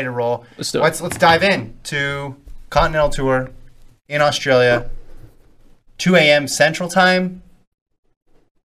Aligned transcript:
to 0.00 0.10
roll. 0.10 0.46
Let's 0.56 0.72
do 0.72 0.78
it. 0.78 0.82
Let's 0.82 1.00
let's 1.02 1.18
dive 1.18 1.42
in 1.42 1.76
to 1.84 2.34
Continental 2.70 3.10
Tour 3.10 3.50
in 4.08 4.22
Australia, 4.22 4.90
2 5.98 6.16
a.m. 6.16 6.48
Central 6.48 6.88
Time 6.88 7.42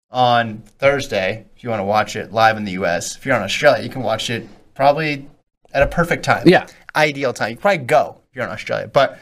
on 0.09 0.59
Thursday. 0.79 1.45
If 1.55 1.63
you 1.63 1.69
want 1.69 1.81
to 1.81 1.85
watch 1.85 2.15
it 2.15 2.31
live 2.31 2.55
in 2.55 2.63
the 2.63 2.71
U.S., 2.73 3.17
if 3.17 3.25
you're 3.25 3.35
in 3.35 3.43
Australia, 3.43 3.83
you 3.83 3.89
can 3.89 4.03
watch 4.03 4.29
it 4.29 4.47
probably 4.73 5.27
at 5.73 5.83
a 5.83 5.87
perfect 5.87 6.23
time. 6.23 6.47
Yeah. 6.47 6.67
ideal 6.95 7.33
time. 7.33 7.49
You 7.49 7.55
can 7.55 7.61
probably 7.61 7.85
go 7.85 8.21
if 8.29 8.35
you're 8.35 8.45
in 8.45 8.51
Australia. 8.51 8.87
But 8.87 9.19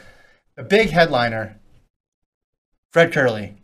the 0.54 0.62
big 0.62 0.90
headliner, 0.90 1.58
Fred 2.92 3.12
Kerley, 3.12 3.54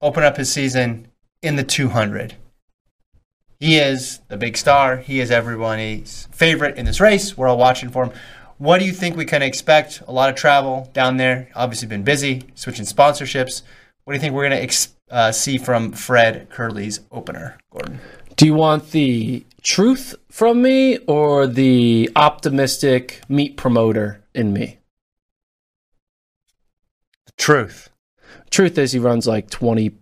open 0.00 0.22
up 0.22 0.36
his 0.36 0.52
season 0.52 1.08
in 1.42 1.56
the 1.56 1.64
200. 1.64 2.34
He 3.58 3.78
is 3.78 4.20
the 4.28 4.36
big 4.36 4.56
star. 4.56 4.96
He 4.96 5.20
is 5.20 5.30
everybody's 5.30 6.28
favorite 6.30 6.76
in 6.76 6.84
this 6.84 7.00
race. 7.00 7.36
We're 7.36 7.48
all 7.48 7.56
watching 7.56 7.88
for 7.90 8.04
him. 8.04 8.12
What 8.58 8.78
do 8.78 8.86
you 8.86 8.92
think 8.92 9.16
we 9.16 9.24
can 9.24 9.42
expect? 9.42 10.02
A 10.06 10.12
lot 10.12 10.30
of 10.30 10.36
travel 10.36 10.90
down 10.92 11.16
there. 11.16 11.48
Obviously, 11.54 11.88
been 11.88 12.02
busy 12.02 12.42
switching 12.54 12.84
sponsorships. 12.84 13.62
What 14.04 14.12
do 14.12 14.16
you 14.16 14.20
think 14.20 14.34
we're 14.34 14.48
going 14.48 14.58
to 14.58 14.62
ex- 14.62 14.94
uh, 15.10 15.32
see 15.32 15.58
from 15.58 15.92
Fred 15.92 16.48
Kerley's 16.50 17.00
opener, 17.10 17.58
Gordon? 17.70 18.00
Do 18.36 18.46
you 18.46 18.54
want 18.54 18.90
the 18.90 19.44
truth 19.62 20.14
from 20.30 20.62
me 20.62 20.98
or 21.06 21.46
the 21.46 22.10
optimistic 22.14 23.20
meat 23.28 23.56
promoter 23.56 24.22
in 24.34 24.52
me? 24.52 24.78
The 27.26 27.32
truth. 27.32 27.90
Truth 28.50 28.78
is, 28.78 28.92
he 28.92 28.98
runs 28.98 29.26
like 29.26 29.50
20.2. 29.50 29.96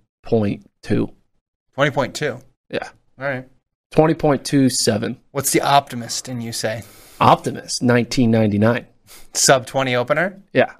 20.2. 0.82 2.42
Yeah. 2.70 2.88
All 3.18 3.26
right. 3.26 3.48
20.27. 3.92 5.16
What's 5.30 5.52
the 5.52 5.60
optimist 5.60 6.28
in 6.28 6.40
you 6.40 6.52
say? 6.52 6.82
Optimist, 7.20 7.82
1999. 7.82 8.86
Sub 9.34 9.66
20 9.66 9.94
opener? 9.94 10.42
Yeah. 10.52 10.72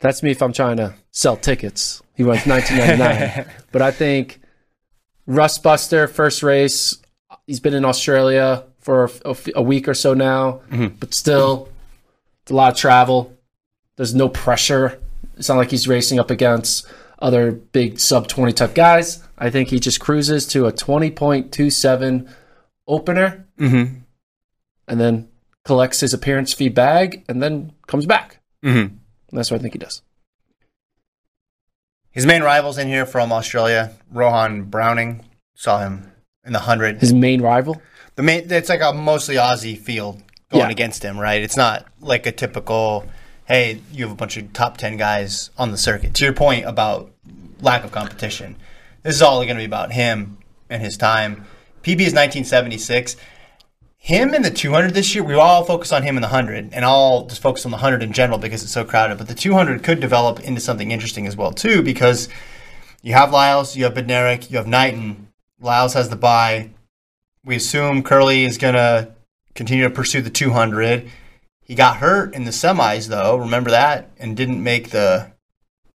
That's 0.00 0.22
me 0.22 0.32
if 0.32 0.42
I'm 0.42 0.52
trying 0.52 0.76
to 0.78 0.94
sell 1.10 1.36
tickets. 1.36 2.02
He 2.14 2.22
runs 2.22 2.46
1999. 2.46 3.54
but 3.72 3.82
I 3.82 3.90
think 3.90 4.40
Rust 5.26 5.62
Buster, 5.62 6.08
first 6.08 6.42
race, 6.42 6.98
he's 7.46 7.60
been 7.60 7.74
in 7.74 7.84
Australia 7.84 8.64
for 8.80 9.10
a 9.54 9.62
week 9.62 9.86
or 9.86 9.94
so 9.94 10.14
now, 10.14 10.62
mm-hmm. 10.70 10.88
but 10.98 11.12
still, 11.12 11.68
it's 12.42 12.50
a 12.50 12.54
lot 12.54 12.72
of 12.72 12.78
travel. 12.78 13.36
There's 13.96 14.14
no 14.14 14.28
pressure. 14.28 14.98
It's 15.36 15.48
not 15.48 15.58
like 15.58 15.70
he's 15.70 15.86
racing 15.86 16.18
up 16.18 16.30
against 16.30 16.86
other 17.18 17.52
big 17.52 18.00
sub 18.00 18.28
20 18.28 18.52
type 18.52 18.74
guys. 18.74 19.22
I 19.38 19.50
think 19.50 19.68
he 19.70 19.78
just 19.80 20.00
cruises 20.00 20.46
to 20.48 20.66
a 20.66 20.72
20.27 20.72 22.28
opener 22.86 23.46
Mm-hmm. 23.58 24.00
and 24.88 25.00
then 25.00 25.28
collects 25.64 26.00
his 26.00 26.14
appearance 26.14 26.52
fee 26.52 26.68
bag 26.68 27.24
and 27.28 27.42
then 27.42 27.72
comes 27.86 28.06
back. 28.06 28.40
Mm-hmm. 28.64 28.96
That's 29.36 29.50
what 29.50 29.58
I 29.58 29.62
think 29.62 29.74
he 29.74 29.78
does. 29.78 30.02
His 32.10 32.24
main 32.26 32.42
rivals 32.42 32.78
in 32.78 32.88
here 32.88 33.04
from 33.06 33.32
Australia, 33.32 33.92
Rohan 34.12 34.62
Browning, 34.64 35.24
saw 35.54 35.80
him 35.80 36.10
in 36.44 36.52
the 36.52 36.60
100. 36.60 37.00
His 37.00 37.12
main 37.12 37.40
rival? 37.42 37.80
The 38.16 38.22
main, 38.22 38.50
it's 38.50 38.68
like 38.68 38.80
a 38.80 38.92
mostly 38.92 39.36
Aussie 39.36 39.78
field 39.78 40.22
going 40.50 40.64
Yeah. 40.66 40.70
against 40.70 41.02
him, 41.04 41.18
right? 41.18 41.42
It's 41.42 41.56
not 41.56 41.86
like 42.00 42.26
a 42.26 42.32
typical, 42.32 43.06
hey, 43.44 43.82
you 43.92 44.04
have 44.04 44.12
a 44.12 44.16
bunch 44.16 44.36
of 44.36 44.52
top 44.52 44.78
10 44.78 44.96
guys 44.96 45.50
on 45.58 45.70
the 45.70 45.76
circuit. 45.78 46.14
To 46.14 46.24
your 46.24 46.32
point 46.32 46.64
about 46.64 47.12
lack 47.60 47.84
of 47.84 47.92
competition, 47.92 48.56
this 49.02 49.14
is 49.14 49.22
all 49.22 49.36
going 49.38 49.48
to 49.48 49.54
be 49.56 49.64
about 49.64 49.92
him 49.92 50.38
and 50.68 50.82
his 50.82 50.96
time. 50.96 51.44
PB 51.82 52.00
is 52.00 52.14
1976. 52.14 53.16
Him 53.96 54.32
in 54.34 54.42
the 54.42 54.50
200 54.50 54.94
this 54.94 55.14
year, 55.14 55.24
we 55.24 55.34
all 55.34 55.64
focus 55.64 55.92
on 55.92 56.02
him 56.02 56.16
in 56.16 56.22
the 56.22 56.28
100, 56.28 56.70
and 56.72 56.84
I'll 56.84 57.26
just 57.26 57.42
focus 57.42 57.64
on 57.64 57.72
the 57.72 57.76
100 57.76 58.02
in 58.02 58.12
general 58.12 58.38
because 58.38 58.62
it's 58.62 58.72
so 58.72 58.84
crowded. 58.84 59.18
But 59.18 59.28
the 59.28 59.34
200 59.34 59.82
could 59.82 60.00
develop 60.00 60.40
into 60.40 60.60
something 60.60 60.90
interesting 60.90 61.26
as 61.26 61.36
well, 61.36 61.52
too, 61.52 61.82
because 61.82 62.28
you 63.02 63.12
have 63.12 63.32
Lyles, 63.32 63.76
you 63.76 63.84
have 63.84 63.94
Bednarek, 63.94 64.50
you 64.50 64.56
have 64.56 64.66
Knighton. 64.66 65.28
Lyles 65.60 65.94
has 65.94 66.08
the 66.08 66.16
bye. 66.16 66.70
We 67.44 67.56
assume 67.56 68.02
Kerley 68.02 68.46
is 68.46 68.58
going 68.58 68.74
to 68.74 69.12
continue 69.54 69.84
to 69.84 69.90
pursue 69.90 70.22
the 70.22 70.30
200. 70.30 71.10
He 71.62 71.74
got 71.74 71.96
hurt 71.96 72.34
in 72.34 72.44
the 72.44 72.50
semis, 72.50 73.08
though. 73.08 73.36
Remember 73.36 73.70
that? 73.70 74.10
And 74.18 74.36
didn't 74.36 74.62
make 74.62 74.90
the, 74.90 75.32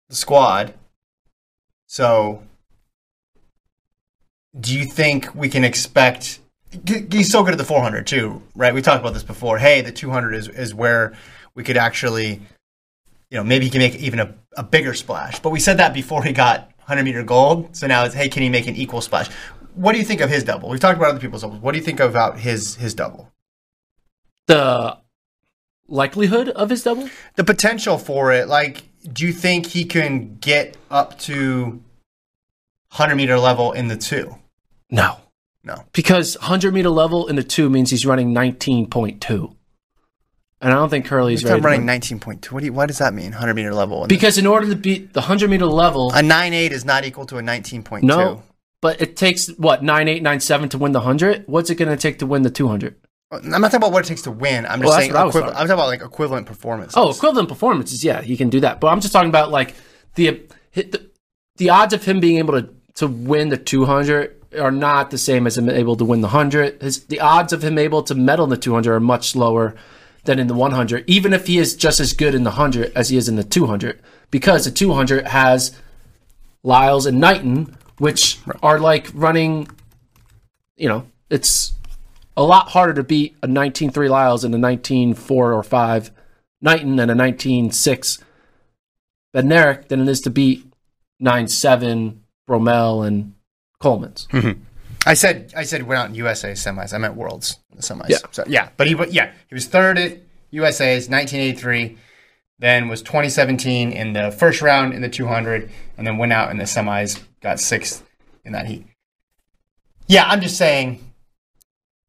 the 0.09 0.15
squad. 0.15 0.75
So, 1.87 2.43
do 4.61 4.77
you 4.77 4.85
think 4.85 5.35
we 5.35 5.49
can 5.49 5.65
expect. 5.65 6.41
He's 6.87 7.31
so 7.31 7.43
good 7.43 7.53
at 7.53 7.59
the 7.59 7.65
400, 7.65 8.07
too, 8.07 8.43
right? 8.55 8.75
We 8.75 8.83
talked 8.83 9.01
about 9.01 9.15
this 9.15 9.23
before. 9.23 9.59
Hey, 9.59 9.81
the 9.81 9.93
200 9.93 10.35
is, 10.35 10.49
is 10.49 10.75
where 10.75 11.15
we 11.55 11.65
could 11.65 11.77
actually, 11.77 12.41
you 13.31 13.39
know, 13.39 13.45
maybe 13.45 13.65
he 13.65 13.71
can 13.71 13.81
make 13.81 13.95
even 13.97 14.21
a, 14.21 14.35
a 14.57 14.63
bigger 14.63 14.95
splash. 14.95 15.41
But 15.41 15.51
we 15.51 15.61
said 15.61 15.79
that 15.79 15.95
before 15.95 16.23
he 16.23 16.33
got 16.33 16.71
100 16.81 17.03
meter 17.05 17.23
gold. 17.23 17.75
So 17.75 17.87
now 17.87 18.05
it's, 18.05 18.15
hey, 18.15 18.29
can 18.29 18.43
he 18.43 18.49
make 18.49 18.67
an 18.67 18.77
equal 18.77 19.01
splash? 19.01 19.29
What 19.75 19.93
do 19.93 19.99
you 19.99 20.05
think 20.05 20.21
of 20.21 20.29
his 20.29 20.45
double? 20.45 20.69
We've 20.69 20.81
talked 20.81 20.99
about 20.99 21.11
other 21.11 21.21
people's 21.21 21.43
doubles. 21.43 21.61
What 21.61 21.73
do 21.73 21.79
you 21.79 21.85
think 21.85 22.01
about 22.01 22.39
his 22.39 22.75
his 22.77 22.95
double? 22.95 23.31
The 24.47 24.99
likelihood 25.87 26.49
of 26.49 26.71
his 26.71 26.83
double? 26.83 27.09
The 27.37 27.45
potential 27.45 27.97
for 27.97 28.33
it, 28.33 28.49
like, 28.49 28.85
do 29.13 29.27
you 29.27 29.33
think 29.33 29.67
he 29.67 29.85
can 29.85 30.37
get 30.37 30.77
up 30.91 31.19
to 31.21 31.83
100 32.91 33.15
meter 33.15 33.39
level 33.39 33.73
in 33.73 33.89
the 33.89 33.97
two? 33.97 34.37
No. 34.91 35.17
No. 35.65 35.85
Because 35.93 36.37
100 36.39 36.73
meter 36.73 36.89
level 36.91 37.27
in 37.29 37.37
the 37.37 37.43
two 37.43 37.69
means 37.69 37.91
he's 37.91 38.07
running 38.07 38.33
19.2. 38.35 39.55
And 40.61 40.73
I 40.73 40.75
don't 40.77 40.89
think 40.89 41.07
Kerley's 41.07 41.45
ready. 41.45 41.61
running 41.61 41.87
run- 41.87 42.01
19.2. 42.01 42.51
What, 42.51 42.61
do 42.61 42.67
you, 42.67 42.73
what 42.73 42.87
does 42.87 42.99
that 42.99 43.15
mean, 43.15 43.31
100 43.31 43.55
meter 43.55 43.75
level? 43.75 44.03
the- 44.03 44.09
because 44.09 44.39
in 44.39 44.47
order 44.47 44.69
to 44.69 44.77
beat 44.77 45.13
the 45.13 45.21
100 45.21 45.49
meter 45.51 45.67
level, 45.67 46.11
a 46.13 46.21
9.8 46.21 46.71
is 46.71 46.85
not 46.85 47.05
equal 47.05 47.27
to 47.27 47.39
a 47.39 47.43
19.2. 47.43 48.03
no, 48.03 48.43
but 48.81 49.01
it 49.01 49.17
takes 49.17 49.49
what, 49.59 49.83
98, 49.85 50.23
97 50.23 50.69
to 50.71 50.79
win 50.79 50.93
the 50.93 50.99
100? 51.01 51.45
What's 51.47 51.71
it 51.71 51.77
going 51.77 51.91
to 51.91 51.97
take 51.97 52.19
to 52.21 52.27
win 52.27 52.43
the 52.43 52.51
200? 52.51 52.97
I'm 53.31 53.51
not 53.51 53.61
talking 53.71 53.77
about 53.77 53.93
what 53.93 54.05
it 54.07 54.09
takes 54.09 54.23
to 54.23 54.31
win. 54.31 54.65
I'm 54.65 54.81
just 54.81 54.89
Well, 54.89 54.99
saying 54.99 55.13
what 55.13 55.21
I 55.21 55.25
was 55.25 55.33
equivalent. 55.33 55.55
talking 55.57 55.63
I'm 55.63 55.69
talking 55.69 55.81
about 55.81 55.87
like 55.89 56.03
equivalent 56.03 56.47
performance. 56.47 56.95
Oh, 56.97 57.11
equivalent 57.11 57.49
performances, 57.51 58.03
yeah, 58.03 58.23
he 58.23 58.37
can 58.39 58.49
do 58.49 58.61
that. 58.61 58.81
But 58.81 58.89
I'm 58.89 59.01
just 59.01 59.13
talking 59.13 59.29
about 59.29 59.51
like 59.51 59.75
the 60.15 60.47
the, 60.73 61.09
the 61.57 61.69
odds 61.71 61.93
of 61.93 62.05
him 62.05 62.21
being 62.21 62.39
able 62.39 62.55
to, 62.61 62.71
to 62.95 63.07
win 63.07 63.51
the 63.51 63.59
200 63.59 64.38
are 64.59 64.71
not 64.71 65.11
the 65.11 65.19
same 65.19 65.47
as 65.47 65.59
him 65.59 65.69
able 65.69 65.97
to 65.97 66.05
win 66.05 66.21
the 66.21 66.29
100. 66.29 66.81
His, 66.81 67.05
the 67.07 67.21
odds 67.21 67.53
of 67.53 67.63
him 67.63 67.79
able 67.79 68.03
to 68.05 68.15
medal 68.15 68.45
in 68.45 68.51
the 68.51 68.57
200 68.57 68.95
are 68.95 69.01
much 69.01 69.31
slower 69.31 69.75
than 70.25 70.39
in 70.39 70.47
the 70.47 70.55
100, 70.55 71.05
even 71.07 71.33
if 71.33 71.47
he 71.47 71.59
is 71.59 71.77
just 71.77 72.01
as 72.01 72.13
good 72.13 72.35
in 72.35 72.45
the 72.45 72.51
100 72.51 72.93
as 72.95 73.09
he 73.09 73.17
is 73.17 73.29
in 73.29 73.37
the 73.37 73.45
200, 73.45 74.01
because 74.31 74.65
the 74.65 74.71
200 74.71 75.27
has 75.27 75.75
Lyles 76.63 77.07
and 77.07 77.21
Knighton, 77.21 77.77
which 77.99 78.39
are 78.63 78.79
like 78.79 79.11
running, 79.15 79.69
you 80.77 80.89
know, 80.89 81.07
it's 81.31 81.75
a 82.37 82.43
lot 82.43 82.71
harder 82.71 82.95
to 82.95 83.03
beat 83.03 83.37
a 83.43 83.49
19-3 83.49 84.09
Lyles 84.09 84.45
and 84.45 84.55
a 84.55 84.59
19-4 84.59 85.31
or 85.31 85.63
5 85.63 86.11
Knighton 86.61 86.99
and 86.99 87.11
a 87.11 87.15
19-6 87.15 88.23
than 89.33 89.53
it 89.53 90.09
is 90.09 90.21
to 90.23 90.31
beat 90.31 90.65
9-7 91.23 92.19
Bromell 92.49 93.07
and 93.07 93.35
Coleman's. 93.81 94.27
Mm-hmm. 94.33 94.63
I 95.07 95.15
said 95.15 95.53
I 95.57 95.63
said 95.65 95.85
went 95.85 96.01
out 96.01 96.09
in 96.09 96.15
USA 96.17 96.53
semis. 96.53 96.93
I 96.93 96.99
meant 96.99 97.15
worlds 97.15 97.59
semis. 97.79 98.09
Yeah. 98.09 98.19
So, 98.31 98.45
yeah. 98.47 98.71
But 98.77 98.87
he 98.87 98.95
wa- 98.95 99.07
yeah 99.09 99.33
he 99.49 99.55
was 99.55 99.67
third 99.67 99.99
at 99.99 100.19
USA's 100.51 101.09
1983. 101.09 101.97
Then 102.61 102.89
was 102.89 103.03
2017 103.03 103.93
in 103.93 104.13
the 104.15 104.33
first 104.33 104.63
round 104.63 104.93
in 104.93 105.01
the 105.01 105.09
200, 105.09 105.71
and 105.97 106.05
then 106.05 106.19
went 106.19 106.33
out 106.33 106.51
in 106.51 106.57
the 106.57 106.65
semis, 106.65 107.21
got 107.41 107.61
sixth 107.61 108.05
in 108.45 108.53
that 108.53 108.67
heat. 108.67 108.85
Yeah, 110.09 110.25
I'm 110.27 110.41
just 110.41 110.57
saying. 110.57 111.05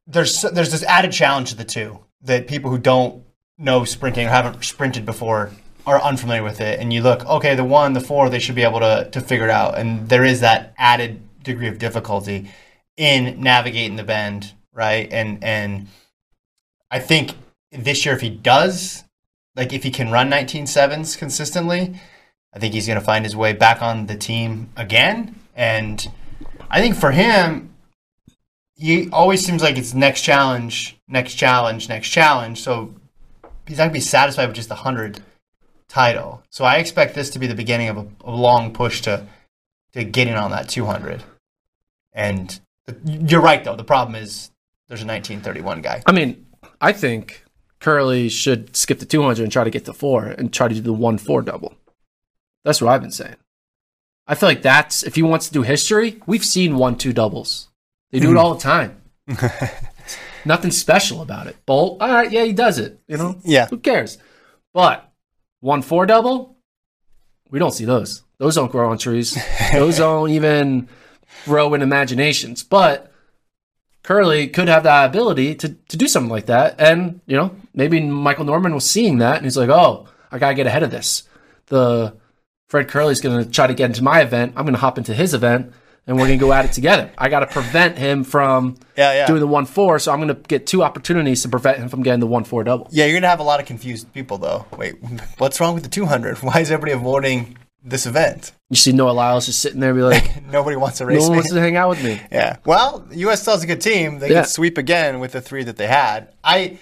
There's 0.07 0.41
there's 0.41 0.71
this 0.71 0.83
added 0.83 1.11
challenge 1.11 1.51
to 1.51 1.55
the 1.55 1.65
two 1.65 1.99
that 2.23 2.47
people 2.47 2.71
who 2.71 2.79
don't 2.79 3.23
know 3.59 3.83
sprinting 3.83 4.25
or 4.25 4.29
haven't 4.29 4.63
sprinted 4.63 5.05
before 5.05 5.51
are 5.85 6.01
unfamiliar 6.01 6.43
with 6.43 6.61
it. 6.61 6.79
And 6.79 6.91
you 6.91 7.03
look, 7.03 7.25
okay, 7.27 7.55
the 7.55 7.63
one, 7.63 7.93
the 7.93 7.99
four, 8.01 8.29
they 8.29 8.39
should 8.39 8.55
be 8.55 8.63
able 8.63 8.79
to 8.79 9.07
to 9.11 9.21
figure 9.21 9.45
it 9.45 9.51
out. 9.51 9.77
And 9.77 10.09
there 10.09 10.23
is 10.23 10.39
that 10.39 10.73
added 10.79 11.21
degree 11.43 11.67
of 11.67 11.77
difficulty 11.79 12.51
in 12.97 13.41
navigating 13.41 13.95
the 13.95 14.03
bend, 14.03 14.53
right? 14.73 15.11
And 15.11 15.43
and 15.43 15.87
I 16.91 16.99
think 16.99 17.31
this 17.71 18.05
year, 18.05 18.15
if 18.15 18.21
he 18.21 18.29
does, 18.29 19.03
like 19.55 19.73
if 19.73 19.83
he 19.83 19.91
can 19.91 20.11
run 20.11 20.29
19 20.29 20.67
sevens 20.67 21.15
consistently, 21.15 21.95
I 22.53 22.59
think 22.59 22.73
he's 22.73 22.87
going 22.87 22.99
to 22.99 23.05
find 23.05 23.25
his 23.25 23.35
way 23.35 23.53
back 23.53 23.81
on 23.81 24.07
the 24.07 24.15
team 24.15 24.69
again. 24.75 25.35
And 25.55 26.05
I 26.69 26.81
think 26.81 26.95
for 26.95 27.11
him, 27.11 27.73
he 28.75 29.09
always 29.11 29.45
seems 29.45 29.61
like 29.61 29.77
it's 29.77 29.93
next 29.93 30.21
challenge, 30.21 30.97
next 31.07 31.35
challenge, 31.35 31.89
next 31.89 32.09
challenge. 32.09 32.61
So 32.61 32.95
he's 33.67 33.77
not 33.77 33.85
going 33.85 33.89
to 33.91 33.93
be 33.93 33.99
satisfied 33.99 34.47
with 34.47 34.55
just 34.55 34.69
the 34.69 34.75
100 34.75 35.21
title. 35.89 36.43
So 36.49 36.63
I 36.63 36.77
expect 36.77 37.13
this 37.13 37.29
to 37.31 37.39
be 37.39 37.47
the 37.47 37.55
beginning 37.55 37.89
of 37.89 37.97
a, 37.97 38.07
a 38.23 38.31
long 38.31 38.73
push 38.73 39.01
to 39.01 39.25
to 39.93 40.03
getting 40.03 40.35
on 40.35 40.51
that 40.51 40.69
200. 40.69 41.23
And 42.13 42.59
you're 43.05 43.41
right, 43.41 43.63
though. 43.63 43.75
The 43.75 43.83
problem 43.83 44.15
is 44.15 44.51
there's 44.87 45.01
a 45.01 45.05
1931 45.07 45.81
guy. 45.81 46.01
I 46.05 46.11
mean, 46.11 46.45
I 46.81 46.91
think 46.93 47.43
Kerley 47.79 48.29
should 48.31 48.75
skip 48.75 48.99
the 48.99 49.05
200 49.05 49.43
and 49.43 49.51
try 49.51 49.63
to 49.63 49.69
get 49.69 49.85
to 49.85 49.93
four 49.93 50.25
and 50.25 50.51
try 50.53 50.67
to 50.67 50.75
do 50.75 50.81
the 50.81 50.93
one 50.93 51.17
four 51.17 51.41
double. 51.41 51.75
That's 52.63 52.81
what 52.81 52.91
I've 52.91 53.01
been 53.01 53.11
saying. 53.11 53.35
I 54.27 54.35
feel 54.35 54.49
like 54.49 54.61
that's 54.61 55.01
if 55.03 55.15
he 55.15 55.23
wants 55.23 55.47
to 55.47 55.53
do 55.53 55.61
history, 55.63 56.21
we've 56.27 56.45
seen 56.45 56.75
one 56.77 56.97
two 56.97 57.13
doubles. 57.13 57.69
They 58.11 58.19
do 58.19 58.31
it 58.31 58.37
all 58.37 58.53
the 58.53 58.59
time. 58.61 59.01
Nothing 60.45 60.71
special 60.71 61.21
about 61.21 61.47
it. 61.47 61.57
Bolt, 61.65 62.01
all 62.01 62.07
right, 62.09 62.31
yeah, 62.31 62.43
he 62.43 62.53
does 62.53 62.79
it. 62.79 62.99
You 63.07 63.17
know, 63.17 63.39
Yeah. 63.43 63.67
who 63.67 63.77
cares? 63.77 64.17
But 64.73 65.11
one 65.61 65.81
four 65.81 66.05
double, 66.05 66.57
we 67.49 67.59
don't 67.59 67.73
see 67.73 67.85
those. 67.85 68.23
Those 68.39 68.55
don't 68.55 68.71
grow 68.71 68.89
on 68.89 68.97
trees. 68.97 69.37
Those 69.73 69.97
don't 69.97 70.29
even 70.31 70.87
grow 71.45 71.73
in 71.73 71.81
imaginations. 71.81 72.63
But 72.63 73.11
Kerley 74.03 74.51
could 74.51 74.69
have 74.69 74.83
that 74.83 75.05
ability 75.09 75.55
to, 75.55 75.69
to 75.69 75.97
do 75.97 76.07
something 76.07 76.31
like 76.31 76.45
that. 76.47 76.79
And, 76.79 77.19
you 77.25 77.35
know, 77.35 77.55
maybe 77.73 78.01
Michael 78.01 78.45
Norman 78.45 78.73
was 78.73 78.89
seeing 78.89 79.17
that 79.19 79.35
and 79.37 79.45
he's 79.45 79.57
like, 79.57 79.69
oh, 79.69 80.07
I 80.31 80.39
got 80.39 80.49
to 80.49 80.55
get 80.55 80.67
ahead 80.67 80.83
of 80.83 80.91
this. 80.91 81.23
The 81.67 82.15
Fred 82.69 82.87
Kerley's 82.87 83.21
going 83.21 83.43
to 83.43 83.49
try 83.49 83.67
to 83.67 83.73
get 83.73 83.85
into 83.87 84.03
my 84.03 84.21
event. 84.21 84.53
I'm 84.55 84.63
going 84.63 84.73
to 84.73 84.79
hop 84.79 84.97
into 84.97 85.13
his 85.13 85.33
event 85.33 85.73
and 86.07 86.15
we're 86.17 86.27
going 86.27 86.39
to 86.39 86.45
go 86.45 86.53
at 86.53 86.65
it 86.65 86.71
together. 86.71 87.11
I 87.17 87.29
got 87.29 87.41
to 87.41 87.47
prevent 87.47 87.97
him 87.97 88.23
from 88.23 88.77
Yeah, 88.95 89.13
yeah. 89.13 89.27
doing 89.27 89.41
the 89.41 89.47
1 89.47 89.65
4. 89.65 89.99
So 89.99 90.11
I'm 90.13 90.19
going 90.19 90.29
to 90.29 90.41
get 90.47 90.65
two 90.65 90.81
opportunities 90.81 91.41
to 91.43 91.49
prevent 91.49 91.77
him 91.77 91.89
from 91.89 92.03
getting 92.03 92.19
the 92.21 92.25
1 92.27 92.45
4 92.45 92.63
double. 92.63 92.87
Yeah, 92.89 93.05
you're 93.05 93.13
going 93.15 93.23
to 93.23 93.27
have 93.29 93.41
a 93.41 93.43
lot 93.43 93.59
of 93.59 93.65
confused 93.65 94.11
people, 94.13 94.37
though. 94.37 94.65
Wait, 94.77 94.95
what's 95.39 95.59
wrong 95.59 95.73
with 95.75 95.83
the 95.83 95.89
200? 95.89 96.37
Why 96.37 96.61
is 96.61 96.71
everybody 96.71 96.93
avoiding 96.93 97.57
this 97.83 98.05
event? 98.05 98.51
You 98.69 98.75
see 98.75 98.91
Noah 98.91 99.11
Lyles 99.11 99.45
just 99.45 99.59
sitting 99.61 99.79
there, 99.79 99.93
be 99.93 100.01
like, 100.01 100.43
Nobody 100.51 100.75
wants 100.75 100.97
to 100.99 101.05
race. 101.05 101.17
no 101.21 101.23
one 101.23 101.31
me. 101.31 101.37
wants 101.37 101.53
to 101.53 101.59
hang 101.59 101.75
out 101.75 101.89
with 101.89 102.03
me. 102.03 102.19
Yeah. 102.31 102.57
Well, 102.65 103.07
US 103.11 103.41
still 103.41 103.53
has 103.53 103.63
a 103.63 103.67
good 103.67 103.81
team. 103.81 104.19
They 104.19 104.29
Yeah. 104.29 104.41
can 104.41 104.49
sweep 104.49 104.77
again 104.77 105.19
with 105.19 105.31
the 105.31 105.41
three 105.41 105.63
that 105.63 105.77
they 105.77 105.87
had. 105.87 106.33
I, 106.43 106.77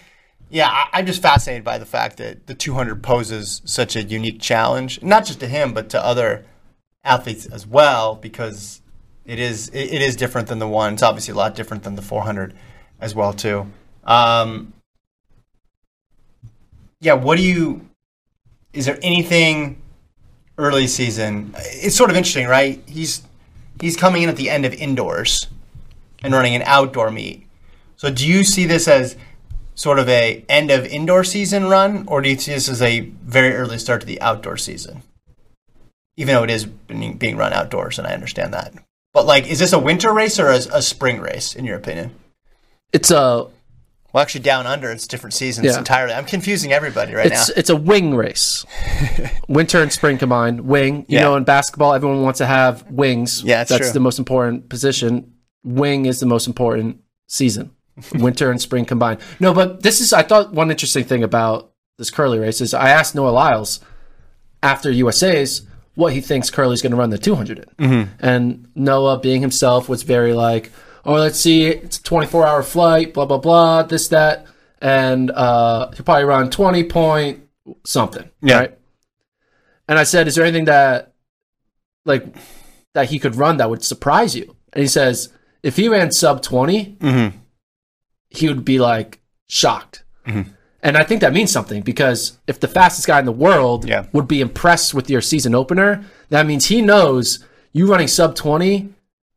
yeah, 0.49 0.67
I, 0.69 0.87
I'm 0.93 1.05
just 1.05 1.21
fascinated 1.21 1.63
by 1.63 1.77
the 1.77 1.85
fact 1.85 2.17
that 2.17 2.47
the 2.47 2.53
200 2.55 3.01
poses 3.03 3.61
such 3.65 3.95
a 3.95 4.03
unique 4.03 4.41
challenge, 4.41 5.01
not 5.03 5.25
just 5.25 5.39
to 5.41 5.47
him, 5.47 5.73
but 5.73 5.89
to 5.89 6.03
other 6.03 6.45
athletes 7.03 7.45
as 7.45 7.65
well, 7.67 8.15
because 8.15 8.81
it 9.25 9.39
is 9.39 9.69
it, 9.69 9.93
it 9.93 10.01
is 10.01 10.15
different 10.15 10.47
than 10.47 10.59
the 10.59 10.67
one. 10.67 10.93
It's 10.93 11.03
obviously 11.03 11.33
a 11.33 11.37
lot 11.37 11.53
different 11.55 11.83
than 11.83 11.95
the 11.95 12.01
400 12.01 12.53
as 12.99 13.13
well 13.13 13.33
too. 13.33 13.67
Um, 14.05 14.73
yeah. 17.01 17.13
What 17.13 17.37
do 17.37 17.43
you? 17.43 17.89
Is 18.73 18.85
there 18.85 18.97
anything 19.01 19.81
early 20.57 20.87
season? 20.87 21.53
It's 21.57 21.95
sort 21.95 22.09
of 22.09 22.15
interesting, 22.15 22.47
right? 22.47 22.81
He's 22.87 23.23
he's 23.79 23.95
coming 23.95 24.23
in 24.23 24.29
at 24.29 24.37
the 24.37 24.49
end 24.49 24.65
of 24.65 24.73
indoors 24.73 25.47
and 26.23 26.33
running 26.33 26.55
an 26.55 26.63
outdoor 26.63 27.11
meet. 27.11 27.47
So 27.95 28.11
do 28.11 28.27
you 28.27 28.43
see 28.43 28.65
this 28.65 28.87
as 28.87 29.15
sort 29.75 29.99
of 29.99 30.09
a 30.09 30.43
end 30.49 30.71
of 30.71 30.85
indoor 30.85 31.23
season 31.23 31.67
run, 31.67 32.05
or 32.07 32.21
do 32.21 32.29
you 32.29 32.37
see 32.37 32.53
this 32.53 32.67
as 32.67 32.81
a 32.81 33.01
very 33.01 33.55
early 33.55 33.77
start 33.77 34.01
to 34.01 34.07
the 34.07 34.21
outdoor 34.21 34.57
season? 34.57 35.03
Even 36.15 36.33
though 36.33 36.43
it 36.43 36.49
is 36.49 36.65
being 36.65 37.37
run 37.37 37.53
outdoors, 37.53 37.99
and 37.99 38.07
I 38.07 38.13
understand 38.13 38.53
that. 38.53 38.73
But 39.13 39.25
like, 39.25 39.47
is 39.47 39.59
this 39.59 39.73
a 39.73 39.79
winter 39.79 40.11
race 40.13 40.39
or 40.39 40.49
a, 40.49 40.57
a 40.73 40.81
spring 40.81 41.19
race, 41.19 41.55
in 41.55 41.65
your 41.65 41.77
opinion? 41.77 42.15
It's 42.91 43.11
a 43.11 43.47
Well, 44.17 44.23
actually, 44.23 44.41
down 44.41 44.65
under, 44.65 44.89
it's 44.89 45.05
different 45.05 45.35
seasons 45.35 45.67
Yeah. 45.67 45.77
entirely. 45.77 46.11
I'm 46.11 46.25
confusing 46.25 46.73
everybody 46.73 47.13
right 47.13 47.27
it's 47.27 47.49
now. 47.49 47.53
it's 47.55 47.69
a 47.69 47.75
wing 47.75 48.15
race. 48.15 48.65
Winter 49.47 49.79
and 49.79 49.93
spring 49.93 50.17
combined. 50.17 50.61
Wing. 50.61 51.05
You 51.07 51.19
Yeah. 51.19 51.21
know, 51.25 51.35
in 51.35 51.43
basketball, 51.43 51.93
everyone 51.93 52.23
wants 52.23 52.39
to 52.39 52.47
have 52.47 52.83
wings. 52.89 53.43
Yeah, 53.43 53.61
it's 53.61 53.69
that's 53.69 53.89
true. 53.89 53.93
the 53.93 53.99
most 53.99 54.17
important 54.17 54.69
position. 54.69 55.33
Wing 55.63 56.07
is 56.07 56.19
the 56.19 56.25
most 56.25 56.47
important 56.47 56.97
season. 57.27 57.69
Winter 58.15 58.49
and 58.49 58.59
spring 58.59 58.85
combined. 58.85 59.19
No, 59.39 59.53
but 59.53 59.83
this 59.83 60.01
is 60.01 60.13
I 60.13 60.23
thought 60.23 60.51
one 60.51 60.71
interesting 60.71 61.03
thing 61.03 61.21
about 61.23 61.69
this 61.99 62.09
Kerley 62.09 62.41
race 62.41 62.59
is 62.59 62.73
I 62.73 62.89
asked 62.89 63.13
Noah 63.13 63.29
Lyles 63.29 63.81
after 64.63 64.89
USA's 64.89 65.61
what 65.93 66.11
he 66.13 66.21
thinks 66.21 66.49
Kerley's 66.49 66.81
going 66.81 66.89
to 66.91 66.97
run 66.97 67.11
the 67.11 67.19
200 67.19 67.59
in. 67.59 67.65
Mm-hmm. 67.87 68.11
And 68.19 68.67
Noah, 68.73 69.19
being 69.19 69.41
himself, 69.41 69.87
was 69.87 70.01
very 70.01 70.33
like, 70.33 70.71
oh, 71.07 71.13
let's 71.13 71.39
see, 71.39 71.65
it's 71.67 71.97
a 71.97 72.03
24 72.03 72.45
hour 72.45 72.61
flight, 72.61 73.13
blah, 73.13 73.25
blah, 73.25 73.37
blah, 73.39 73.81
this, 73.83 74.09
that. 74.09 74.45
And 74.81 75.31
uh, 75.31 75.89
he'll 75.95 76.03
probably 76.05 76.25
run 76.25 76.49
20 76.51 76.83
point 76.83 77.47
something. 77.85 78.29
Yeah. 78.43 78.59
Right. 78.59 78.77
And 79.87 79.97
I 79.97 80.03
said, 80.03 80.27
is 80.27 80.35
there 80.35 80.43
anything 80.45 80.65
that, 80.65 81.13
like, 82.05 82.25
that 82.93 83.09
he 83.09 83.17
could 83.19 83.35
run 83.35 83.57
that 83.57 83.69
would 83.69 83.83
surprise 83.83 84.35
you? 84.35 84.55
And 84.73 84.81
he 84.81 84.87
says, 84.87 85.29
if 85.63 85.77
he 85.77 85.87
ran 85.89 86.11
sub 86.11 86.41
20, 86.43 86.97
Mm-hmm. 86.99 87.37
he 88.29 88.47
would 88.49 88.65
be 88.65 88.77
like 88.79 89.19
shocked. 89.47 90.03
And 90.83 90.97
I 90.97 91.03
think 91.03 91.21
that 91.21 91.33
means 91.33 91.51
something 91.51 91.81
because 91.81 92.37
if 92.47 92.59
the 92.59 92.67
fastest 92.67 93.07
guy 93.07 93.17
in 93.19 93.25
the 93.25 93.31
world 93.31 93.87
Yeah. 93.87 94.05
would 94.11 94.27
be 94.27 94.41
impressed 94.41 94.93
with 94.93 95.09
your 95.09 95.21
season 95.21 95.55
opener, 95.55 96.03
that 96.29 96.45
means 96.45 96.65
he 96.65 96.81
knows 96.81 97.43
you 97.71 97.87
running 97.89 98.07
sub 98.09 98.35
20 98.35 98.89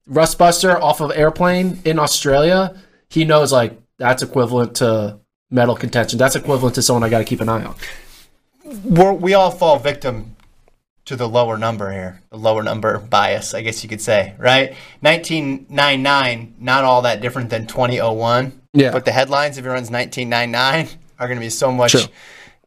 Rustbuster 0.08 0.80
off 0.80 1.00
of 1.00 1.12
airplane 1.14 1.80
in 1.84 1.98
Australia. 1.98 2.76
He 3.08 3.24
knows 3.24 3.52
like 3.52 3.80
that's 3.98 4.22
equivalent 4.22 4.76
to 4.76 5.18
metal 5.50 5.76
contention. 5.76 6.18
That's 6.18 6.36
equivalent 6.36 6.74
to 6.76 6.82
someone 6.82 7.02
I 7.02 7.08
got 7.08 7.18
to 7.18 7.24
keep 7.24 7.40
an 7.40 7.48
eye 7.48 7.64
on. 7.64 7.74
we're, 8.84 9.12
we 9.12 9.34
all 9.34 9.50
fall 9.50 9.78
victim 9.78 10.36
to 11.06 11.16
the 11.16 11.28
lower 11.28 11.58
number 11.58 11.90
here, 11.90 12.22
the 12.30 12.36
lower 12.36 12.62
number 12.62 12.98
bias, 12.98 13.52
I 13.52 13.62
guess 13.62 13.82
you 13.82 13.88
could 13.88 14.00
say, 14.00 14.34
right? 14.38 14.74
1999, 15.00 16.54
not 16.60 16.84
all 16.84 17.02
that 17.02 17.20
different 17.20 17.50
than 17.50 17.66
2001. 17.66 18.60
Yeah. 18.72 18.92
But 18.92 19.04
the 19.04 19.12
headlines, 19.12 19.58
if 19.58 19.64
he 19.64 19.68
runs 19.68 19.90
1999, 19.90 20.88
are 21.18 21.26
going 21.26 21.38
to 21.38 21.44
be 21.44 21.50
so 21.50 21.72
much 21.72 21.92
True. 21.92 22.02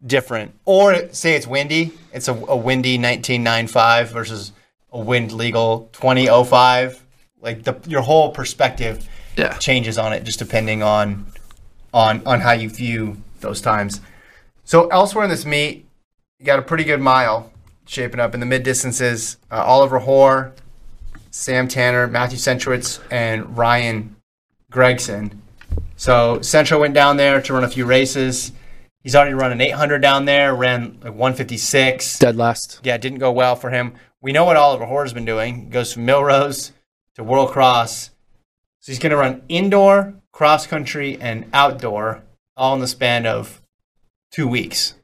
different. 0.06 0.54
Or 0.66 1.10
say 1.14 1.36
it's 1.36 1.48
windy, 1.48 1.94
it's 2.12 2.28
a, 2.28 2.34
a 2.34 2.58
windy 2.58 2.98
1995 2.98 4.10
versus 4.10 4.52
a 4.92 5.00
wind 5.00 5.32
legal 5.32 5.90
2005. 5.94 7.03
Like 7.44 7.64
the, 7.64 7.76
your 7.88 8.02
whole 8.02 8.32
perspective 8.32 9.08
Yeah. 9.36 9.54
changes 9.58 9.98
on 10.00 10.14
it 10.14 10.24
just 10.24 10.40
depending 10.40 10.82
on 10.82 11.26
on 11.94 12.22
on 12.26 12.40
how 12.40 12.54
you 12.54 12.70
view 12.70 13.18
those 13.42 13.62
times. 13.62 14.02
So 14.64 14.88
elsewhere 14.88 15.26
in 15.26 15.30
this 15.30 15.46
meet, 15.46 15.86
you 16.40 16.46
got 16.46 16.58
a 16.58 16.62
pretty 16.64 16.86
good 16.86 17.02
mile 17.02 17.52
shaping 17.86 18.20
up 18.22 18.34
in 18.34 18.40
the 18.40 18.46
mid 18.46 18.64
distances. 18.64 19.38
Uh, 19.52 19.56
Oliver 19.64 20.00
Hoare, 20.00 20.54
Sam 21.32 21.68
Tanner, 21.68 22.08
Matthew 22.08 22.38
Centrowitz, 22.38 23.00
and 23.12 23.58
Ryan 23.58 24.16
Gregson. 24.72 25.42
So 25.98 26.42
Centro 26.42 26.80
went 26.80 26.94
down 26.94 27.18
there 27.18 27.42
to 27.42 27.54
run 27.54 27.64
a 27.64 27.70
few 27.70 27.86
races. 27.86 28.52
He's 29.02 29.16
already 29.16 29.34
run 29.34 29.52
an 29.52 29.60
800 29.60 30.00
down 30.02 30.24
there, 30.26 30.56
ran 30.56 30.98
like 31.04 31.14
156 31.14 32.20
Dead 32.20 32.38
last. 32.38 32.80
yeah, 32.84 32.96
it 32.96 33.02
didn't 33.02 33.20
go 33.20 33.32
well 33.34 33.58
for 33.58 33.70
him. 33.70 33.94
We 34.22 34.32
know 34.32 34.46
what 34.46 34.56
Oliver 34.56 34.86
Hoare's 34.86 35.12
been 35.12 35.26
doing. 35.26 35.66
He 35.66 35.70
goes 35.70 35.92
from 35.94 36.08
Millrose 36.08 36.72
to 37.16 37.24
World 37.24 37.52
Cross. 37.52 38.12
So 38.80 38.92
he's 38.92 39.00
going 39.00 39.12
to 39.12 39.18
run 39.18 39.44
indoor, 39.48 40.16
cross 40.32 40.68
country, 40.68 41.18
and 41.20 41.46
outdoor 41.54 42.24
all 42.58 42.74
in 42.74 42.82
the 42.82 42.88
span 42.88 43.26
of 43.26 43.62
two 44.32 44.48
weeks. 44.48 44.96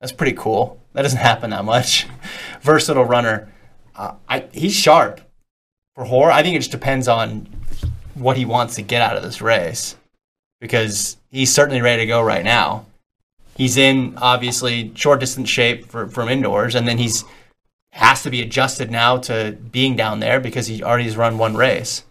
That's 0.00 0.12
pretty 0.12 0.36
cool. 0.36 0.80
That 0.92 1.02
doesn't 1.02 1.18
happen 1.18 1.50
that 1.50 1.64
much. 1.64 2.06
Versatile 2.60 3.04
runner. 3.04 3.52
Uh, 3.94 4.14
I, 4.28 4.44
he's 4.52 4.74
sharp 4.74 5.20
for 5.94 6.04
Hoare. 6.04 6.30
I 6.30 6.42
think 6.42 6.56
it 6.56 6.60
just 6.60 6.70
depends 6.70 7.08
on 7.08 7.48
what 8.14 8.36
he 8.36 8.44
wants 8.44 8.76
to 8.76 8.82
get 8.82 9.02
out 9.02 9.16
of 9.16 9.22
this 9.22 9.40
race 9.40 9.96
because 10.60 11.16
he's 11.30 11.52
certainly 11.52 11.80
ready 11.80 12.02
to 12.02 12.06
go 12.06 12.22
right 12.22 12.44
now. 12.44 12.86
He's 13.56 13.76
in 13.76 14.16
obviously 14.18 14.92
short 14.94 15.20
distance 15.20 15.48
shape 15.48 15.86
for, 15.86 16.06
from 16.06 16.28
indoors, 16.28 16.76
and 16.76 16.86
then 16.86 16.98
he's 16.98 17.24
has 17.92 18.22
to 18.22 18.30
be 18.30 18.42
adjusted 18.42 18.90
now 18.90 19.16
to 19.16 19.56
being 19.72 19.96
down 19.96 20.20
there 20.20 20.40
because 20.40 20.66
he 20.66 20.82
already 20.82 21.04
has 21.04 21.16
run 21.16 21.38
one 21.38 21.56
race. 21.56 22.04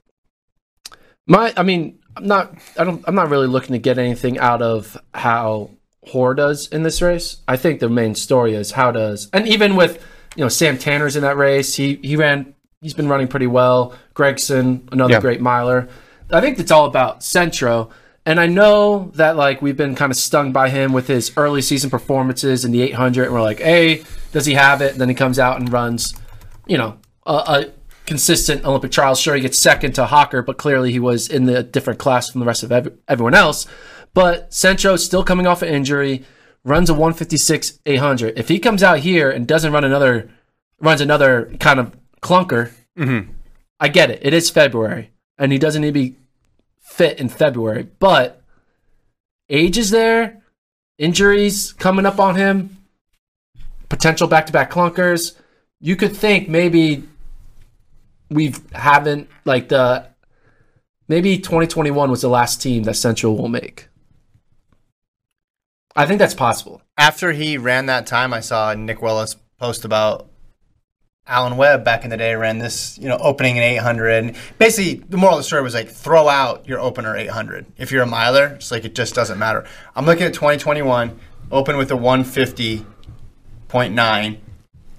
My, 1.28 1.54
I 1.58 1.64
mean, 1.64 2.00
I'm 2.16 2.26
not, 2.26 2.54
I 2.78 2.84
don't, 2.84 3.04
I'm 3.08 3.16
not 3.16 3.30
really 3.30 3.48
looking 3.48 3.74
to 3.74 3.80
get 3.80 3.98
anything 3.98 4.40
out 4.40 4.62
of 4.62 4.98
how 5.14 5.72
Hoare 6.08 6.34
does 6.34 6.68
in 6.70 6.84
this 6.84 7.02
race. 7.02 7.38
I 7.48 7.58
think 7.58 7.80
the 7.80 7.90
main 7.90 8.16
story 8.16 8.54
is 8.54 8.72
how 8.72 8.92
does, 8.92 9.30
and 9.34 9.48
even 9.48 9.76
with, 9.76 10.04
you 10.36 10.44
know, 10.44 10.50
Sam 10.50 10.78
Tanner's 10.78 11.16
in 11.16 11.24
that 11.24 11.36
race, 11.38 11.76
he 11.76 11.96
he 12.02 12.16
ran, 12.16 12.54
he's 12.82 12.94
been 12.94 13.10
running 13.10 13.28
pretty 13.28 13.48
well. 13.48 13.94
Gregson, 14.14 14.88
another 14.92 15.14
Yeah. 15.16 15.20
great 15.20 15.42
miler. 15.42 15.90
I 16.32 16.42
think 16.42 16.60
it's 16.60 16.72
all 16.72 16.86
about 16.86 17.24
Centro, 17.24 17.90
And 18.28 18.42
I 18.42 18.46
know 18.46 19.10
that 19.16 19.38
like 19.38 19.62
we've 19.62 19.78
been 19.78 19.96
kind 19.96 20.12
of 20.12 20.18
stung 20.18 20.52
by 20.52 20.68
him 20.68 20.92
with 20.92 21.08
his 21.08 21.32
early 21.38 21.62
season 21.62 21.90
performances 21.90 22.66
in 22.66 22.74
the 22.74 22.82
800, 22.82 23.24
and 23.24 23.34
we're 23.34 23.42
like, 23.42 23.62
hey, 23.62 24.04
does 24.34 24.46
he 24.46 24.56
have 24.56 24.82
it? 24.82 24.92
And 24.92 25.00
then 25.00 25.08
he 25.08 25.16
comes 25.16 25.40
out 25.40 25.62
and 25.62 25.72
runs, 25.72 26.14
you 26.68 26.78
know, 26.78 27.00
a, 27.26 27.32
a 27.32 27.66
consistent 28.06 28.66
Olympic 28.66 28.92
trials. 28.92 29.22
Sure, 29.22 29.34
he 29.34 29.40
gets 29.40 29.58
second 29.58 29.94
to 29.94 30.06
Hocker, 30.06 30.42
but 30.42 30.58
clearly 30.58 30.92
he 30.92 31.00
was 31.00 31.30
in 31.30 31.46
the 31.46 31.64
different 31.64 32.00
class 32.00 32.30
from 32.30 32.42
the 32.42 32.46
rest 32.46 32.64
of 32.64 32.72
ev- 32.74 32.98
everyone 33.08 33.34
else. 33.34 33.66
But 34.14 34.54
Centro 34.54 34.98
still 34.98 35.24
coming 35.24 35.48
off 35.48 35.62
an 35.62 35.70
injury, 35.70 36.26
runs 36.66 36.90
a 36.90 36.94
156 36.94 37.80
800. 37.86 38.38
If 38.38 38.50
he 38.50 38.60
comes 38.60 38.84
out 38.84 39.00
here 39.00 39.32
and 39.32 39.48
doesn't 39.48 39.72
run 39.72 39.86
another, 39.86 40.30
runs 40.82 41.00
another 41.00 41.56
kind 41.62 41.80
of 41.80 41.96
clunker, 42.22 42.74
mm-hmm. 42.98 43.32
I 43.80 43.88
get 43.88 44.12
it. 44.12 44.20
It 44.22 44.34
is 44.34 44.50
February, 44.50 45.12
and 45.38 45.54
he 45.54 45.58
doesn't 45.58 45.82
need 45.82 45.94
to 45.94 45.94
be 45.94 46.18
fit 46.88 47.20
in 47.20 47.30
February. 47.30 47.88
But 48.00 48.42
age 49.50 49.78
is 49.78 49.92
there, 49.92 50.42
injuries 50.98 51.74
coming 51.74 52.06
up 52.06 52.20
on 52.20 52.36
him, 52.36 52.78
potential 53.90 54.28
back 54.28 54.46
to 54.48 54.54
back 54.54 54.72
clunkers. 54.72 55.36
You 55.80 55.96
could 55.96 56.16
think 56.16 56.50
maybe 56.50 57.04
we 58.30 58.56
haven't 58.74 59.30
like 59.46 59.70
the 59.70 60.08
maybe 61.08 61.38
2021 61.38 62.10
was 62.10 62.22
the 62.22 62.30
last 62.30 62.62
team 62.62 62.84
that 62.84 62.96
Centro 62.96 63.32
will 63.32 63.48
make. 63.50 63.90
I 65.96 66.06
think 66.06 66.20
that's 66.20 66.34
possible. 66.34 66.82
After 66.98 67.32
he 67.32 67.58
ran 67.58 67.88
that 67.88 68.08
time, 68.08 68.34
I 68.34 68.40
saw 68.40 68.74
Nick 68.74 69.02
Willis 69.02 69.36
post 69.60 69.84
about 69.84 70.30
Alan 71.28 71.58
Webb 71.58 71.84
back 71.84 72.04
in 72.04 72.10
the 72.10 72.18
day 72.18 72.36
ran 72.36 72.58
this, 72.58 72.98
you 72.98 73.10
know, 73.10 73.18
opening 73.18 73.58
an 73.58 73.64
800. 73.64 74.24
And 74.24 74.36
basically, 74.58 75.04
the 75.10 75.18
moral 75.18 75.36
of 75.36 75.40
the 75.40 75.44
story 75.44 75.62
was 75.62 75.74
like 75.74 75.90
throw 75.90 76.30
out 76.30 76.66
your 76.68 76.80
opener 76.80 77.16
800. 77.16 77.66
If 77.78 77.92
you're 77.92 78.04
a 78.04 78.08
miler, 78.08 78.54
it's 78.56 78.72
like 78.72 78.86
it 78.86 78.96
just 78.96 79.14
doesn't 79.14 79.38
matter. 79.38 79.66
I'm 79.96 80.06
looking 80.06 80.26
at 80.26 80.34
2021, 80.34 81.20
open 81.52 81.78
with 81.78 81.92
a 81.92 81.96
150.9 81.96 84.38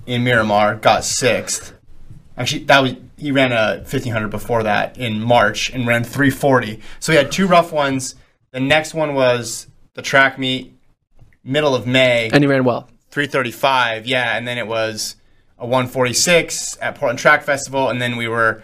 in 0.06 0.24
Miramar, 0.24 0.76
got 0.76 1.04
sixth. 1.04 1.74
Actually, 2.36 2.64
that 2.64 2.80
was 2.80 2.94
he 3.18 3.32
ran 3.32 3.52
a 3.52 3.78
1500 3.78 4.28
before 4.28 4.62
that 4.62 4.96
in 4.96 5.20
March 5.20 5.70
and 5.70 5.86
ran 5.86 6.04
340. 6.04 6.80
So 7.00 7.12
he 7.12 7.18
had 7.18 7.32
two 7.32 7.46
rough 7.46 7.72
ones. 7.72 8.14
The 8.52 8.60
next 8.60 8.94
one 8.94 9.14
was 9.14 9.66
the 9.94 10.02
track 10.02 10.38
meet, 10.38 10.72
middle 11.42 11.74
of 11.74 11.86
May. 11.86 12.30
And 12.32 12.44
he 12.44 12.48
ran 12.48 12.64
well. 12.64 12.88
335, 13.10 14.06
yeah, 14.06 14.36
and 14.36 14.46
then 14.46 14.58
it 14.58 14.66
was 14.66 15.16
a 15.58 15.66
146 15.66 16.78
at 16.80 16.94
Portland 16.94 17.18
Track 17.18 17.42
Festival, 17.42 17.88
and 17.88 18.00
then 18.00 18.16
we 18.16 18.28
were 18.28 18.62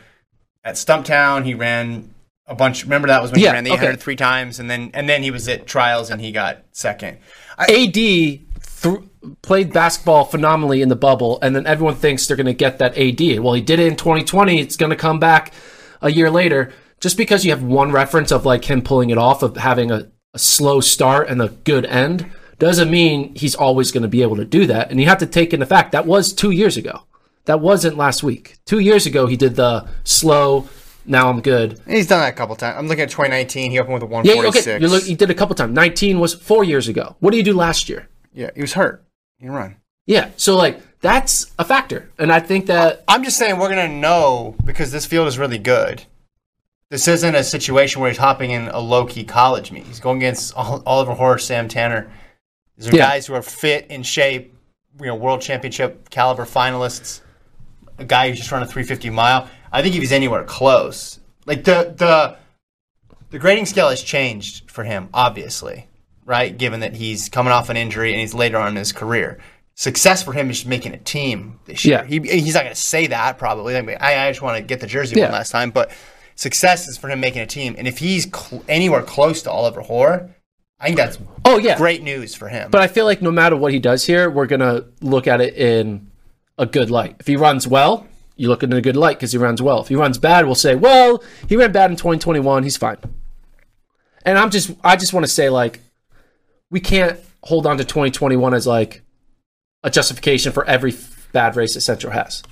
at 0.64 0.74
Stumptown. 0.74 1.44
He 1.44 1.54
ran 1.54 2.14
a 2.46 2.54
bunch. 2.54 2.84
Remember 2.84 3.08
that 3.08 3.22
was 3.22 3.32
when 3.32 3.40
Yeah, 3.40 3.50
he 3.50 3.54
ran 3.54 3.64
the 3.64 3.72
okay. 3.72 3.82
800 3.82 4.00
three 4.00 4.16
times, 4.16 4.60
and 4.60 4.70
then 4.70 4.90
and 4.94 5.08
then 5.08 5.22
he 5.22 5.30
was 5.30 5.48
at 5.48 5.66
trials 5.66 6.10
and 6.10 6.20
he 6.20 6.32
got 6.32 6.64
second. 6.72 7.18
AD 7.58 7.92
th- 7.94 8.38
played 9.42 9.72
basketball 9.72 10.24
phenomenally 10.24 10.82
in 10.82 10.88
the 10.88 10.96
bubble, 10.96 11.38
and 11.42 11.54
then 11.54 11.66
everyone 11.66 11.94
thinks 11.94 12.26
they're 12.26 12.36
going 12.36 12.46
to 12.46 12.52
get 12.52 12.78
that 12.78 12.96
AD. 12.96 13.40
Well, 13.40 13.54
he 13.54 13.60
did 13.60 13.80
it 13.80 13.86
in 13.86 13.96
2020. 13.96 14.60
It's 14.60 14.76
going 14.76 14.90
to 14.90 14.96
come 14.96 15.18
back 15.18 15.52
a 16.00 16.10
year 16.10 16.30
later. 16.30 16.72
Just 17.00 17.16
because 17.16 17.44
you 17.44 17.50
have 17.50 17.62
one 17.62 17.92
reference 17.92 18.32
of 18.32 18.46
like 18.46 18.64
him 18.64 18.80
pulling 18.82 19.10
it 19.10 19.18
off 19.18 19.42
of 19.42 19.56
having 19.56 19.90
a, 19.90 20.10
a 20.32 20.38
slow 20.38 20.80
start 20.80 21.28
and 21.28 21.42
a 21.42 21.48
good 21.48 21.84
end 21.86 22.30
doesn't 22.58 22.90
mean 22.90 23.34
he's 23.34 23.54
always 23.54 23.92
going 23.92 24.02
to 24.02 24.08
be 24.08 24.22
able 24.22 24.36
to 24.36 24.44
do 24.44 24.66
that. 24.66 24.90
And 24.90 25.00
you 25.00 25.06
have 25.06 25.18
to 25.18 25.26
take 25.26 25.52
in 25.52 25.60
the 25.60 25.66
fact 25.66 25.92
that 25.92 26.06
was 26.06 26.32
two 26.32 26.50
years 26.50 26.76
ago. 26.76 27.02
That 27.46 27.60
wasn't 27.60 27.96
last 27.96 28.22
week. 28.22 28.56
Two 28.64 28.78
years 28.78 29.06
ago, 29.06 29.26
he 29.26 29.36
did 29.36 29.56
the 29.56 29.86
slow. 30.04 30.68
Now 31.04 31.28
I'm 31.28 31.42
good. 31.42 31.78
He's 31.86 32.06
done 32.06 32.20
that 32.20 32.32
a 32.32 32.36
couple 32.36 32.56
times. 32.56 32.76
I'm 32.78 32.88
looking 32.88 33.02
at 33.02 33.10
2019. 33.10 33.70
He 33.70 33.78
opened 33.78 33.94
with 33.94 34.02
a 34.02 34.06
146. 34.06 34.66
Yeah, 34.66 34.72
146. 34.72 34.76
okay. 34.76 34.82
You 34.82 34.88
look, 34.88 35.04
he 35.04 35.14
did 35.14 35.30
a 35.30 35.34
couple 35.34 35.54
times. 35.54 35.74
19 35.74 36.18
was 36.20 36.32
four 36.32 36.64
years 36.64 36.88
ago. 36.88 37.16
What 37.20 37.32
did 37.32 37.36
you 37.38 37.42
do 37.42 37.54
last 37.54 37.88
year? 37.88 38.08
yeah, 38.32 38.50
he 38.54 38.60
was 38.62 38.72
hurt. 38.72 39.04
He 39.38 39.48
run. 39.48 39.76
Yeah. 40.06 40.30
So 40.36 40.56
like 40.56 40.80
that's 41.00 41.52
a 41.58 41.64
factor, 41.64 42.10
and 42.18 42.32
I 42.32 42.40
think 42.40 42.66
that 42.66 43.04
I'm 43.06 43.22
just 43.24 43.36
saying 43.36 43.58
we're 43.58 43.68
gonna 43.68 43.88
know 43.88 44.56
because 44.64 44.90
this 44.90 45.06
field 45.06 45.28
is 45.28 45.38
really 45.38 45.58
good. 45.58 46.02
This 46.90 47.08
isn't 47.08 47.34
a 47.34 47.44
situation 47.44 48.00
where 48.00 48.10
he's 48.10 48.18
hopping 48.18 48.50
in 48.50 48.68
a 48.68 48.78
low 48.78 49.04
key 49.06 49.24
college 49.24 49.72
meet. 49.72 49.84
He's 49.86 50.00
going 50.00 50.18
against 50.18 50.54
Oliver 50.56 51.14
Hoare, 51.14 51.38
Sam 51.38 51.68
Tanner. 51.68 52.10
These 52.78 52.88
are 52.88 52.96
Yeah. 52.96 53.08
guys 53.08 53.26
who 53.26 53.34
are 53.34 53.42
fit 53.42 53.86
in 53.88 54.02
shape, 54.02 54.54
you 55.00 55.06
know, 55.06 55.14
world 55.14 55.40
championship 55.40 56.10
caliber 56.10 56.44
finalists. 56.44 57.20
A 57.98 58.04
guy 58.04 58.28
who's 58.28 58.38
just 58.38 58.50
run 58.50 58.62
a 58.62 58.66
350 58.66 59.10
mile. 59.10 59.48
I 59.70 59.82
think 59.82 59.94
if 59.94 60.00
he's 60.00 60.12
anywhere 60.12 60.42
close, 60.44 61.20
like 61.46 61.64
the 61.64 61.94
the 61.96 62.36
the 63.30 63.38
grading 63.38 63.66
scale 63.66 63.88
has 63.88 64.02
changed 64.02 64.70
for 64.70 64.84
him, 64.84 65.08
obviously, 65.14 65.86
right? 66.24 66.56
Given 66.56 66.80
that 66.80 66.94
he's 66.96 67.28
coming 67.28 67.52
off 67.52 67.68
an 67.68 67.76
injury 67.76 68.12
and 68.12 68.20
he's 68.20 68.34
later 68.34 68.58
on 68.58 68.68
in 68.68 68.76
his 68.76 68.92
career. 68.92 69.38
Success 69.76 70.22
for 70.22 70.32
him 70.32 70.50
is 70.50 70.58
just 70.58 70.68
making 70.68 70.94
a 70.94 70.98
team 70.98 71.58
this 71.64 71.84
year. 71.84 72.04
Yeah. 72.08 72.20
He, 72.20 72.40
he's 72.40 72.54
not 72.54 72.62
going 72.62 72.74
to 72.74 72.80
say 72.80 73.08
that 73.08 73.38
probably. 73.38 73.76
I, 73.76 73.82
mean, 73.82 73.96
I, 74.00 74.26
I 74.26 74.30
just 74.30 74.40
want 74.40 74.56
to 74.56 74.62
get 74.62 74.78
the 74.80 74.86
jersey 74.86 75.16
Yeah. 75.16 75.24
one 75.24 75.32
last 75.32 75.50
time, 75.50 75.70
but 75.72 75.90
success 76.36 76.86
is 76.86 76.96
for 76.96 77.08
him 77.08 77.18
making 77.18 77.42
a 77.42 77.46
team. 77.46 77.74
And 77.76 77.88
if 77.88 77.98
he's 77.98 78.24
cl- 78.32 78.62
anywhere 78.68 79.02
close 79.02 79.42
to 79.42 79.50
Oliver 79.50 79.80
Hoare, 79.80 80.33
I 80.80 80.86
think 80.86 80.96
that's 80.96 81.18
oh 81.44 81.58
yeah. 81.58 81.76
great 81.76 82.02
news 82.02 82.34
for 82.34 82.48
him. 82.48 82.70
But 82.70 82.82
I 82.82 82.88
feel 82.88 83.04
like 83.04 83.22
no 83.22 83.30
matter 83.30 83.56
what 83.56 83.72
he 83.72 83.78
does 83.78 84.04
here, 84.04 84.28
we're 84.28 84.46
gonna 84.46 84.84
look 85.00 85.26
at 85.26 85.40
it 85.40 85.54
in 85.54 86.10
a 86.58 86.66
good 86.66 86.90
light. 86.90 87.16
If 87.20 87.26
he 87.26 87.36
runs 87.36 87.66
well, 87.66 88.06
you 88.36 88.48
look 88.48 88.62
at 88.62 88.68
it 88.68 88.72
in 88.72 88.78
a 88.78 88.82
good 88.82 88.96
light 88.96 89.16
because 89.16 89.32
he 89.32 89.38
runs 89.38 89.62
well. 89.62 89.80
If 89.80 89.88
he 89.88 89.96
runs 89.96 90.18
bad, 90.18 90.46
we'll 90.46 90.54
say, 90.54 90.74
well, 90.74 91.22
he 91.48 91.56
ran 91.56 91.72
bad 91.72 91.90
in 91.90 91.96
2021. 91.96 92.62
He's 92.62 92.76
fine. 92.76 92.98
And 94.24 94.38
I'm 94.38 94.50
just, 94.50 94.70
I 94.82 94.96
just 94.96 95.12
want 95.12 95.24
to 95.26 95.30
say, 95.30 95.50
like, 95.50 95.80
we 96.70 96.80
can't 96.80 97.20
hold 97.42 97.66
on 97.66 97.76
to 97.78 97.84
2021 97.84 98.54
as 98.54 98.66
like 98.66 99.02
a 99.82 99.90
justification 99.90 100.50
for 100.50 100.64
every 100.64 100.94
bad 101.32 101.56
race 101.56 101.74
that 101.74 101.82
Centro 101.82 102.10
has. 102.10 102.42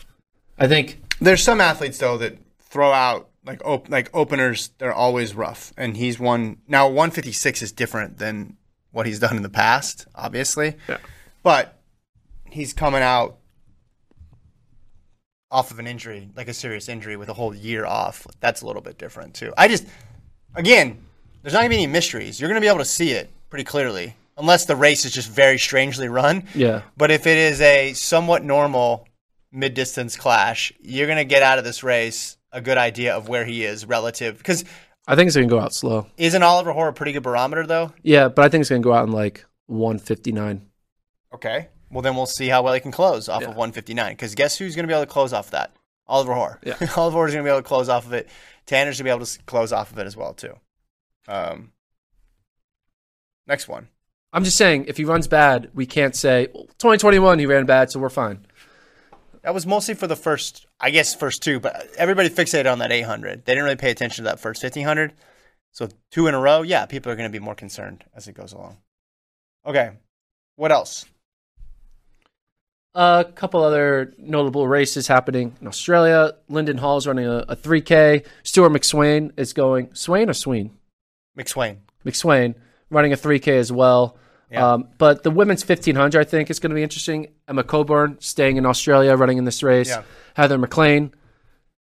I 0.59 0.69
think 0.69 1.01
There's 1.21 1.43
some 1.43 1.61
athletes 1.61 1.99
though 1.99 2.19
that 2.19 2.39
throw 2.61 2.93
out 2.93 3.29
like 3.45 3.65
op- 3.65 3.89
like 3.89 4.11
openers. 4.15 4.71
They're 4.79 4.93
always 4.93 5.35
rough, 5.35 5.73
and 5.77 5.97
he's 5.97 6.19
one 6.19 6.59
now. 6.69 6.87
156 6.87 7.63
is 7.63 7.73
different 7.73 8.19
than 8.19 8.57
what 8.93 9.07
he's 9.07 9.19
done 9.19 9.37
in 9.37 9.43
the 9.43 9.49
past, 9.49 10.07
obviously. 10.15 10.77
Yeah. 10.89 10.99
But 11.43 11.81
he's 12.51 12.73
coming 12.73 13.03
out 13.03 13.39
off 15.51 15.71
of 15.71 15.79
an 15.79 15.87
injury, 15.87 16.31
like 16.37 16.49
a 16.49 16.55
serious 16.55 16.89
injury, 16.89 17.17
with 17.17 17.29
a 17.29 17.35
whole 17.35 17.55
year 17.55 17.85
off. 17.85 18.27
That's 18.41 18.63
a 18.63 18.67
little 18.67 18.83
bit 18.83 18.99
different 18.99 19.35
too. 19.35 19.53
I 19.57 19.69
just, 19.69 19.87
again, 20.55 21.05
there's 21.43 21.53
not 21.53 21.61
gonna 21.61 21.71
be 21.71 21.77
any 21.77 21.87
mysteries. 21.87 22.41
You're 22.41 22.49
gonna 22.49 22.61
be 22.61 22.69
able 22.69 22.79
to 22.79 22.85
see 22.85 23.11
it 23.11 23.31
pretty 23.51 23.65
clearly, 23.65 24.15
unless 24.39 24.65
the 24.65 24.77
race 24.77 25.05
is 25.05 25.13
just 25.13 25.29
very 25.29 25.59
strangely 25.59 26.09
run. 26.09 26.45
Yeah. 26.55 26.83
But 26.97 27.11
if 27.11 27.27
it 27.27 27.37
is 27.37 27.61
a 27.61 27.93
somewhat 27.93 28.45
normal 28.45 29.07
mid 29.53 29.75
distance 29.75 30.17
clash, 30.17 30.73
you're 30.81 31.07
going 31.07 31.19
to 31.19 31.25
get 31.25 31.43
out 31.43 31.59
of 31.59 31.65
this 31.65 31.83
race 31.83 32.37
a 32.53 32.61
good 32.61 32.79
idea 32.79 33.15
of 33.15 33.29
where 33.29 33.45
he 33.45 33.65
is 33.65 33.87
relative. 33.87 34.39
Because 34.39 34.65
I 35.07 35.17
think 35.17 35.27
it's 35.29 35.37
gonna 35.37 35.49
go 35.49 35.61
out 35.61 35.75
slow. 35.75 36.07
isn't 36.17 36.43
Oliver 36.43 36.73
Hoare 36.73 36.89
a 36.89 36.93
pretty 36.93 37.13
good 37.13 37.23
barometer, 37.23 37.67
though? 37.67 37.93
Yeah, 38.03 38.29
but 38.29 38.45
I 38.45 38.49
think 38.49 38.61
it's 38.63 38.71
gonna 38.71 38.83
go 38.83 38.93
out 38.93 39.07
in 39.07 39.13
like 39.13 39.45
159. 39.67 40.67
Okay. 41.35 41.69
Well, 41.91 42.03
then 42.03 42.17
we'll 42.17 42.27
see 42.27 42.49
how 42.49 42.63
well 42.63 42.73
he 42.75 42.81
can 42.81 42.91
close 42.93 43.29
off 43.29 43.43
Yeah. 43.43 43.49
of 43.49 43.57
159. 43.57 44.13
Because 44.13 44.35
guess 44.35 44.57
who's 44.57 44.75
going 44.75 44.85
to 44.85 44.87
be 44.87 44.95
able 44.95 45.05
to 45.05 45.11
close 45.13 45.35
off 45.35 45.51
that? 45.51 45.73
Oliver 46.07 46.33
Hoare. 46.35 46.59
Yeah. 46.65 46.77
Oliver 46.97 47.17
Hoare 47.19 47.29
is 47.29 47.35
going 47.35 47.45
to 47.45 47.49
be 47.49 47.51
able 47.51 47.61
to 47.63 47.69
close 47.69 47.91
off 47.91 48.07
of 48.07 48.15
it. 48.15 48.29
Tanner's 48.65 48.97
going 48.99 49.05
to 49.05 49.05
be 49.05 49.15
able 49.15 49.27
to 49.27 49.39
close 49.45 49.73
off 49.73 49.93
of 49.93 49.99
it 49.99 50.07
as 50.07 50.17
well, 50.17 50.33
too. 50.33 50.55
Um, 51.29 51.73
next 53.47 53.69
one. 53.69 53.89
I'm 54.33 54.45
just 54.45 54.57
saying, 54.57 54.87
if 54.89 54.97
he 54.97 55.05
runs 55.05 55.29
bad, 55.29 55.71
we 55.75 55.85
can't 55.85 56.17
say 56.17 56.49
"Well, 56.55 56.65
2021 56.79 57.39
he 57.39 57.45
ran 57.47 57.67
bad, 57.67 57.91
so 57.91 58.01
we're 58.01 58.09
fine. 58.09 58.47
That 59.43 59.55
was 59.55 59.67
mostly 59.67 59.95
for 59.95 60.07
the 60.07 60.17
first, 60.17 60.67
I 60.81 60.91
guess, 60.91 61.15
first 61.15 61.43
two, 61.43 61.59
but 61.59 61.89
everybody 61.97 62.29
fixated 62.29 62.71
on 62.71 62.79
that 62.79 62.93
800. 62.93 63.45
They 63.45 63.53
didn't 63.53 63.65
really 63.65 63.77
pay 63.77 63.91
attention 63.91 64.25
to 64.25 64.31
that 64.31 64.41
first 64.41 64.63
1500. 64.63 65.13
So 65.73 65.89
two 66.11 66.27
in 66.27 66.35
a 66.35 66.41
row, 66.41 66.63
yeah, 66.63 66.87
people 66.87 67.11
are 67.11 67.17
going 67.17 67.29
to 67.29 67.33
be 67.33 67.43
more 67.43 67.55
concerned 67.55 68.05
as 68.15 68.29
it 68.29 68.35
goes 68.35 68.53
along. 68.53 68.77
Okay, 69.67 69.93
what 70.57 70.71
else? 70.71 71.07
A 72.95 73.25
couple 73.35 73.65
other 73.65 74.13
notable 74.19 74.69
races 74.69 75.09
happening 75.09 75.57
in 75.61 75.67
Australia. 75.67 76.33
Linden 76.49 76.77
Hall 76.77 76.99
is 76.99 77.07
running 77.07 77.27
a, 77.27 77.39
a 77.49 77.57
3K. 77.57 78.27
Stewart 78.43 78.71
McSweyn 78.71 79.33
is 79.39 79.55
going. 79.55 79.95
Swain 79.95 80.29
or 80.29 80.35
Sween? 80.35 80.77
McSweyn. 81.39 81.79
McSweyn 82.05 82.55
running 82.91 83.13
a 83.13 83.17
3K 83.17 83.49
as 83.59 83.73
well. 83.73 84.19
Yeah. 84.53 84.73
Um, 84.73 84.89
but 84.99 85.23
the 85.23 85.31
women's 85.31 85.67
1500, 85.67 86.21
I 86.21 86.25
think, 86.25 86.51
is 86.51 86.61
going 86.61 86.71
to 86.71 86.75
be 86.75 86.83
interesting. 86.83 87.29
Emma 87.49 87.65
Coburn 87.65 88.19
staying 88.21 88.59
in 88.59 88.67
Australia, 88.67 89.17
running 89.17 89.39
in 89.39 89.45
this 89.45 89.63
race. 89.63 89.89
Yeah. 89.89 90.03
Heather 90.35 90.59
McLean 90.59 91.13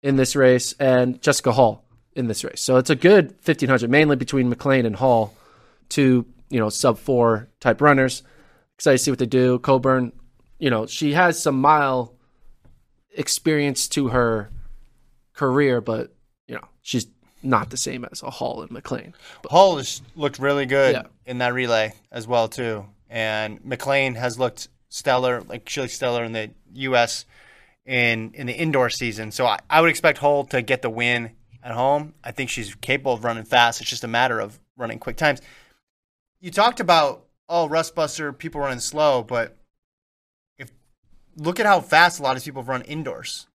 in 0.02 0.16
this 0.16 0.36
race, 0.36 0.74
and 0.80 1.22
Jessica 1.22 1.52
Hall 1.52 1.84
in 2.16 2.28
this 2.28 2.44
race. 2.44 2.62
So 2.62 2.78
it's 2.78 2.90
a 2.90 2.96
good 2.96 3.32
1500, 3.46 3.90
mainly 3.90 4.16
between 4.16 4.50
McLean 4.50 4.86
and 4.86 4.96
Hall, 4.96 5.34
two 5.90 6.26
you 6.50 6.60
know 6.60 6.70
sub 6.70 6.98
four 6.98 7.50
type 7.60 7.82
runners. 7.82 8.24
Excited 8.76 8.98
to 8.98 9.04
see 9.04 9.12
what 9.12 9.20
they 9.20 9.26
do. 9.26 9.60
Coburn, 9.60 10.12
you 10.60 10.70
know, 10.70 10.86
she 10.88 11.14
has 11.14 11.42
some 11.42 11.60
mile 11.62 12.16
experience 13.16 13.88
to 13.90 14.10
her 14.10 14.50
career, 15.34 15.82
but 15.82 16.14
you 16.48 16.56
know, 16.56 16.66
she's 16.82 17.08
not 17.44 17.70
the 17.70 17.78
same 17.78 18.06
as 18.12 18.22
a 18.24 18.30
Hall 18.30 18.62
and 18.62 18.72
McLean. 18.72 19.14
Hall 19.46 19.78
has 19.78 20.02
looked 20.16 20.40
really 20.40 20.66
good 20.66 20.94
Yeah. 20.96 21.04
In 21.32 21.38
that 21.38 21.54
relay 21.54 21.94
as 22.12 22.28
well 22.28 22.50
too, 22.50 22.86
and 23.10 23.64
McLean 23.64 24.16
has 24.16 24.38
looked 24.38 24.68
stellar, 24.90 25.40
like 25.44 25.70
she 25.70 25.80
looked 25.80 25.94
stellar 25.94 26.26
in 26.26 26.34
the 26.34 26.52
U.S. 26.74 27.24
in 27.86 28.34
in 28.34 28.48
the 28.48 28.54
indoor 28.54 28.90
season. 28.90 29.32
So 29.32 29.46
I, 29.46 29.60
I 29.70 29.80
would 29.80 29.90
expect 29.90 30.18
Hall 30.18 30.44
to 30.48 30.62
get 30.62 30.82
the 30.82 30.90
win 30.90 31.32
at 31.64 31.72
home. 31.72 32.16
I 32.22 32.32
think 32.32 32.50
she's 32.50 32.76
capable 32.76 33.14
of 33.14 33.24
running 33.24 33.46
fast. 33.46 33.80
It's 33.80 33.90
just 33.90 34.04
a 34.04 34.10
matter 34.10 34.42
of 34.42 34.60
running 34.76 35.00
quick 35.00 35.16
times. 35.16 35.42
You 36.42 36.52
talked 36.52 36.82
about 36.82 37.28
oh 37.48 37.70
rust 37.70 37.96
buster, 37.96 38.34
people 38.34 38.60
running 38.60 38.82
slow, 38.82 39.24
but 39.24 39.56
if 40.58 40.70
look 41.38 41.62
at 41.62 41.66
how 41.66 41.80
fast 41.80 42.20
a 42.20 42.24
lot 42.24 42.36
of 42.36 42.44
people 42.44 42.62
have 42.62 42.68
run 42.68 42.82
indoors. 42.82 43.48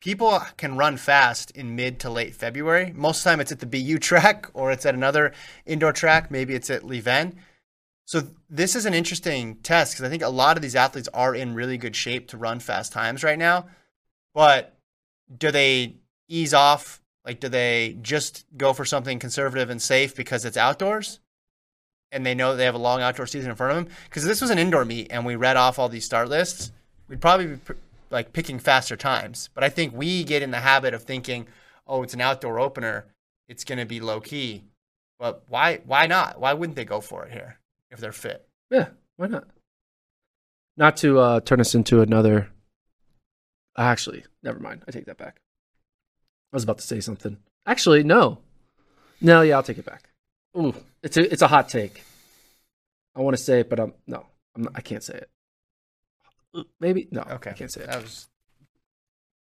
People 0.00 0.40
can 0.56 0.76
run 0.76 0.96
fast 0.96 1.50
in 1.50 1.76
mid 1.76 2.00
to 2.00 2.10
late 2.10 2.34
February. 2.34 2.92
Most 2.94 3.18
of 3.18 3.24
the 3.24 3.30
time, 3.30 3.40
it's 3.40 3.52
at 3.52 3.60
the 3.60 3.66
BU 3.66 3.98
track 3.98 4.46
or 4.54 4.72
it's 4.72 4.86
at 4.86 4.94
another 4.94 5.32
indoor 5.66 5.92
track. 5.92 6.30
Maybe 6.30 6.54
it's 6.54 6.70
at 6.70 6.82
Liévin. 6.82 7.34
So 8.06 8.22
this 8.50 8.76
is 8.76 8.84
an 8.84 8.94
interesting 8.94 9.56
test 9.56 9.94
because 9.94 10.04
I 10.04 10.10
think 10.10 10.22
a 10.22 10.28
lot 10.28 10.56
of 10.56 10.62
these 10.62 10.76
athletes 10.76 11.08
are 11.14 11.34
in 11.34 11.54
really 11.54 11.78
good 11.78 11.96
shape 11.96 12.28
to 12.28 12.36
run 12.36 12.60
fast 12.60 12.92
times 12.92 13.24
right 13.24 13.38
now. 13.38 13.66
But 14.34 14.76
do 15.36 15.50
they 15.50 15.96
ease 16.28 16.52
off? 16.52 17.00
Like, 17.24 17.40
do 17.40 17.48
they 17.48 17.96
just 18.02 18.44
go 18.56 18.74
for 18.74 18.84
something 18.84 19.18
conservative 19.18 19.70
and 19.70 19.80
safe 19.80 20.14
because 20.14 20.44
it's 20.44 20.58
outdoors? 20.58 21.20
And 22.12 22.26
they 22.26 22.34
know 22.34 22.54
they 22.54 22.66
have 22.66 22.74
a 22.74 22.78
long 22.78 23.00
outdoor 23.00 23.26
season 23.26 23.50
in 23.50 23.56
front 23.56 23.76
of 23.76 23.84
them. 23.84 23.94
Because 24.04 24.24
this 24.24 24.42
was 24.42 24.50
an 24.50 24.58
indoor 24.58 24.84
meet 24.84 25.08
and 25.10 25.24
we 25.24 25.36
read 25.36 25.56
off 25.56 25.78
all 25.78 25.88
these 25.88 26.04
start 26.04 26.28
lists, 26.28 26.72
we'd 27.08 27.22
probably 27.22 27.46
be 27.46 27.74
like 28.14 28.32
picking 28.32 28.58
faster 28.58 28.96
times. 28.96 29.50
But 29.52 29.64
I 29.64 29.68
think 29.68 29.92
we 29.92 30.24
get 30.24 30.42
in 30.42 30.52
the 30.52 30.60
habit 30.60 30.94
of 30.94 31.02
thinking, 31.02 31.48
oh, 31.86 32.02
it's 32.02 32.14
an 32.14 32.20
outdoor 32.20 32.60
opener, 32.60 33.06
it's 33.48 33.64
going 33.64 33.80
to 33.80 33.84
be 33.84 34.00
low 34.00 34.20
key. 34.20 34.62
But 35.18 35.42
why? 35.48 35.80
Why 35.84 36.06
not? 36.06 36.40
Why 36.40 36.54
wouldn't 36.54 36.76
they 36.76 36.84
go 36.84 37.00
for 37.00 37.26
it 37.26 37.32
here 37.32 37.58
if 37.90 37.98
they're 37.98 38.12
fit? 38.12 38.48
Yeah, 38.70 38.88
why 39.16 39.26
not? 39.26 39.48
Not 40.76 40.96
to 40.98 41.18
uh, 41.18 41.40
turn 41.40 41.60
us 41.60 41.74
into 41.74 42.00
another. 42.00 42.48
Actually, 43.76 44.24
never 44.42 44.60
mind. 44.60 44.84
I 44.88 44.92
take 44.92 45.06
that 45.06 45.18
back. 45.18 45.40
I 46.52 46.56
was 46.56 46.64
about 46.64 46.78
to 46.78 46.86
say 46.86 47.00
something. 47.00 47.38
Actually, 47.66 48.04
no. 48.04 48.38
No, 49.20 49.42
yeah, 49.42 49.56
I'll 49.56 49.62
take 49.62 49.78
it 49.78 49.84
back. 49.84 50.10
Ooh, 50.56 50.74
it's 51.02 51.16
a 51.16 51.32
it's 51.32 51.42
a 51.42 51.48
hot 51.48 51.68
take. 51.68 52.02
I 53.16 53.20
want 53.20 53.36
to 53.36 53.42
say 53.42 53.60
it, 53.60 53.70
but 53.70 53.80
I'm 53.80 53.94
no, 54.06 54.26
I'm 54.54 54.62
not, 54.62 54.72
I 54.76 54.80
can't 54.80 55.02
say 55.02 55.14
it. 55.14 55.30
Maybe 56.80 57.08
no. 57.10 57.22
Okay, 57.22 57.50
I 57.50 57.54
can't 57.54 57.70
say 57.70 57.82
it. 57.82 57.86
That 57.88 58.02
was 58.02 58.28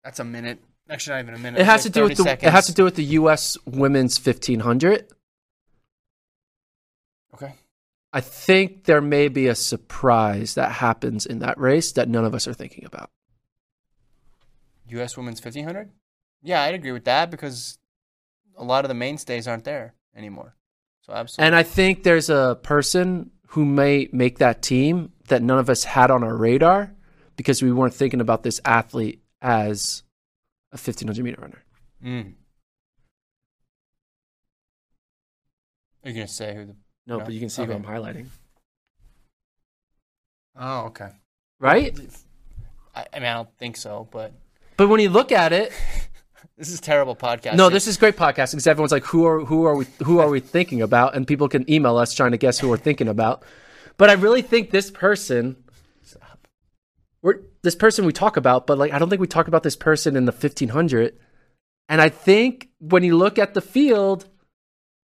that's 0.04 0.20
a 0.20 0.24
minute. 0.24 0.58
Actually, 0.88 1.14
not 1.14 1.22
even 1.22 1.34
a 1.34 1.38
minute. 1.38 1.60
It 1.60 1.66
has 1.66 1.84
Like 1.84 1.92
to 1.92 1.98
do 1.98 2.02
with 2.04 2.18
30 2.18 2.40
the 2.40 2.46
it 2.46 2.52
has 2.52 2.66
to 2.66 2.74
do 2.74 2.84
with 2.84 2.96
the 2.96 3.04
U.S. 3.04 3.56
Women's 3.64 4.18
1500. 4.18 5.06
Okay. 7.34 7.54
I 8.12 8.20
think 8.20 8.84
there 8.84 9.00
may 9.00 9.28
be 9.28 9.46
a 9.46 9.54
surprise 9.54 10.54
that 10.54 10.72
happens 10.72 11.26
in 11.26 11.38
that 11.40 11.58
race 11.58 11.92
that 11.92 12.08
none 12.08 12.24
of 12.24 12.34
us 12.34 12.48
are 12.48 12.54
thinking 12.54 12.84
about. 12.84 13.10
U.S. 14.88 15.16
Women's 15.16 15.40
1500. 15.40 15.90
Yeah, 16.42 16.62
I'd 16.62 16.74
agree 16.74 16.92
with 16.92 17.04
that 17.04 17.30
because 17.30 17.78
a 18.56 18.64
lot 18.64 18.84
of 18.84 18.88
the 18.88 18.94
mainstays 18.94 19.46
aren't 19.46 19.64
there 19.64 19.94
anymore. 20.16 20.56
So 21.02 21.12
absolutely. 21.12 21.46
And 21.46 21.54
I 21.54 21.62
think 21.62 22.02
there's 22.02 22.30
a 22.30 22.58
person 22.62 23.30
who 23.48 23.64
may 23.64 24.08
make 24.12 24.38
that 24.38 24.62
team 24.62 25.12
that 25.28 25.42
none 25.42 25.58
of 25.58 25.70
us 25.70 25.84
had 25.84 26.10
on 26.10 26.24
our 26.24 26.36
radar 26.36 26.92
because 27.40 27.62
we 27.62 27.72
weren't 27.72 27.94
thinking 27.94 28.20
about 28.20 28.42
this 28.42 28.60
athlete 28.66 29.22
as 29.40 30.02
a 30.72 30.76
1500 30.76 31.24
meter 31.24 31.40
runner. 31.40 31.62
Mm. 32.04 32.34
Are 36.04 36.10
you 36.10 36.14
gonna 36.16 36.28
say 36.28 36.54
who 36.54 36.66
the? 36.66 36.76
No, 37.06 37.16
No? 37.16 37.24
but 37.24 37.32
you 37.32 37.40
can 37.40 37.48
see 37.48 37.64
who 37.64 37.72
I'm 37.72 37.82
highlighting, 37.82 38.26
Oh, 40.54 40.80
okay. 40.88 41.08
right? 41.58 41.98
I, 42.94 43.06
I 43.14 43.18
mean, 43.20 43.28
I 43.28 43.32
don't 43.34 43.48
think 43.58 43.78
so, 43.78 44.06
but 44.10 44.32
But 44.76 44.88
when 44.88 45.00
you 45.00 45.08
look 45.08 45.32
at 45.32 45.54
it, 45.54 45.72
this 46.58 46.68
is 46.68 46.78
terrible 46.78 47.16
podcast. 47.16 47.56
no, 47.56 47.70
this 47.70 47.86
is 47.86 47.96
great 47.96 48.16
podcasting 48.16 48.52
because 48.52 48.66
everyone's 48.66 48.92
like, 48.92 49.04
who 49.04 49.24
are 49.24 49.46
who 49.46 49.64
are 49.64 49.74
we 49.76 49.86
who 50.04 50.18
are 50.18 50.28
we 50.28 50.40
thinking 50.40 50.82
about? 50.82 51.14
And 51.16 51.26
people 51.26 51.48
can 51.48 51.68
email 51.70 51.96
us 51.96 52.12
trying 52.12 52.32
to 52.32 52.36
guess 52.38 52.58
who 52.58 52.68
we're 52.68 52.76
thinking 52.76 53.08
about. 53.08 53.44
But 53.96 54.10
I 54.10 54.12
really 54.14 54.42
think 54.42 54.70
this 54.72 54.90
person, 54.90 55.56
we're 57.22 57.40
this 57.62 57.74
person 57.74 58.04
we 58.06 58.12
talk 58.12 58.36
about, 58.36 58.66
but 58.66 58.78
like 58.78 58.92
I 58.92 58.98
don't 58.98 59.08
think 59.08 59.20
we 59.20 59.26
talk 59.26 59.48
about 59.48 59.62
this 59.62 59.76
person 59.76 60.16
in 60.16 60.24
the 60.24 60.32
1500. 60.32 61.18
And 61.88 62.00
I 62.00 62.08
think 62.08 62.68
when 62.78 63.02
you 63.02 63.16
look 63.16 63.38
at 63.38 63.54
the 63.54 63.60
field, 63.60 64.28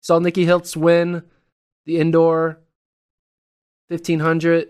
saw 0.00 0.18
Nikki 0.18 0.46
Hiltz 0.46 0.76
win 0.76 1.24
the 1.84 1.98
indoor 1.98 2.60
1500. 3.88 4.68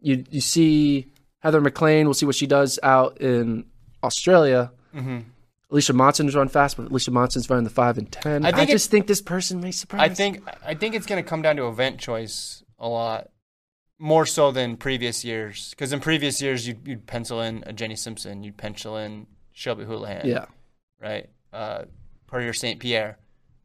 You 0.00 0.24
you 0.30 0.40
see 0.40 1.12
Heather 1.40 1.60
McLean. 1.60 2.06
We'll 2.06 2.14
see 2.14 2.26
what 2.26 2.34
she 2.34 2.46
does 2.46 2.78
out 2.82 3.20
in 3.20 3.66
Australia. 4.02 4.72
hmm 4.92 5.20
Alicia 5.70 5.94
Monson's 5.94 6.34
run 6.34 6.48
fast, 6.48 6.76
but 6.76 6.90
Alicia 6.90 7.10
Monson's 7.12 7.48
running 7.48 7.64
the 7.64 7.70
five 7.70 7.96
and 7.96 8.12
ten. 8.12 8.44
I 8.44 8.50
I, 8.50 8.66
just 8.66 8.90
think 8.90 9.06
this 9.06 9.22
person 9.22 9.62
may 9.62 9.70
surprise. 9.70 10.02
I 10.02 10.12
think 10.12 10.42
I 10.62 10.74
think 10.74 10.94
it's 10.94 11.06
gonna 11.06 11.22
come 11.22 11.40
down 11.40 11.56
to 11.56 11.66
event 11.66 11.98
choice 11.98 12.62
a 12.78 12.86
lot 12.86 13.30
more 14.02 14.26
so 14.26 14.50
than 14.50 14.76
previous 14.76 15.24
years. 15.24 15.70
Because 15.70 15.92
in 15.92 16.00
previous 16.00 16.42
years, 16.42 16.66
you'd, 16.66 16.86
you'd 16.86 17.06
pencil 17.06 17.40
in 17.40 17.62
a 17.66 17.72
Jenny 17.72 17.94
Simpson, 17.94 18.42
you'd 18.42 18.56
pencil 18.56 18.96
in 18.96 19.28
Shelby 19.52 19.84
Houlihan. 19.84 20.26
Yeah, 20.26 20.46
right? 21.00 21.30
Uh, 21.52 21.84
Purrier 22.26 22.52
St. 22.52 22.80
Pierre. 22.80 23.18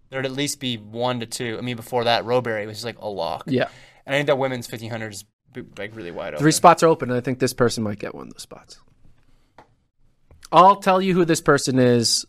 There'd 0.09 0.25
at 0.25 0.31
least 0.31 0.59
be 0.59 0.77
one 0.77 1.19
to 1.21 1.25
two. 1.25 1.57
I 1.57 1.61
mean, 1.61 1.75
before 1.75 2.03
that, 2.03 2.23
Rowbury 2.23 2.67
was 2.67 2.77
just 2.77 2.85
like 2.85 2.99
a 2.99 3.07
lock. 3.09 3.45
yeah. 3.47 3.67
And 4.05 4.15
I 4.15 4.19
think 4.19 4.27
that 4.27 4.37
women's 4.37 4.67
1500 4.71 5.13
is 5.13 5.25
like 5.77 5.95
really 5.95 6.11
wide 6.11 6.29
open. 6.33 6.39
Three 6.39 6.51
spots 6.51 6.83
are 6.83 6.87
open, 6.87 7.09
and 7.09 7.17
I 7.17 7.21
think 7.21 7.39
this 7.39 7.53
person 7.53 7.83
might 7.83 7.99
get 7.99 8.13
one 8.15 8.27
of 8.27 8.33
those 8.33 8.43
spots. 8.43 8.79
I'll 10.51 10.77
tell 10.77 11.01
you 11.01 11.13
who 11.13 11.25
this 11.25 11.41
person 11.41 11.79
is. 11.79 12.25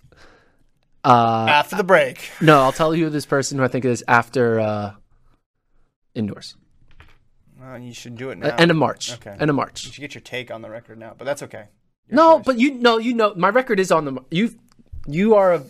Uh, 1.04 1.46
After 1.48 1.76
the 1.76 1.84
break. 1.84 2.30
no, 2.40 2.60
I'll 2.62 2.72
tell 2.72 2.94
you 2.94 3.04
who 3.04 3.10
this 3.10 3.26
person 3.26 3.58
who 3.58 3.64
I 3.64 3.68
think 3.68 3.84
is 3.84 4.02
after 4.08 4.58
uh, 4.58 4.94
indoors. 6.14 6.56
Well, 7.70 7.78
you 7.78 7.92
should 7.92 8.16
do 8.16 8.30
it 8.30 8.42
Uh, 8.42 8.48
now. 8.48 8.56
End 8.56 8.70
of 8.70 8.76
March. 8.76 9.12
Okay. 9.14 9.36
End 9.38 9.50
of 9.50 9.56
March. 9.56 9.84
You 9.84 9.92
should 9.92 10.00
get 10.00 10.14
your 10.14 10.22
take 10.22 10.50
on 10.50 10.62
the 10.62 10.70
record 10.70 10.98
now, 10.98 11.14
but 11.16 11.24
that's 11.24 11.42
okay. 11.42 11.66
Your 12.08 12.16
No, 12.16 12.36
choice. 12.38 12.46
but 12.46 12.58
you 12.58 12.74
know, 12.74 12.98
you 12.98 13.14
know, 13.14 13.34
my 13.36 13.48
record 13.48 13.78
is 13.80 13.90
on 13.92 14.04
the. 14.04 14.22
You, 14.30 14.54
you 15.06 15.34
are 15.34 15.54
a. 15.54 15.62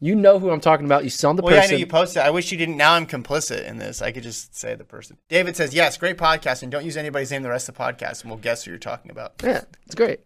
You 0.00 0.14
know 0.14 0.38
who 0.38 0.50
I'm 0.50 0.60
talking 0.60 0.84
about. 0.84 1.04
You 1.04 1.10
saw 1.10 1.32
the 1.32 1.40
Well, 1.42 1.54
yeah, 1.54 1.62
I 1.62 1.66
know 1.66 1.76
you 1.76 1.86
posted. 1.86 2.22
I 2.22 2.30
wish 2.30 2.52
you 2.52 2.58
didn't. 2.58 2.76
Now 2.76 2.92
I'm 2.94 3.06
complicit 3.06 3.64
in 3.66 3.78
this. 3.78 4.02
I 4.02 4.12
could 4.12 4.22
just 4.22 4.54
say 4.54 4.74
the 4.74 4.84
person. 4.84 5.16
David 5.28 5.56
says, 5.56 5.72
"Yes, 5.72 5.96
great 5.96 6.18
podcast, 6.18 6.62
and 6.62 6.70
don't 6.70 6.84
use 6.84 6.96
anybody's 6.96 7.30
name 7.30 7.42
the 7.42 7.48
rest 7.48 7.68
of 7.70 7.74
the 7.76 7.80
podcast, 7.80 8.20
and 8.22 8.30
we'll 8.30 8.38
guess 8.40 8.64
who 8.64 8.70
you're 8.72 8.78
talking 8.78 9.10
about." 9.10 9.34
yeah, 9.42 9.62
it's 9.86 9.94
great. 9.94 10.20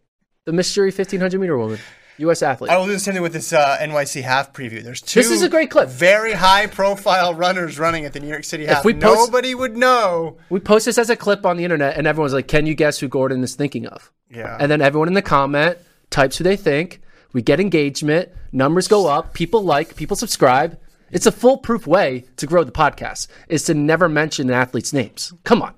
The 0.47 0.53
mystery 0.53 0.87
1500 0.91 1.39
meter 1.41 1.57
woman, 1.57 1.79
U.S. 2.19 2.43
athlete. 2.43 2.71
I 2.71 2.77
will 2.77 2.87
do 2.87 2.93
the 2.93 2.99
same 2.99 3.15
thing 3.15 3.23
with 3.23 3.33
this 3.33 3.53
uh, 3.53 3.77
NYC 3.81 4.23
half 4.23 4.53
preview. 4.53 4.83
There's 4.83 5.01
two. 5.01 5.21
This 5.21 5.31
is 5.31 5.43
a 5.43 5.49
great 5.49 5.71
clip. 5.71 5.89
Very 5.89 6.33
high 6.33 6.67
profile 6.67 7.35
runners 7.35 7.79
running 7.79 8.05
at 8.05 8.13
the 8.13 8.21
New 8.21 8.29
York 8.29 8.45
City 8.45 8.67
half. 8.67 8.85
we 8.85 8.95
post- 8.95 9.31
Nobody 9.31 9.55
would 9.55 9.77
know. 9.77 10.37
We 10.51 10.61
post 10.61 10.87
this 10.87 10.99
as 10.99 11.11
a 11.11 11.17
clip 11.17 11.47
on 11.47 11.57
the 11.57 11.65
internet, 11.65 11.97
and 11.97 12.07
everyone's 12.07 12.33
like, 12.35 12.49
"Can 12.49 12.67
you 12.67 12.75
guess 12.75 12.99
who 12.99 13.09
Gordon 13.09 13.43
is 13.43 13.55
thinking 13.55 13.87
of?" 13.87 14.13
Yeah. 14.31 14.57
And 14.61 14.71
then 14.71 14.81
everyone 14.83 15.09
in 15.09 15.15
the 15.15 15.23
comment 15.23 15.79
types 16.11 16.39
who 16.39 16.45
they 16.45 16.57
think. 16.57 17.01
We 17.35 17.43
get 17.43 17.61
engagement, 17.61 18.31
numbers 18.53 18.89
go 18.89 19.07
up, 19.07 19.35
people 19.35 19.63
like, 19.63 19.95
people 19.97 20.17
subscribe. 20.17 20.79
It's 21.11 21.27
a 21.27 21.33
foolproof 21.33 21.87
way 21.87 22.25
to 22.37 22.47
grow 22.47 22.65
the 22.65 22.73
podcast 22.73 23.29
is 23.49 23.65
to 23.65 23.75
never 23.75 24.09
mention 24.09 24.49
an 24.49 24.55
athletes' 24.55 24.95
names. 24.95 25.35
Come 25.45 25.61
on, 25.63 25.75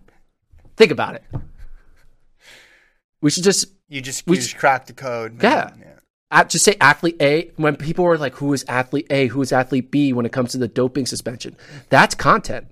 think 0.77 0.93
about 0.93 1.17
it. 1.17 1.25
We 3.21 3.31
should 3.31 3.45
just 3.45 3.67
You 3.89 4.01
just 4.01 4.27
We 4.27 4.37
you 4.37 4.43
just 4.43 4.57
cracked 4.57 4.87
the 4.87 4.93
code. 4.93 5.43
Yeah. 5.43 5.73
man. 5.77 5.90
At, 6.31 6.49
just 6.51 6.65
say 6.65 6.77
athlete 6.81 7.17
A 7.21 7.51
when 7.57 7.77
people 7.77 8.05
are 8.07 8.17
like, 8.19 8.35
"Who 8.37 8.53
is 8.53 8.65
athlete 8.69 9.07
A? 9.11 9.27
Who 9.29 9.43
is 9.43 9.53
athlete 9.53 9.91
B?" 9.91 10.13
When 10.13 10.27
it 10.27 10.33
comes 10.33 10.53
to 10.53 10.59
the 10.59 10.69
doping 10.69 11.07
suspension, 11.07 11.57
that's 11.89 12.15
content. 12.15 12.67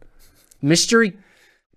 Mystery 0.62 1.16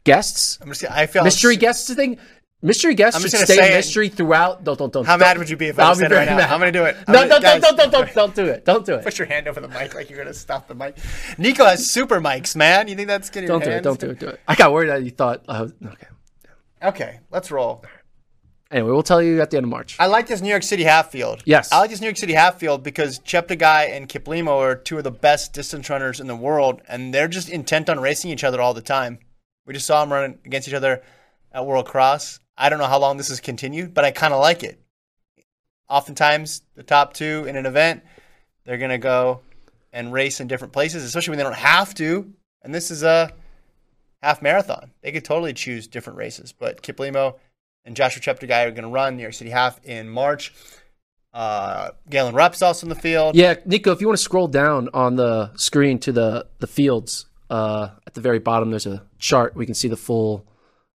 guests, 0.03 0.57
I'm 0.61 0.67
just. 0.69 0.83
I 0.89 1.05
feel 1.07 1.23
mystery 1.23 1.55
guests 1.57 1.93
thing. 1.93 2.17
Mystery 2.63 2.93
guests 2.93 3.15
I'm 3.15 3.21
should 3.27 3.31
stay 3.31 3.41
a 3.41 3.45
say 3.47 3.71
it. 3.73 3.75
mystery 3.77 4.09
throughout. 4.09 4.63
Don't 4.63 4.77
don't 4.77 4.93
don't. 4.93 5.03
How 5.05 5.13
don't- 5.17 5.21
mad 5.27 5.39
would 5.39 5.49
you 5.49 5.57
be 5.57 5.67
if 5.67 5.79
I 5.79 5.93
said 5.93 6.11
right 6.11 6.27
now? 6.27 6.37
I'm 6.53 6.59
gonna 6.59 6.71
do 6.71 6.85
it. 6.85 6.95
I'm 7.07 7.13
No, 7.13 7.27
gonna- 7.27 7.41
don't, 7.41 7.41
don't, 7.41 7.61
don't, 7.61 7.77
don't, 7.77 7.91
don't, 7.91 8.13
don't 8.13 8.35
do 8.35 8.45
it. 8.45 8.65
Don't 8.65 8.85
do 8.85 8.93
it. 8.95 9.03
Put 9.03 9.17
your 9.17 9.27
hand 9.27 9.47
over 9.47 9.59
the 9.59 9.67
mic 9.67 9.95
like 9.95 10.09
you're 10.11 10.19
gonna 10.19 10.31
stop 10.33 10.67
the 10.67 10.75
mic. 10.75 10.95
Nico 11.39 11.65
has 11.65 11.89
super 11.89 12.21
mics, 12.21 12.55
man. 12.55 12.87
You 12.87 12.95
think 12.95 13.07
that's 13.07 13.31
getting 13.31 13.47
Don't 13.47 13.61
your 13.65 13.71
do 13.71 13.77
it. 13.77 13.81
Don't 13.83 13.99
do 13.99 14.09
it. 14.11 14.19
Do 14.19 14.27
it. 14.27 14.39
I 14.47 14.53
got 14.53 14.71
worried 14.71 14.89
that 14.89 15.01
you 15.03 15.09
thought. 15.09 15.43
Uh, 15.47 15.69
okay. 15.83 16.07
Okay, 16.83 17.19
let's 17.31 17.49
roll. 17.49 17.83
Anyway, 18.71 18.89
we'll 18.89 19.03
tell 19.03 19.21
you 19.21 19.41
at 19.41 19.51
the 19.51 19.57
end 19.57 19.65
of 19.65 19.69
March. 19.69 19.97
I 19.99 20.05
like 20.05 20.27
this 20.27 20.39
New 20.39 20.49
York 20.49 20.63
City 20.63 20.84
half 20.84 21.12
field. 21.12 21.43
Yes. 21.45 21.73
I 21.73 21.79
like 21.79 21.89
this 21.89 21.99
New 21.99 22.07
York 22.07 22.17
City 22.17 22.34
half 22.34 22.57
field 22.57 22.84
because 22.84 23.19
Cheptegei 23.19 23.89
and 23.89 24.07
Kiplimo 24.07 24.57
are 24.60 24.75
two 24.75 24.97
of 24.97 25.03
the 25.03 25.12
best 25.12 25.51
distance 25.51 25.89
runners 25.89 26.21
in 26.21 26.27
the 26.27 26.36
world, 26.38 26.81
and 26.88 27.13
they're 27.13 27.27
just 27.27 27.49
intent 27.49 27.89
on 27.89 27.99
racing 27.99 28.31
each 28.31 28.45
other 28.45 28.62
all 28.62 28.73
the 28.73 28.81
time. 28.81 29.19
We 29.65 29.73
just 29.73 29.86
saw 29.86 29.99
them 29.99 30.13
running 30.13 30.39
against 30.45 30.69
each 30.69 30.73
other 30.73 31.03
at 31.51 31.65
World 31.65 31.86
Cross. 31.86 32.39
I 32.57 32.69
don't 32.69 32.79
know 32.79 32.88
how 32.88 32.99
long 32.99 33.17
this 33.17 33.27
has 33.27 33.41
continued, 33.41 33.93
but 33.93 34.05
I 34.05 34.12
kind 34.12 34.34
of 34.34 34.39
like 34.39 34.63
it. 34.63 34.79
Oftentimes, 35.89 36.62
the 36.75 36.84
top 36.84 37.13
two 37.13 37.43
in 37.47 37.57
an 37.57 37.65
event, 37.65 38.03
they're 38.63 38.77
going 38.77 38.91
to 38.91 38.97
go 38.97 39.41
and 39.91 40.13
race 40.13 40.39
in 40.39 40.47
different 40.47 40.71
places, 40.71 41.03
especially 41.03 41.31
when 41.31 41.39
they 41.39 41.43
don't 41.43 41.55
have 41.55 41.93
to. 41.95 42.31
And 42.62 42.73
this 42.73 42.89
is 42.89 43.03
a 43.03 43.34
half 44.21 44.41
marathon. 44.41 44.91
They 45.01 45.12
could 45.12 45.25
totally 45.25 45.51
choose 45.51 45.88
different 45.88 46.17
races. 46.17 46.53
But 46.53 46.81
Kiplimo 46.81 47.36
and 47.85 47.95
Joshua 47.95 48.21
Cheptegei 48.21 48.67
are 48.67 48.71
going 48.71 48.83
to 48.83 48.89
run 48.89 49.15
New 49.17 49.23
York 49.23 49.33
City 49.33 49.49
half 49.49 49.83
in 49.83 50.09
March. 50.09 50.53
Uh, 51.33 51.91
Galen 52.09 52.35
Rupp's 52.35 52.61
also 52.61 52.85
in 52.85 52.89
the 52.89 52.95
field. 52.95 53.35
Yeah, 53.35 53.55
Nico, 53.65 53.91
if 53.91 54.01
you 54.01 54.07
want 54.07 54.17
to 54.17 54.23
scroll 54.23 54.47
down 54.47 54.89
on 54.93 55.15
the 55.15 55.51
screen 55.55 55.97
to 55.99 56.11
the 56.11 56.47
the 56.59 56.67
fields, 56.67 57.27
uh, 57.49 57.89
at 58.05 58.13
the 58.13 58.21
very 58.21 58.39
bottom 58.39 58.69
there's 58.69 58.85
a 58.85 59.03
chart. 59.17 59.55
We 59.55 59.65
can 59.65 59.75
see 59.75 59.87
the 59.87 59.97
full 59.97 60.45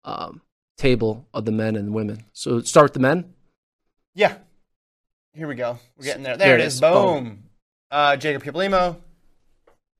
um, 0.03 0.41
table 0.77 1.27
of 1.33 1.45
the 1.45 1.51
men 1.51 1.75
and 1.75 1.93
women. 1.93 2.25
So 2.33 2.59
start 2.61 2.85
with 2.85 2.93
the 2.93 2.99
men. 2.99 3.33
Yeah. 4.13 4.37
Here 5.33 5.47
we 5.47 5.55
go. 5.55 5.79
We're 5.97 6.05
getting 6.05 6.23
there. 6.23 6.37
There, 6.37 6.55
it 6.55 6.61
is. 6.61 6.79
Boom. 6.79 7.43
Uh, 7.91 8.15
Jacob 8.15 8.43
Kiplimo, 8.43 8.97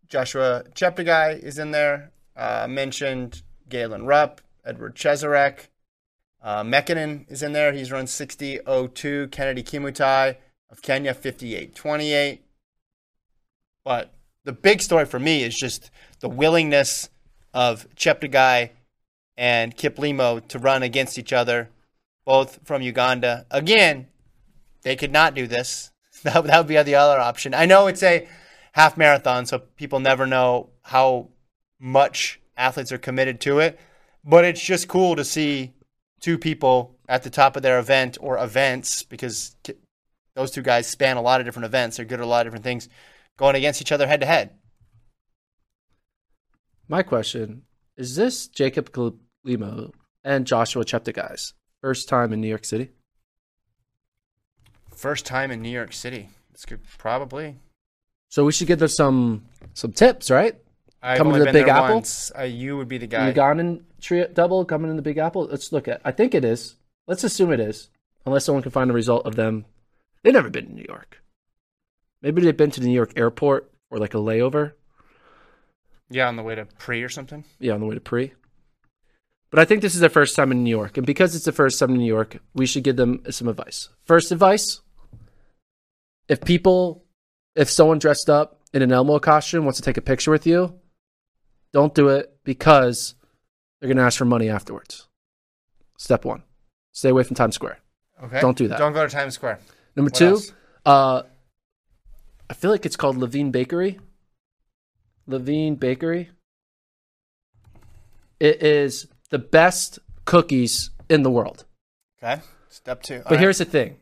Joshua 0.08 0.64
Cheptegei 0.74 1.40
is 1.40 1.60
in 1.60 1.72
there. 1.72 2.12
Uh, 2.36 2.68
mentioned 2.70 3.42
Galen 3.70 4.06
Rupp, 4.06 4.42
Edward 4.66 4.96
Cheserek. 4.96 5.68
Uh, 6.46 6.64
Mekonen 6.64 7.26
is 7.28 7.42
in 7.42 7.54
there. 7.54 7.74
He's 7.74 7.92
run 7.92 8.06
60.02. 8.06 9.32
Kennedy 9.32 9.64
Kimutai 9.64 10.38
of 10.70 10.84
Kenya, 10.84 11.16
58.28. 11.16 12.38
But 13.84 14.14
the 14.44 14.54
big 14.54 14.84
story 14.84 15.06
for 15.06 15.18
me 15.18 15.42
is 15.42 15.56
just 15.56 15.90
the 16.20 16.30
willingness 16.30 17.10
of 17.52 17.88
Cheptegei 17.96 18.70
and 19.36 19.76
Kiplimo 19.76 20.48
to 20.50 20.60
run 20.60 20.84
against 20.84 21.18
each 21.18 21.34
other, 21.34 21.72
both 22.26 22.60
from 22.64 22.84
Uganda. 22.84 23.48
Again, 23.50 24.06
they 24.84 24.96
could 24.96 25.12
not 25.12 25.34
do 25.34 25.48
this. 25.48 25.92
That, 26.24 26.46
that 26.46 26.58
would 26.58 26.68
be 26.68 26.82
the 26.82 26.96
other 26.96 27.20
option. 27.20 27.54
I 27.54 27.68
know 27.68 27.86
it's 27.86 28.02
a 28.02 28.28
half 28.72 28.98
marathon, 28.98 29.46
so 29.46 29.60
people 29.60 30.00
never 30.00 30.26
know 30.26 30.70
how 30.82 31.28
much 31.78 32.40
athletes 32.58 32.92
are 32.92 32.98
committed 32.98 33.40
to 33.42 33.60
it. 33.60 33.80
But 34.24 34.44
it's 34.44 34.64
just 34.64 34.88
cool 34.88 35.16
to 35.18 35.24
see 35.24 35.75
two 36.26 36.40
people 36.40 36.98
at 37.08 37.22
the 37.22 37.30
top 37.30 37.56
of 37.56 37.62
their 37.62 37.78
event 37.78 38.18
or 38.20 38.40
events 38.40 39.04
because 39.04 39.56
those 40.34 40.50
two 40.50 40.64
guys 40.64 40.88
span 40.88 41.18
a 41.18 41.22
lot 41.22 41.40
of 41.40 41.46
different 41.46 41.68
events. 41.68 41.98
They're 41.98 42.06
good 42.06 42.20
at 42.20 42.26
a 42.26 42.28
lot 42.28 42.48
of 42.48 42.48
different 42.48 42.64
things 42.64 42.90
going 43.38 43.56
against 43.56 43.80
each 43.80 43.92
other 43.92 44.08
head 44.08 44.22
to 44.22 44.26
head. 44.26 44.50
My 46.88 47.04
question 47.04 47.62
is 47.96 48.16
this 48.16 48.48
Jacob 48.48 48.90
Limo 49.44 49.92
and 50.24 50.48
Joshua 50.48 50.84
Cheptegei's 50.84 51.54
first 51.80 52.10
time 52.10 52.34
in 52.34 52.42
New 52.42 52.48
York 52.48 52.66
City? 52.66 52.90
First 54.96 55.28
time 55.28 55.52
in 55.52 55.62
New 55.62 55.70
York 55.70 55.94
City. 55.94 56.30
It's 56.56 56.66
good, 56.66 56.80
probably. 56.98 57.58
So 58.30 58.46
we 58.46 58.52
should 58.52 58.68
give 58.68 58.80
them 58.80 58.88
some 58.88 59.46
some 59.76 59.92
tips, 59.92 60.32
right? 60.32 60.56
I've 61.04 61.20
Coming 61.20 61.36
to 61.36 61.44
the 61.44 61.54
Big 61.54 61.68
Apple? 61.68 61.96
once. 61.96 62.32
Uh, 62.36 62.44
you 62.44 62.78
would 62.78 62.88
be 62.88 62.98
the 62.98 63.06
guy. 63.06 63.32
Ugandan 63.32 63.84
tri- 64.06 64.28
double 64.28 64.66
coming 64.66 64.90
in 64.90 64.96
the 64.96 65.02
Big 65.02 65.18
Apple. 65.18 65.46
Let's 65.46 65.72
look 65.72 65.88
at. 65.88 66.02
I 66.06 66.12
think 66.12 66.34
it 66.34 66.46
is. 66.46 66.76
Let's 67.08 67.24
assume 67.24 67.52
it 67.52 67.60
is, 67.60 67.90
unless 68.26 68.46
someone 68.46 68.64
can 68.64 68.72
find 68.72 68.90
a 68.90 68.94
result 68.94 69.26
of 69.26 69.36
them. 69.36 69.66
They've 70.24 70.34
never 70.34 70.50
been 70.50 70.68
to 70.68 70.74
New 70.74 70.86
York. 70.88 71.22
Maybe 72.22 72.42
they've 72.42 72.56
been 72.56 72.72
to 72.72 72.80
the 72.80 72.88
New 72.88 72.94
York 72.94 73.14
airport 73.16 73.72
or 73.90 74.00
like 74.00 74.14
a 74.14 74.18
layover. 74.18 74.74
Yeah, 76.10 76.28
on 76.28 76.36
the 76.36 76.44
way 76.44 76.56
to 76.56 76.66
pre 76.78 77.04
or 77.04 77.10
something. 77.10 77.44
Yeah, 77.60 77.74
on 77.74 77.80
the 77.80 77.86
way 77.86 77.96
to 77.96 78.02
pre. 78.02 78.34
But 79.52 79.60
I 79.60 79.66
think 79.66 79.82
this 79.82 79.94
is 79.94 80.02
their 80.02 80.10
first 80.10 80.36
time 80.36 80.52
in 80.52 80.64
New 80.64 80.70
York, 80.70 80.98
and 80.98 81.06
because 81.06 81.36
it's 81.36 81.46
the 81.46 81.52
first 81.52 81.80
time 81.80 81.92
in 81.92 81.98
New 81.98 82.06
York, 82.06 82.38
we 82.54 82.66
should 82.66 82.84
give 82.84 82.96
them 82.96 83.24
some 83.30 83.48
advice. 83.48 83.90
First 84.04 84.32
advice: 84.32 84.82
if 86.28 86.42
people, 86.42 87.06
if 87.56 87.70
someone 87.70 88.00
dressed 88.00 88.30
up 88.30 88.60
in 88.74 88.82
an 88.82 88.92
Elmo 88.92 89.20
costume 89.20 89.64
wants 89.64 89.78
to 89.78 89.84
take 89.84 89.98
a 89.98 90.02
picture 90.02 90.32
with 90.32 90.46
you, 90.46 90.80
don't 91.74 91.94
do 91.94 92.10
it 92.10 92.36
because 92.44 93.16
they're 93.86 93.94
going 93.94 94.02
to 94.02 94.08
ask 94.08 94.18
for 94.18 94.26
money 94.26 94.50
afterwards. 94.50 95.08
Step 95.98 96.26
one: 96.26 96.42
stay 96.92 97.10
away 97.10 97.22
from 97.22 97.36
Times 97.36 97.54
Square. 97.54 97.78
Okay. 98.24 98.42
Don't 98.42 98.58
do 98.58 98.68
that. 98.68 98.80
Don't 98.80 98.94
go 98.94 99.06
to 99.06 99.14
Times 99.14 99.36
Square. 99.36 99.60
Number 99.96 100.10
What 100.10 100.18
two, 100.18 100.40
uh, 100.88 101.22
I 102.50 102.54
feel 102.56 102.72
like 102.72 102.86
it's 102.86 102.96
called 102.96 103.18
Levain 103.18 103.52
Bakery. 103.52 104.00
Levain 105.30 105.80
Bakery. 105.80 106.32
It 108.40 108.64
is 108.64 109.08
the 109.30 109.38
best 109.40 110.00
cookies 110.26 110.90
in 111.08 111.22
the 111.22 111.30
world. 111.30 111.66
Okay. 112.18 112.42
Step 112.70 113.04
two. 113.04 113.22
But 113.30 113.40
here's 113.40 113.60
the 113.60 113.66
thing. 113.66 113.98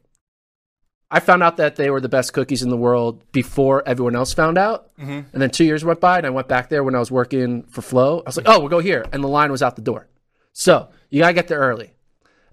I 1.15 1.19
found 1.19 1.43
out 1.43 1.58
that 1.58 1.76
they 1.76 1.89
were 1.91 2.02
the 2.02 2.10
best 2.10 2.34
cookies 2.34 2.63
in 2.63 2.69
the 2.69 2.78
world 2.78 3.21
before 3.32 3.88
everyone 3.88 4.15
else 4.15 4.34
found 4.34 4.58
out. 4.58 4.89
Mhm. 4.99 5.26
And 5.32 5.41
then 5.41 5.52
two 5.52 5.63
years 5.63 5.86
went 5.86 5.99
by, 6.02 6.17
and 6.17 6.26
I 6.26 6.32
went 6.32 6.47
back 6.47 6.69
there 6.69 6.84
when 6.84 6.95
I 6.95 6.99
was 6.99 7.12
working 7.12 7.63
for 7.69 7.84
Flow. 7.84 8.19
I 8.26 8.30
was 8.30 8.36
like, 8.38 8.47
oh, 8.49 8.60
we'll 8.60 8.69
go 8.69 8.80
here. 8.80 9.06
And 9.13 9.23
the 9.23 9.28
line 9.28 9.52
was 9.52 9.62
out 9.62 9.76
the 9.76 9.82
door. 9.84 10.08
So 10.54 10.88
you 11.12 11.19
got 11.21 11.28
to 11.28 11.34
get 11.34 11.47
there 11.47 11.60
early. 11.60 11.93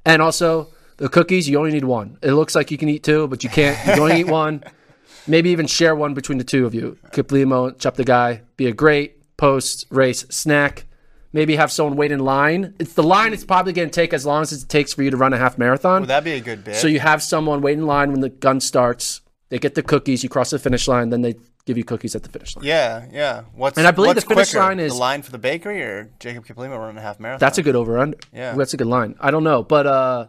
And 0.04 0.20
also, 0.20 0.68
the 0.98 1.08
cookies, 1.08 1.48
you 1.48 1.56
only 1.58 1.72
need 1.72 1.84
one. 1.84 2.18
It 2.22 2.32
looks 2.32 2.54
like 2.54 2.70
you 2.70 2.76
can 2.76 2.90
eat 2.90 3.02
two, 3.02 3.26
but 3.28 3.42
you 3.42 3.48
can't. 3.50 3.78
You 3.86 4.02
only 4.02 4.20
eat 4.20 4.26
one. 4.26 4.62
Maybe 5.26 5.50
even 5.50 5.66
share 5.66 5.94
one 5.96 6.12
between 6.12 6.36
the 6.38 6.44
two 6.44 6.66
of 6.66 6.74
you. 6.74 6.98
Kiplimo, 7.12 7.74
Cheptegei. 7.78 8.40
Be 8.58 8.66
a 8.66 8.72
great 8.72 9.36
post 9.38 9.86
race 9.90 10.26
snack. 10.28 10.84
Maybe 11.32 11.54
have 11.56 11.70
someone 11.70 11.96
wait 11.96 12.10
in 12.10 12.18
line. 12.20 12.74
It's 12.80 12.94
the 12.94 13.02
line 13.04 13.32
It's 13.32 13.44
probably 13.44 13.72
going 13.72 13.88
to 13.88 13.94
take 13.94 14.12
as 14.12 14.26
long 14.26 14.42
as 14.42 14.52
it 14.52 14.68
takes 14.68 14.92
for 14.94 15.02
you 15.04 15.10
to 15.10 15.16
run 15.16 15.32
a 15.32 15.38
half 15.38 15.58
marathon. 15.58 16.02
Would 16.02 16.10
that 16.10 16.24
be 16.24 16.32
a 16.32 16.40
good 16.40 16.64
bit? 16.64 16.74
So 16.76 16.88
you 16.88 16.98
have 17.00 17.22
someone 17.22 17.60
wait 17.62 17.78
in 17.78 17.86
line 17.86 18.10
when 18.10 18.20
the 18.20 18.28
gun 18.30 18.58
starts. 18.60 19.20
They 19.48 19.58
get 19.58 19.74
the 19.76 19.82
cookies. 19.82 20.22
You 20.24 20.28
cross 20.28 20.50
the 20.50 20.58
finish 20.58 20.88
line. 20.88 21.10
Then 21.10 21.22
they 21.22 21.34
give 21.66 21.76
you 21.78 21.84
cookies 21.84 22.16
at 22.16 22.24
the 22.24 22.28
finish 22.30 22.56
line. 22.56 22.64
yeah, 22.64 23.06
yeah. 23.12 23.42
What's 23.54 23.78
And 23.78 23.86
I 23.86 23.90
believe 23.92 24.14
the 24.16 24.22
finish 24.22 24.50
quicker, 24.50 24.64
line 24.64 24.80
is- 24.80 24.92
the 24.92 24.98
line 24.98 25.22
for 25.22 25.30
the 25.30 25.38
bakery 25.38 25.82
or 25.82 26.10
Jacob 26.18 26.46
Kiplimo 26.46 26.76
running 26.78 26.96
a 26.96 27.00
half 27.02 27.20
marathon. 27.20 27.38
That's 27.38 27.58
a 27.58 27.62
good 27.62 27.76
over 27.76 27.98
under. 27.98 28.16
Yeah. 28.32 28.54
that's 28.54 28.74
a 28.74 28.76
good 28.76 28.86
line. 28.88 29.14
I 29.20 29.30
don't 29.30 29.44
know, 29.44 29.62
but 29.62 29.86
uh, 29.86 30.26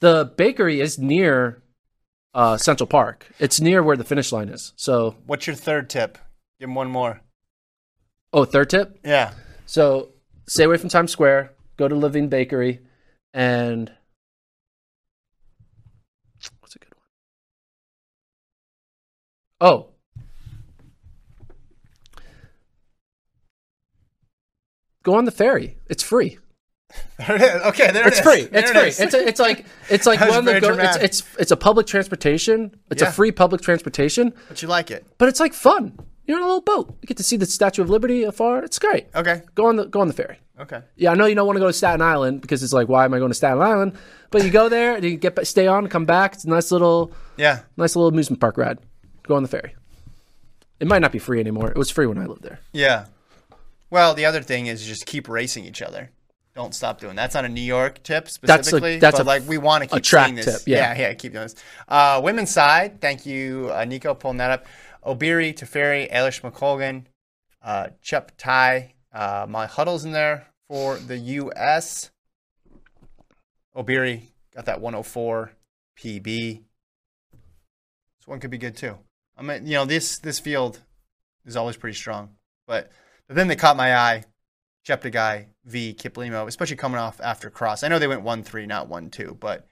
the 0.00 0.32
bakery 0.36 0.80
is 0.80 0.98
near 0.98 1.62
uh, 2.32 2.56
Central 2.56 2.86
Park. 2.86 3.26
It's 3.38 3.60
near 3.60 3.82
where 3.82 3.96
the 3.96 4.04
finish 4.04 4.32
line 4.32 4.48
is. 4.48 4.72
So, 4.76 5.16
What's 5.26 5.46
your 5.46 5.56
third 5.56 5.90
tip? 5.90 6.16
Give 6.60 6.68
him 6.70 6.74
one 6.74 6.88
more. 6.90 7.20
oh, 8.32 8.44
third 8.44 8.70
tip. 8.70 8.98
Yeah. 9.04 9.32
So 9.66 10.10
stay 10.48 10.64
away 10.64 10.76
from 10.76 10.88
Times 10.88 11.12
Square. 11.12 11.52
Go 11.76 11.86
to 11.86 11.94
Levain 11.94 12.28
Bakery, 12.28 12.80
and 13.32 13.92
what's 16.60 16.74
a 16.74 16.78
good 16.80 16.92
one? 16.92 17.06
Oh. 19.60 19.88
Go 25.04 25.14
on 25.14 25.24
the 25.24 25.30
ferry. 25.30 25.76
It's 25.88 26.02
free. 26.02 26.38
There 27.18 27.36
it 27.36 27.42
is. 27.42 27.62
Okay, 27.66 27.90
there 27.92 28.08
It's 28.08 28.18
it 28.18 28.20
is. 28.26 28.32
free. 28.32 28.42
There 28.44 28.60
It's 28.60 28.70
it 28.70 28.74
free. 28.76 28.88
is. 28.88 29.00
It's 29.00 29.14
a, 29.14 29.26
it's 29.28 29.40
like 29.40 29.64
it's 29.88 30.06
like 30.06 30.20
one 30.28 30.38
of 30.38 30.44
the 30.46 30.60
go, 30.60 30.74
it's, 30.78 30.96
it's 30.96 31.36
it's 31.38 31.50
a 31.50 31.56
public 31.56 31.86
transportation. 31.86 32.74
It's 32.90 33.02
Yeah. 33.02 33.08
a 33.08 33.12
free 33.12 33.30
public 33.30 33.60
transportation, 33.60 34.32
but 34.48 34.60
you 34.62 34.68
like 34.68 34.90
it. 34.90 35.06
but 35.18 35.28
it's 35.28 35.38
like 35.40 35.54
fun. 35.54 35.98
You're 36.28 36.36
on 36.36 36.42
a 36.44 36.46
little 36.46 36.60
boat. 36.60 36.96
You 37.02 37.06
get 37.06 37.16
to 37.16 37.22
see 37.24 37.36
the 37.36 37.46
Statue 37.46 37.82
of 37.82 37.90
Liberty 37.90 38.22
afar. 38.22 38.62
It's 38.62 38.78
great. 38.78 39.06
Okay. 39.14 39.42
Go 39.56 39.66
on 39.66 39.76
the 39.76 39.86
go 39.86 40.00
on 40.00 40.06
the 40.08 40.14
ferry. 40.14 40.38
Okay. 40.60 40.82
Yeah, 40.96 41.12
I 41.12 41.14
know 41.14 41.26
you 41.26 41.34
don't 41.34 41.46
want 41.46 41.56
to 41.56 41.60
go 41.60 41.66
to 41.68 41.72
Staten 41.72 42.02
Island 42.02 42.40
because 42.42 42.62
it's 42.62 42.72
like, 42.72 42.88
why 42.88 43.04
am 43.04 43.14
I 43.14 43.18
going 43.18 43.30
to 43.30 43.34
Staten 43.34 43.60
Island? 43.62 43.94
But 44.30 44.44
you 44.44 44.50
go 44.50 44.68
there 44.68 44.94
and 44.94 45.04
you 45.04 45.16
get 45.16 45.44
stay 45.46 45.66
on, 45.66 45.86
come 45.88 46.04
back. 46.04 46.34
It's 46.34 46.44
a 46.44 46.48
nice 46.50 46.70
little, 46.70 47.12
Yeah. 47.36 47.60
nice 47.76 47.96
little 47.96 48.08
amusement 48.08 48.40
park 48.40 48.58
ride. 48.58 48.78
Go 49.22 49.36
on 49.36 49.42
the 49.42 49.48
ferry. 49.48 49.74
It 50.80 50.86
might 50.86 51.00
not 51.00 51.12
be 51.12 51.18
free 51.18 51.40
anymore. 51.40 51.70
It 51.70 51.76
was 51.78 51.90
free 51.90 52.06
when 52.06 52.18
I 52.18 52.26
lived 52.26 52.42
there. 52.42 52.60
Yeah. 52.72 53.06
Well, 53.90 54.14
the 54.14 54.26
other 54.26 54.42
thing 54.42 54.66
is 54.66 54.84
just 54.86 55.06
keep 55.06 55.28
racing 55.28 55.64
each 55.64 55.80
other. 55.80 56.10
Don't 56.54 56.74
stop 56.74 57.00
doing. 57.00 57.14
That's 57.14 57.34
not 57.36 57.44
a 57.44 57.48
New 57.48 57.60
York 57.60 58.02
tip 58.02 58.24
That's 58.24 58.36
a- 58.36 58.40
specifically. 58.64 58.98
that's 58.98 59.16
but 59.18 59.22
a- 59.22 59.26
like 59.26 59.48
we 59.48 59.58
want 59.58 59.84
to 59.84 59.88
keep 59.88 60.02
track 60.02 60.26
seeing 60.26 60.36
this. 60.36 60.44
tip, 60.44 60.62
yeah. 60.66 60.96
yeah, 60.98 61.14
keep 61.14 61.32
doing 61.32 61.44
this. 61.44 61.54
Uh, 61.86 62.20
women's 62.22 62.50
side. 62.50 63.00
Thank 63.00 63.24
you, 63.26 63.70
uh, 63.72 63.84
Nico, 63.84 64.12
pulling 64.14 64.38
that 64.38 64.50
up. 64.50 64.66
Obiri, 65.04 65.54
Teferi, 65.54 66.12
Eilish 66.12 66.42
McColgan, 66.42 67.04
uh, 67.62 67.88
Chep 68.02 68.32
Tai, 68.36 68.94
uh, 69.12 69.46
my 69.48 69.66
huddles 69.66 70.04
in 70.04 70.12
there 70.12 70.48
for 70.68 70.96
the 70.96 71.18
U.S. 71.18 72.10
Obiri 73.76 74.22
got 74.54 74.66
that 74.66 74.80
104 74.80 75.52
PB. 75.98 76.22
This 76.22 78.26
one 78.26 78.40
could 78.40 78.50
be 78.50 78.58
good 78.58 78.76
too. 78.76 78.96
I 79.36 79.42
mean, 79.42 79.66
you 79.66 79.74
know, 79.74 79.84
this 79.84 80.18
this 80.18 80.40
field 80.40 80.80
is 81.46 81.56
always 81.56 81.76
pretty 81.76 81.96
strong, 81.96 82.30
but 82.66 82.90
the 83.28 83.34
thing 83.34 83.48
that 83.48 83.58
caught 83.58 83.76
my 83.76 83.96
eye, 83.96 84.24
Cheptegei 84.86 85.46
v 85.64 85.94
Kiplimo, 85.94 86.48
especially 86.48 86.76
coming 86.76 86.98
off 86.98 87.20
after 87.20 87.50
cross. 87.50 87.82
I 87.82 87.88
know 87.88 87.98
they 87.98 88.08
went 88.08 88.22
one 88.22 88.42
three, 88.42 88.66
not 88.66 88.88
one 88.88 89.10
two, 89.10 89.36
but 89.38 89.68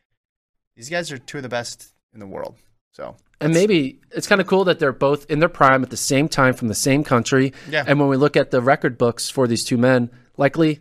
these 0.76 0.88
guys 0.88 1.10
are 1.10 1.18
two 1.18 1.38
of 1.38 1.42
the 1.42 1.48
best 1.48 1.94
in 2.14 2.20
the 2.20 2.26
world. 2.26 2.56
So 2.92 3.16
And 3.40 3.52
maybe 3.52 4.00
it's 4.12 4.26
kind 4.26 4.40
of 4.40 4.46
cool 4.46 4.64
that 4.64 4.78
they're 4.78 4.92
both 4.92 5.30
in 5.30 5.40
their 5.40 5.48
prime 5.48 5.82
at 5.82 5.90
the 5.90 5.96
same 5.96 6.28
time 6.28 6.54
from 6.54 6.68
the 6.68 6.74
same 6.74 7.04
country. 7.04 7.52
Yeah. 7.68 7.84
And 7.86 8.00
when 8.00 8.08
we 8.08 8.16
look 8.16 8.36
at 8.36 8.50
the 8.50 8.62
record 8.62 8.96
books 8.96 9.28
for 9.28 9.46
these 9.46 9.62
two 9.64 9.76
men, 9.76 10.10
likely 10.38 10.80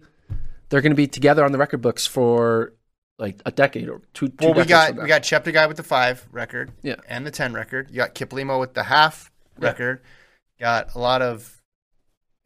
they're 0.70 0.82
going 0.82 0.92
to 0.94 0.96
be 0.96 1.08
together 1.08 1.44
on 1.44 1.52
the 1.52 1.58
record 1.58 1.82
books 1.82 2.08
for 2.08 2.74
like 3.18 3.42
a 3.46 3.52
decade 3.52 3.90
or 3.90 4.02
two. 4.14 4.30
two 4.30 4.36
well, 4.42 4.54
we 4.54 4.66
got 4.66 4.96
we 4.96 5.08
got 5.08 5.22
Cheptegei 5.24 5.68
with 5.68 5.78
the 5.78 5.84
five 5.84 6.26
record, 6.32 6.72
Yeah. 6.82 6.96
and 7.08 7.26
the 7.26 7.32
ten 7.32 7.54
record. 7.54 7.90
You 7.90 7.98
got 7.98 8.16
Kiplimo 8.16 8.60
with 8.60 8.74
the 8.74 8.84
half 8.84 9.32
Yeah. 9.60 9.68
record, 9.68 10.02
got 10.60 10.96
a 10.96 11.00
lot 11.00 11.22
of 11.22 11.62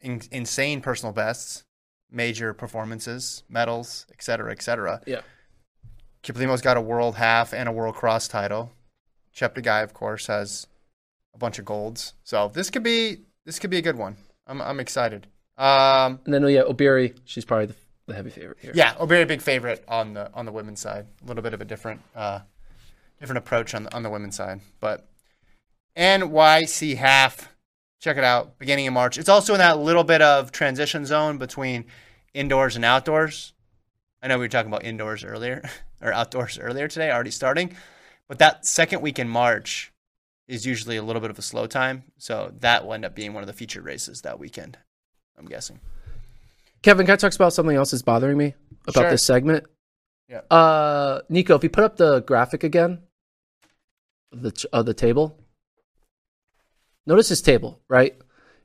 in- 0.00 0.22
insane 0.30 0.80
personal 0.80 1.12
bests, 1.12 1.64
major 2.10 2.52
performances, 2.54 3.42
medals, 3.48 4.06
et 4.12 4.22
cetera, 4.22 4.52
et 4.52 4.62
cetera. 4.62 5.00
Yeah. 5.06 5.20
Kiplimo's 6.22 6.60
got 6.62 6.76
a 6.76 6.80
world 6.80 7.14
half 7.16 7.52
and 7.52 7.68
a 7.68 7.72
world 7.72 7.94
cross 7.94 8.28
title. 8.28 8.72
Cheptegei, 9.34 9.82
of 9.82 9.94
course, 9.94 10.26
has 10.26 10.66
a 11.34 11.38
bunch 11.38 11.58
of 11.58 11.64
golds. 11.64 12.14
So 12.24 12.50
this 12.52 12.70
could 12.70 12.82
be 12.82 13.18
this 13.44 13.58
could 13.58 13.70
be 13.70 13.78
a 13.78 13.82
good 13.82 13.96
one. 13.96 14.16
I'm 14.46 14.60
I'm 14.60 14.80
excited. 14.80 15.26
Um, 15.58 16.20
And 16.24 16.32
then 16.34 16.42
yeah, 16.48 16.62
Obiri, 16.62 17.14
she's 17.24 17.44
probably 17.44 17.66
the, 17.66 17.74
the 18.06 18.14
heavy 18.14 18.30
favorite 18.30 18.58
here. 18.60 18.72
yeah, 18.74 18.94
very 19.04 19.24
big 19.26 19.42
favorite 19.42 19.84
on 19.86 20.14
the 20.14 20.30
on 20.34 20.46
the 20.46 20.52
women's 20.52 20.80
side. 20.80 21.06
A 21.22 21.26
little 21.26 21.42
bit 21.42 21.54
of 21.54 21.60
a 21.60 21.64
different 21.64 22.00
uh, 22.14 22.40
different 23.20 23.38
approach 23.38 23.74
on 23.74 23.84
the 23.84 23.94
on 23.94 24.02
the 24.02 24.10
women's 24.10 24.36
side, 24.36 24.60
but 24.80 25.06
NYC 25.96 26.96
half. 26.96 27.48
Check 28.00 28.16
it 28.16 28.24
out, 28.24 28.58
beginning 28.58 28.86
of 28.86 28.94
March. 28.94 29.18
It's 29.18 29.28
also 29.28 29.52
in 29.52 29.58
that 29.58 29.78
little 29.78 30.04
bit 30.04 30.22
of 30.22 30.52
transition 30.52 31.04
zone 31.04 31.36
between 31.36 31.84
indoors 32.32 32.74
and 32.74 32.82
outdoors. 32.84 33.52
I 34.22 34.28
know 34.28 34.38
we 34.38 34.44
were 34.44 34.48
talking 34.48 34.70
about 34.72 34.84
indoors 34.84 35.22
earlier 35.22 35.68
or 36.00 36.10
outdoors 36.10 36.58
earlier 36.58 36.88
today, 36.88 37.10
already 37.10 37.30
starting, 37.30 37.76
but 38.30 38.38
that 38.38 38.64
second 38.64 39.00
week 39.00 39.18
in 39.18 39.28
March 39.28 39.92
is 40.46 40.64
usually 40.64 40.96
a 40.96 41.02
little 41.02 41.20
bit 41.20 41.32
of 41.32 41.38
a 41.40 41.42
slow 41.42 41.66
time, 41.66 42.04
so 42.16 42.52
that 42.60 42.86
will 42.86 42.94
end 42.94 43.04
up 43.04 43.12
being 43.12 43.34
one 43.34 43.42
of 43.42 43.48
the 43.48 43.52
featured 43.52 43.84
races 43.84 44.20
that 44.20 44.38
weekend. 44.38 44.78
I'm 45.36 45.46
guessing. 45.46 45.80
Kevin, 46.80 47.06
can 47.06 47.14
I 47.14 47.16
talk 47.16 47.34
about 47.34 47.52
something 47.52 47.74
else 47.74 47.90
that's 47.90 48.04
bothering 48.04 48.38
me 48.38 48.54
about 48.86 49.00
Sure. 49.00 49.10
this 49.10 49.24
segment? 49.24 49.64
Yeah. 50.28 50.42
Uh, 50.48 51.22
Nico, 51.28 51.56
if 51.56 51.64
you 51.64 51.70
put 51.70 51.82
up 51.82 51.96
the 51.96 52.20
graphic 52.20 52.62
again, 52.62 53.00
of 54.30 54.42
the 54.42 54.66
of 54.72 54.86
the 54.86 54.94
table. 54.94 55.36
Notice 57.06 57.30
this 57.30 57.42
table, 57.42 57.80
right? 57.88 58.16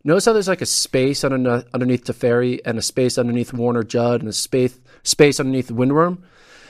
Notice 0.03 0.25
how 0.25 0.33
there's 0.33 0.47
like 0.47 0.61
a 0.61 0.67
space 0.67 1.23
underneath, 1.23 1.65
underneath 1.73 2.03
Teferi 2.03 2.59
and 2.63 2.77
a 2.77 2.83
space 2.83 3.17
underneath 3.17 3.51
Warner 3.51 3.81
Judd 3.81 4.21
and 4.21 4.29
a 4.29 4.33
space 4.33 4.79
space 5.01 5.39
underneath 5.39 5.69
Windworm. 5.69 6.21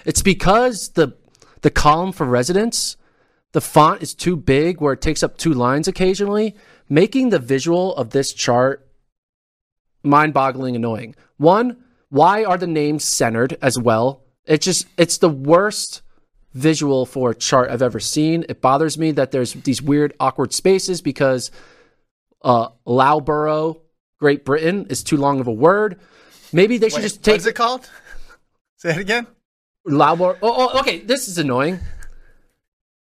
It's 0.06 0.22
because 0.22 0.92
the 0.92 1.18
the 1.65 1.71
column 1.71 2.12
for 2.12 2.28
residents, 2.28 2.95
the 3.54 3.60
font 3.60 4.04
is 4.04 4.13
too 4.13 4.36
big 4.36 4.80
where 4.80 4.93
it 4.93 5.01
takes 5.01 5.23
up 5.23 5.36
two 5.36 5.51
lines 5.51 5.88
occasionally, 5.88 6.54
making 6.88 7.32
the 7.32 7.39
visual 7.39 7.95
of 7.95 8.12
this 8.12 8.32
chart 8.34 8.88
mind-boggling 10.04 10.75
annoying. 10.75 11.15
One, 11.38 11.84
why 12.10 12.43
are 12.43 12.60
the 12.60 12.67
names 12.67 13.04
centered 13.04 13.58
as 13.63 13.80
well? 13.80 14.21
It 14.45 14.62
just 14.62 14.86
it's 14.95 15.17
the 15.17 15.28
worst 15.28 16.04
visual 16.54 17.08
for 17.08 17.32
a 17.32 17.36
chart 17.36 17.71
I've 17.71 17.82
ever 17.82 17.99
seen. 17.99 18.45
It 18.47 18.62
bothers 18.62 18.99
me 18.99 19.10
that 19.13 19.32
there's 19.32 19.54
these 19.54 19.82
weird 19.82 20.13
awkward 20.19 20.54
spaces 20.54 21.01
because 21.01 21.49
uh 22.43 22.67
Loughborough, 22.86 23.82
Great 24.19 24.45
Britain 24.45 24.86
is 24.91 25.04
too 25.04 25.17
long 25.17 25.39
of 25.39 25.47
a 25.47 25.51
word. 25.51 25.99
Maybe 26.54 26.78
they 26.78 26.89
should 26.89 26.97
Wait, 26.97 27.10
just 27.10 27.23
take 27.23 27.34
what's 27.34 27.47
it 27.47 27.56
called? 27.56 27.89
Say 28.78 28.91
it 28.91 28.97
again. 28.97 29.25
Loughborough. 29.86 30.38
Oh, 30.41 30.69
oh, 30.74 30.80
okay, 30.80 31.00
this 31.00 31.28
is 31.28 31.38
annoying. 31.38 31.80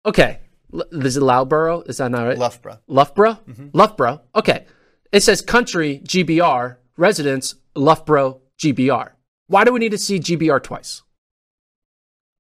Okay. 0.06 0.40
L- 0.74 0.84
Is 0.92 1.18
it 1.18 1.22
Loughborough? 1.24 1.82
Is 1.82 1.98
that 1.98 2.12
not 2.12 2.24
right? 2.28 2.38
Loughborough. 2.38 2.80
Loughborough? 2.88 3.40
Mm-hmm. 3.48 3.68
Loughborough. 3.74 4.22
Okay. 4.36 4.66
It 5.12 5.22
says 5.22 5.42
country 5.42 6.02
GBR, 6.04 6.78
residence 6.98 7.56
Loughborough 7.76 8.42
GBR. 8.60 9.12
Why 9.48 9.64
do 9.64 9.72
we 9.72 9.80
need 9.80 9.92
to 9.92 9.98
see 9.98 10.20
GBR 10.20 10.62
twice? 10.62 11.02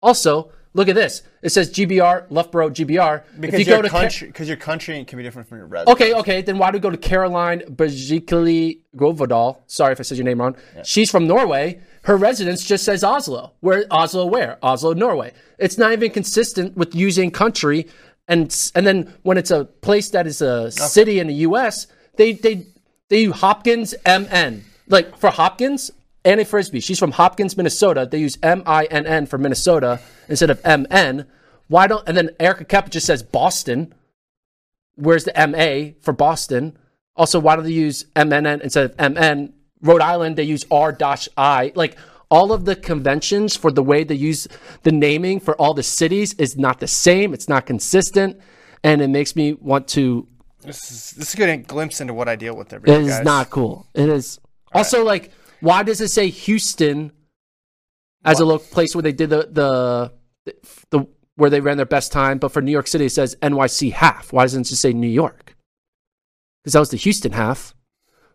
Also, 0.01 0.51
look 0.73 0.89
at 0.89 0.95
this. 0.95 1.23
It 1.41 1.49
says 1.49 1.71
GBR, 1.71 2.25
Loughborough 2.29 2.69
GBR. 2.69 3.23
Because 3.39 3.59
if 3.61 3.67
you 3.67 3.73
your 3.73 3.77
go 3.77 3.81
to 3.83 3.89
country, 3.89 4.27
because 4.27 4.47
your 4.47 4.57
country 4.57 5.03
can 5.05 5.17
be 5.17 5.23
different 5.23 5.47
from 5.47 5.57
your 5.59 5.67
residence. 5.67 5.95
Okay, 5.95 6.13
okay. 6.15 6.41
Then 6.41 6.57
why 6.57 6.71
do 6.71 6.75
we 6.75 6.79
go 6.81 6.89
to 6.89 6.97
Karoline 6.97 7.67
Bjerkeli 7.69 8.81
Grøvdal? 8.95 9.59
Sorry 9.67 9.93
if 9.93 9.99
I 9.99 10.03
said 10.03 10.17
your 10.17 10.25
name 10.25 10.41
wrong. 10.41 10.55
She's 10.83 11.09
from 11.09 11.27
Norway. 11.27 11.81
Her 12.07 12.15
residence 12.15 12.63
just 12.63 12.85
says 12.85 13.03
Oslo. 13.03 13.51
Where 13.59 13.85
Oslo? 13.91 14.25
Where 14.27 14.57
Oslo, 14.63 14.93
Norway. 14.93 15.33
It's 15.59 15.77
not 15.77 15.91
even 15.91 16.09
consistent 16.09 16.77
with 16.77 16.95
using 16.95 17.31
country. 17.31 17.85
And 18.29 18.43
and 18.75 18.87
then 18.87 19.13
when 19.23 19.37
it's 19.37 19.51
a 19.51 19.65
place 19.65 20.09
that 20.11 20.25
is 20.25 20.41
a 20.41 20.71
city 20.71 21.19
in 21.19 21.27
the 21.27 21.33
U.S., 21.33 21.87
they 22.15 22.31
they 22.31 22.65
they 23.09 23.23
use 23.23 23.35
Hopkins 23.35 23.93
MN. 24.05 24.63
Like 24.87 25.17
for 25.17 25.29
Hopkins, 25.29 25.91
Annie 26.23 26.45
Frisbie. 26.45 26.79
She's 26.79 26.97
from 26.97 27.11
Hopkins, 27.11 27.57
Minnesota. 27.57 28.07
They 28.09 28.19
use 28.19 28.37
M 28.41 28.63
I 28.65 28.85
N 28.85 29.05
N 29.05 29.25
for 29.25 29.37
Minnesota 29.37 29.99
instead 30.29 30.49
of 30.49 30.61
M 30.63 30.87
N. 30.89 31.25
Why 31.67 31.87
don't? 31.87 32.07
And 32.07 32.15
then 32.15 32.29
Erica 32.39 32.63
Keppa 32.63 32.89
just 32.89 33.05
says 33.05 33.21
Boston. 33.21 33.93
Where's 34.95 35.25
the 35.25 35.33
MA 35.35 35.99
for 35.99 36.13
Boston? 36.13 36.77
Also, 37.17 37.37
why 37.37 37.57
do 37.57 37.63
they 37.63 37.71
use 37.71 38.05
MNN 38.15 38.61
instead 38.61 38.91
of 38.91 39.11
MN? 39.11 39.51
Rhode 39.81 40.01
Island, 40.01 40.35
they 40.35 40.43
use 40.43 40.65
R-I. 40.71 41.71
Like 41.75 41.97
all 42.29 42.51
of 42.51 42.65
the 42.65 42.75
conventions 42.75 43.55
for 43.55 43.71
the 43.71 43.83
way 43.83 44.03
they 44.03 44.15
use 44.15 44.47
the 44.83 44.91
naming 44.91 45.39
for 45.39 45.55
all 45.55 45.73
the 45.73 45.83
cities 45.83 46.33
is 46.35 46.57
not 46.57 46.79
the 46.79 46.87
same. 46.87 47.33
It's 47.33 47.47
not 47.47 47.65
consistent. 47.65 48.39
And 48.83 49.01
it 49.01 49.09
makes 49.09 49.35
me 49.35 49.53
want 49.53 49.87
to. 49.89 50.27
This 50.61 50.91
is 50.91 51.11
this 51.11 51.29
is 51.29 51.33
a 51.35 51.37
good 51.37 51.67
glimpse 51.67 52.01
into 52.01 52.13
what 52.13 52.27
I 52.27 52.35
deal 52.35 52.55
with 52.55 52.73
every 52.73 52.87
day. 52.87 52.95
It 52.95 53.01
is 53.01 53.09
guys. 53.09 53.25
not 53.25 53.49
cool. 53.49 53.87
It 53.93 54.09
is. 54.09 54.39
Also, 54.73 55.03
like, 55.03 55.31
why 55.61 55.83
does 55.83 56.01
it 56.01 56.09
say 56.09 56.29
Houston 56.29 57.11
as 58.25 58.39
a 58.39 58.45
lo- 58.45 58.59
place 58.59 58.93
where 58.93 59.01
they 59.01 59.11
did 59.11 59.29
the, 59.29 59.47
the, 59.51 60.53
the, 60.89 61.07
where 61.35 61.49
they 61.49 61.61
ran 61.61 61.77
their 61.77 61.85
best 61.85 62.11
time, 62.11 62.37
but 62.37 62.51
for 62.51 62.61
New 62.61 62.71
York 62.71 62.87
City 62.87 63.05
it 63.05 63.11
says 63.11 63.35
NYC 63.41 63.93
half. 63.93 64.33
Why 64.33 64.43
doesn't 64.43 64.61
it 64.61 64.69
just 64.69 64.81
say 64.81 64.93
New 64.93 65.07
York? 65.07 65.55
Because 66.63 66.73
that 66.73 66.79
was 66.79 66.89
the 66.89 66.97
Houston 66.97 67.31
half. 67.31 67.73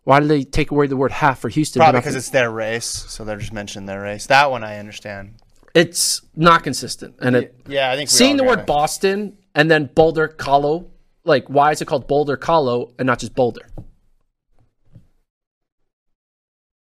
Why 0.04 0.18
did 0.20 0.28
they 0.28 0.42
take 0.42 0.70
away 0.70 0.88
the 0.88 0.96
word 0.96 1.12
half 1.12 1.38
for 1.38 1.48
Houston? 1.48 1.80
Probably 1.80 2.00
because 2.00 2.16
it's 2.16 2.30
their 2.30 2.50
race, 2.50 2.86
so 2.86 3.24
they're 3.24 3.36
just 3.36 3.52
mentioning 3.52 3.86
their 3.86 4.02
race. 4.02 4.26
That 4.26 4.50
one 4.50 4.64
I 4.64 4.78
understand. 4.78 5.34
it's 5.74 6.20
not 6.34 6.64
consistent. 6.64 7.14
And 7.20 7.36
it, 7.36 7.54
Yeah, 7.66 7.90
I 7.90 7.96
think 7.96 8.10
seeing 8.10 8.36
the 8.36 8.44
word 8.44 8.60
it. 8.60 8.66
Boston 8.66 9.38
and 9.54 9.70
then 9.70 9.86
Boulder, 9.94 10.28
Colo, 10.28 10.90
like 11.24 11.46
why 11.48 11.70
is 11.70 11.80
it 11.80 11.84
called 11.86 12.08
Boulder, 12.08 12.36
Colo, 12.36 12.92
and 12.98 13.06
not 13.06 13.20
just 13.20 13.34
Boulder? 13.34 13.68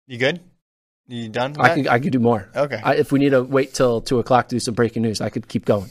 You 0.06 0.18
good? 0.18 0.40
You 1.08 1.28
done? 1.28 1.54
I 1.58 1.74
could 1.74 1.86
I 1.86 1.98
could 2.00 2.12
do 2.12 2.18
more. 2.18 2.48
Okay. 2.54 2.80
I, 2.82 2.94
if 2.96 3.12
we 3.12 3.18
need 3.20 3.30
to 3.30 3.42
wait 3.42 3.72
till 3.74 4.00
two 4.00 4.18
o'clock 4.18 4.48
to 4.48 4.56
do 4.56 4.60
some 4.60 4.74
breaking 4.74 5.02
news, 5.02 5.20
I 5.20 5.30
could 5.30 5.46
keep 5.48 5.64
going. 5.64 5.90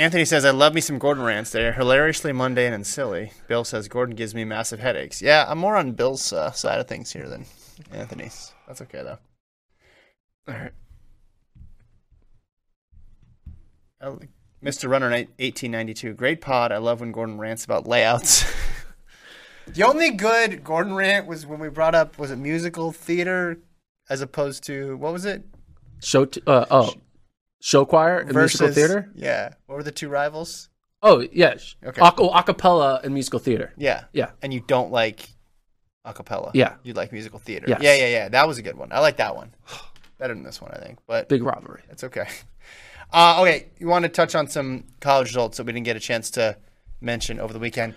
Anthony 0.00 0.24
says, 0.24 0.46
I 0.46 0.50
love 0.50 0.72
me 0.72 0.80
some 0.80 0.98
Gordon 0.98 1.24
rants. 1.24 1.50
They're 1.50 1.74
hilariously 1.74 2.32
mundane 2.32 2.72
and 2.72 2.86
silly. 2.86 3.32
Bill 3.48 3.64
says, 3.64 3.86
Gordon 3.86 4.16
gives 4.16 4.34
me 4.34 4.46
massive 4.46 4.80
headaches. 4.80 5.20
Yeah, 5.20 5.44
I'm 5.46 5.58
more 5.58 5.76
on 5.76 5.92
Bill's 5.92 6.32
uh, 6.32 6.52
side 6.52 6.80
of 6.80 6.88
things 6.88 7.12
here 7.12 7.28
than 7.28 7.44
Anthony's. 7.92 8.50
That's 8.66 8.80
okay, 8.80 9.02
though. 9.02 9.18
All 10.48 10.54
right. 10.54 10.72
Mr. 14.64 14.88
Runner, 14.88 15.10
1892. 15.10 16.14
Great 16.14 16.40
pod. 16.40 16.72
I 16.72 16.78
love 16.78 17.00
when 17.00 17.12
Gordon 17.12 17.36
rants 17.36 17.66
about 17.66 17.86
layouts. 17.86 18.50
the 19.66 19.82
only 19.82 20.12
good 20.12 20.64
Gordon 20.64 20.94
rant 20.94 21.26
was 21.26 21.44
when 21.44 21.60
we 21.60 21.68
brought 21.68 21.94
up, 21.94 22.18
was 22.18 22.30
it 22.30 22.36
musical 22.36 22.90
theater 22.90 23.58
as 24.08 24.22
opposed 24.22 24.64
to, 24.64 24.96
what 24.96 25.12
was 25.12 25.26
it? 25.26 25.44
Show 26.02 26.24
t- 26.24 26.40
uh, 26.46 26.64
oh 26.70 26.94
show 27.60 27.84
choir 27.84 28.18
and 28.20 28.34
musical 28.34 28.68
theater. 28.72 29.10
Yeah. 29.14 29.54
What 29.66 29.76
were 29.76 29.82
the 29.82 29.92
two 29.92 30.08
rivals? 30.08 30.68
Oh 31.02 31.20
yeah, 31.32 31.54
Okay. 31.84 32.02
Ac- 32.02 32.14
oh, 32.18 32.30
acapella 32.30 33.02
and 33.02 33.14
musical 33.14 33.38
theater. 33.38 33.72
Yeah. 33.78 34.04
Yeah. 34.12 34.30
And 34.42 34.52
you 34.52 34.60
don't 34.66 34.90
like 34.90 35.28
a 36.04 36.12
cappella. 36.12 36.50
Yeah. 36.54 36.74
You 36.82 36.92
like 36.94 37.12
musical 37.12 37.38
theater. 37.38 37.66
Yes. 37.68 37.80
Yeah, 37.82 37.94
yeah, 37.94 38.08
yeah. 38.08 38.28
That 38.28 38.46
was 38.48 38.58
a 38.58 38.62
good 38.62 38.76
one. 38.76 38.90
I 38.92 39.00
like 39.00 39.16
that 39.18 39.34
one. 39.36 39.54
Better 40.18 40.34
than 40.34 40.42
this 40.42 40.60
one, 40.60 40.72
I 40.72 40.78
think. 40.78 40.98
But 41.06 41.28
Big 41.28 41.42
robbery. 41.42 41.82
it's 41.90 42.04
okay. 42.04 42.26
Uh, 43.12 43.38
okay. 43.40 43.66
You 43.80 43.88
want 43.88 44.04
to 44.04 44.08
touch 44.08 44.36
on 44.36 44.46
some 44.46 44.84
college 45.00 45.26
results 45.30 45.56
that 45.56 45.66
we 45.66 45.72
didn't 45.72 45.84
get 45.84 45.96
a 45.96 46.00
chance 46.00 46.30
to 46.30 46.56
mention 47.00 47.40
over 47.40 47.52
the 47.52 47.58
weekend? 47.58 47.96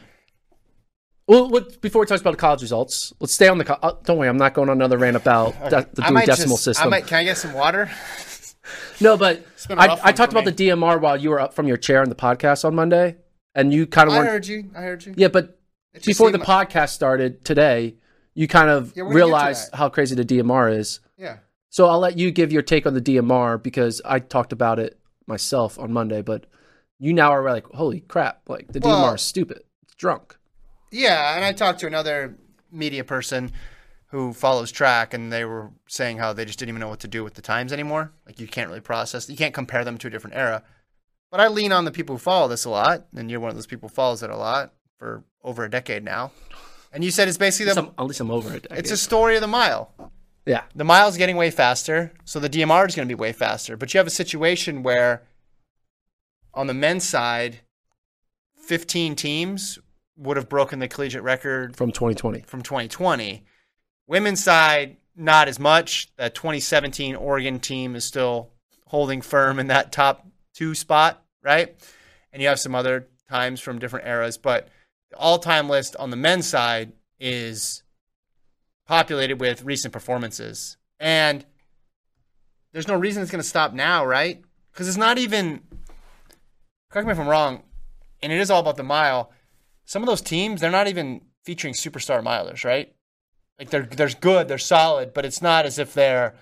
Well, 1.28 1.50
what, 1.50 1.80
before 1.82 2.02
we 2.02 2.08
talk 2.08 2.20
about 2.20 2.32
the 2.32 2.38
college 2.38 2.64
results, 2.64 3.14
let's 3.20 3.32
stay 3.32 3.48
on 3.48 3.60
the. 3.60 3.64
Co- 3.64 3.78
uh, 3.84 3.94
don't 4.06 4.18
worry, 4.18 4.28
I'm 4.28 4.38
not 4.38 4.56
going 4.56 4.70
on 4.70 4.78
another 4.78 4.98
rant 4.98 5.16
about 5.16 5.54
de- 5.70 5.88
the 5.94 6.24
decimal 6.26 6.58
just- 6.58 6.64
system. 6.64 6.88
I 6.88 6.90
might, 6.90 7.06
can 7.06 7.20
I 7.20 7.24
get 7.26 7.38
some 7.38 7.54
water? 7.54 7.92
No, 9.00 9.18
but 9.18 9.46
I, 9.70 10.00
I 10.04 10.12
talked 10.12 10.32
about 10.32 10.46
me. 10.46 10.52
the 10.52 10.68
DMR 10.70 11.00
while 11.00 11.18
you 11.18 11.30
were 11.30 11.40
up 11.40 11.54
from 11.54 11.68
your 11.68 11.78
chair 11.78 12.02
on 12.02 12.10
the 12.10 12.16
podcast 12.16 12.66
on 12.66 12.76
Monday, 12.76 13.18
and 13.56 13.74
you 13.74 13.86
kind 13.88 14.10
of 14.10 14.16
I 14.16 14.26
heard 14.26 14.48
you. 14.48 14.70
I 14.76 14.82
heard 14.82 15.06
you. 15.06 15.14
Yeah, 15.18 15.28
but 15.28 15.60
just 15.94 16.06
before 16.06 16.32
the 16.32 16.38
seemed- 16.38 16.48
podcast 16.48 16.90
started 16.90 17.44
today, 17.46 17.96
you 18.34 18.48
kind 18.48 18.70
of 18.70 18.94
Yeah, 18.96 19.04
we're 19.04 19.10
gonna 19.10 19.14
get 19.14 19.14
to 19.14 19.16
realized 19.26 19.70
how 19.74 19.90
crazy 19.90 20.16
the 20.16 20.26
DMR 20.26 20.76
is. 20.78 21.00
Yeah. 21.18 21.38
So 21.70 21.88
I'll 21.88 22.00
let 22.00 22.18
you 22.18 22.32
give 22.32 22.52
your 22.52 22.62
take 22.62 22.86
on 22.86 22.94
the 22.94 23.02
DMR 23.02 23.62
because 23.62 24.02
I 24.06 24.20
talked 24.20 24.54
about 24.54 24.80
it 24.80 25.00
myself 25.28 25.80
on 25.80 25.92
Monday, 25.92 26.22
but 26.22 26.46
you 27.00 27.14
now 27.14 27.32
are 27.32 27.44
like, 27.44 27.66
holy 27.68 28.02
crap, 28.02 28.42
like 28.48 28.72
the 28.72 28.80
Well- 28.80 29.12
DMR 29.12 29.16
is 29.16 29.22
stupid. 29.22 29.62
It's 29.84 29.96
drunk. 29.96 30.38
Yeah, 30.92 31.36
and 31.36 31.44
I 31.44 31.52
talked 31.54 31.80
to 31.80 31.88
another 31.88 32.38
media 32.72 33.04
person 33.04 33.52
who 34.14 34.32
follows 34.32 34.72
track, 34.72 35.12
and 35.16 35.34
they 35.34 35.44
were 35.44 35.72
saying 35.88 36.20
how 36.20 36.32
they 36.34 36.46
just 36.46 36.60
didn't 36.60 36.70
even 36.70 36.80
know 36.80 36.88
what 36.88 37.00
to 37.00 37.08
do 37.08 37.24
with 37.24 37.34
the 37.34 37.42
times 37.42 37.74
anymore. 37.74 38.12
Like 38.28 38.40
you 38.40 38.48
can't 38.48 38.70
really 38.70 38.80
process, 38.80 39.28
you 39.28 39.36
can't 39.36 39.56
compare 39.56 39.84
them 39.84 39.98
to 39.98 40.08
a 40.08 40.10
different 40.12 40.36
era. 40.36 40.62
But 41.32 41.40
I 41.40 41.48
lean 41.48 41.72
on 41.72 41.84
the 41.84 41.92
people 41.92 42.14
who 42.16 42.20
follow 42.20 42.48
this 42.48 42.64
a 42.64 42.70
lot, 42.70 43.08
and 43.16 43.32
you're 43.32 43.40
one 43.40 43.50
of 43.50 43.56
those 43.56 43.66
people 43.66 43.90
who 43.90 43.96
follows 43.96 44.22
it 44.22 44.30
a 44.30 44.38
lot 44.38 44.72
for 45.00 45.24
over 45.44 45.64
a 45.64 45.70
decade 45.70 46.04
now. 46.04 46.32
And 46.92 47.04
you 47.04 47.10
said 47.10 47.28
it's 47.28 47.40
basically 47.40 47.74
the, 47.74 47.90
at 47.98 48.06
least 48.06 48.20
I'm 48.20 48.30
over 48.30 48.54
it. 48.56 48.68
it's 48.70 48.92
a 48.92 48.98
story 48.98 49.34
of 49.34 49.42
the 49.42 49.48
mile. 49.48 49.92
yeah. 50.46 50.62
The 50.76 50.84
mile's 50.84 51.18
getting 51.18 51.36
way 51.36 51.50
faster, 51.50 52.14
so 52.24 52.40
the 52.40 52.52
DMR 52.52 52.88
is 52.88 52.96
going 52.96 53.08
to 53.08 53.16
be 53.16 53.20
way 53.20 53.32
faster. 53.32 53.76
But 53.76 53.96
you 53.96 53.98
have 53.98 54.06
a 54.06 54.12
situation 54.12 54.84
where 54.84 55.24
on 56.54 56.68
the 56.68 56.76
men's 56.76 57.04
side, 57.04 57.62
15 58.58 59.16
teams 59.16 59.80
would 60.18 60.38
have 60.38 60.48
broken 60.50 60.78
the 60.78 60.88
collegiate 60.88 61.24
record 61.24 61.76
From 61.76 61.92
2020. 61.92 62.42
from 62.42 62.62
2020. 62.62 63.44
Women's 64.08 64.44
side, 64.44 64.98
not 65.16 65.48
as 65.48 65.60
much. 65.60 66.10
The 66.18 66.30
2017 66.30 67.16
Oregon 67.16 67.60
team 67.60 67.96
is 67.96 68.06
still 68.06 68.50
holding 68.88 69.22
firm 69.22 69.60
in 69.60 69.68
that 69.68 69.92
top 69.92 70.28
two 70.54 70.76
spot, 70.76 71.24
right? 71.42 71.76
And 72.32 72.42
you 72.42 72.48
have 72.48 72.60
some 72.60 72.76
other 72.76 73.08
times 73.30 73.60
from 73.60 73.80
different 73.80 74.08
eras, 74.08 74.38
but 74.38 74.70
the 75.10 75.18
all 75.18 75.40
time 75.40 75.70
list 75.70 75.96
on 75.98 76.10
the 76.10 76.16
men's 76.16 76.48
side 76.48 76.94
is 77.20 77.84
populated 78.86 79.40
with 79.40 79.64
recent 79.64 79.94
performances. 79.94 80.78
And 81.00 81.46
there's 82.72 82.88
no 82.88 82.96
reason 82.96 83.22
it's 83.22 83.32
going 83.32 83.42
to 83.42 83.48
stop 83.48 83.74
now, 83.74 84.06
right? 84.06 84.44
Because 84.72 84.88
it's 84.88 84.98
not 84.98 85.18
even, 85.18 85.62
correct 86.90 87.08
me 87.08 87.14
if 87.14 87.20
I'm 87.20 87.28
wrong, 87.28 87.64
and 88.22 88.32
it 88.32 88.40
is 88.40 88.50
all 88.50 88.60
about 88.60 88.78
the 88.78 88.84
mile. 88.84 89.32
Some 89.86 90.02
of 90.02 90.08
those 90.08 90.22
teams, 90.22 90.60
they're 90.60 90.72
not 90.72 90.88
even 90.88 91.22
featuring 91.44 91.74
superstar 91.74 92.24
milers, 92.24 92.64
right? 92.66 92.94
Like 93.60 93.70
they're 93.70 93.84
they're 93.84 94.10
good, 94.20 94.48
they're 94.48 94.58
solid, 94.58 95.14
but 95.14 95.26
it's 95.26 95.42
not 95.42 95.66
as 95.66 95.80
if 95.80 95.94
they're 95.94 96.36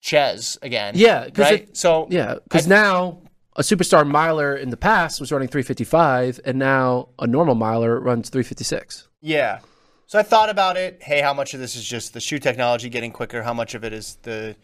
Ches 0.00 0.58
again. 0.62 0.94
Yeah, 0.96 1.28
right. 1.36 1.62
it- 1.62 1.76
so 1.76 2.06
Yeah, 2.10 2.34
because 2.44 2.66
now 2.66 3.22
a 3.56 3.62
superstar 3.62 4.06
miler 4.06 4.54
in 4.54 4.70
the 4.70 4.76
past 4.76 5.20
was 5.20 5.32
running 5.32 5.48
355, 5.48 6.40
and 6.44 6.58
now 6.58 7.08
a 7.18 7.26
normal 7.26 7.54
miler 7.54 7.98
runs 8.00 8.28
356. 8.28 9.08
Yeah. 9.22 9.60
So 10.06 10.18
I 10.18 10.22
thought 10.22 10.50
about 10.50 10.76
it. 10.76 11.02
Hey, 11.02 11.22
how 11.22 11.32
much 11.32 11.54
of 11.54 11.60
this 11.60 11.74
is 11.76 11.84
just 11.84 12.12
the 12.12 12.20
shoe 12.20 12.38
technology 12.38 12.88
getting 12.90 13.10
quicker? 13.12 13.42
How 13.42 13.54
much 13.54 13.74
of 13.74 13.82
it 13.84 13.92
is 13.92 14.18
the 14.22 14.56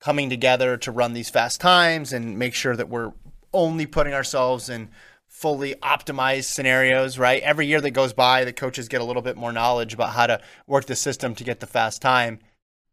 coming 0.00 0.30
together 0.30 0.76
to 0.76 0.92
run 0.92 1.14
these 1.14 1.30
fast 1.30 1.60
times 1.60 2.12
and 2.12 2.38
make 2.38 2.54
sure 2.54 2.76
that 2.76 2.88
we're 2.88 3.12
only 3.52 3.86
putting 3.86 4.12
ourselves 4.14 4.68
in 4.68 4.90
fully 5.34 5.74
optimized 5.82 6.44
scenarios, 6.44 7.18
right? 7.18 7.42
Every 7.42 7.66
year 7.66 7.80
that 7.80 7.90
goes 7.90 8.12
by, 8.12 8.44
the 8.44 8.52
coaches 8.52 8.86
get 8.86 9.00
a 9.00 9.04
little 9.04 9.20
bit 9.20 9.36
more 9.36 9.50
knowledge 9.50 9.92
about 9.92 10.10
how 10.10 10.28
to 10.28 10.40
work 10.68 10.86
the 10.86 10.94
system 10.94 11.34
to 11.34 11.42
get 11.42 11.58
the 11.58 11.66
fast 11.66 12.00
time. 12.00 12.38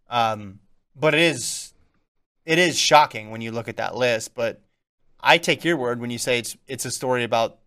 Um, 0.10 0.60
but 0.96 1.14
it 1.14 1.22
is 1.22 1.72
it 2.44 2.58
is 2.58 2.80
shocking 2.80 3.30
when 3.30 3.42
you 3.42 3.52
look 3.52 3.68
at 3.68 3.78
that 3.78 3.96
list. 3.96 4.34
But 4.34 4.60
I 5.20 5.38
take 5.38 5.64
your 5.64 5.78
word 5.78 6.02
when 6.02 6.10
you 6.10 6.18
say 6.18 6.40
it's 6.40 6.58
it's 6.68 6.84
a 6.84 6.90
story 6.90 7.24
about 7.24 7.60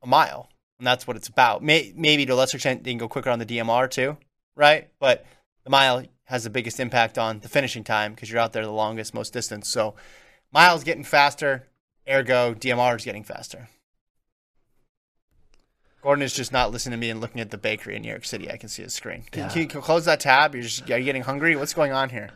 a 0.00 0.06
mile, 0.06 0.48
and 0.78 0.86
that's 0.86 1.08
what 1.08 1.16
it's 1.16 1.28
about. 1.28 1.60
May, 1.64 1.92
maybe 1.96 2.24
to 2.24 2.32
a 2.32 2.36
lesser 2.36 2.56
extent, 2.56 2.84
they 2.84 2.92
can 2.92 2.98
go 2.98 3.08
quicker 3.08 3.30
on 3.30 3.40
the 3.40 3.46
DMR 3.46 3.90
too, 3.90 4.16
right? 4.54 4.88
But 5.00 5.26
the 5.64 5.70
mile 5.70 6.04
has 6.26 6.44
the 6.44 6.50
biggest 6.50 6.78
impact 6.78 7.18
on 7.18 7.40
the 7.40 7.48
finishing 7.48 7.82
time 7.82 8.14
because 8.14 8.30
you're 8.30 8.40
out 8.40 8.52
there 8.52 8.64
the 8.64 8.70
longest, 8.70 9.12
most 9.12 9.32
distance. 9.32 9.68
So 9.68 9.96
miles 10.52 10.84
getting 10.84 11.02
faster, 11.02 11.66
ergo 12.08 12.54
DMR 12.54 12.94
is 12.96 13.04
getting 13.04 13.24
faster. 13.24 13.68
Gordon 16.02 16.22
is 16.22 16.32
just 16.34 16.52
not 16.52 16.70
listening 16.70 16.92
to 16.92 17.00
me 17.00 17.10
and 17.10 17.20
looking 17.20 17.40
at 17.40 17.50
the 17.50 17.58
bakery 17.58 17.96
in 17.96 18.02
New 18.02 18.08
York 18.08 18.24
City. 18.24 18.50
I 18.50 18.56
can 18.56 18.68
see 18.68 18.82
his 18.82 18.94
screen. 18.94 19.24
Can, 19.30 19.42
Yeah. 19.44 19.48
can 19.50 19.62
you 19.62 19.68
close 19.68 20.06
that 20.06 20.20
tab? 20.20 20.54
You're 20.54 20.64
just 20.64 20.90
are 20.90 20.98
you 20.98 21.04
getting 21.04 21.22
hungry? 21.22 21.56
What's 21.56 21.74
going 21.74 21.92
on 21.92 22.08
here? 22.08 22.30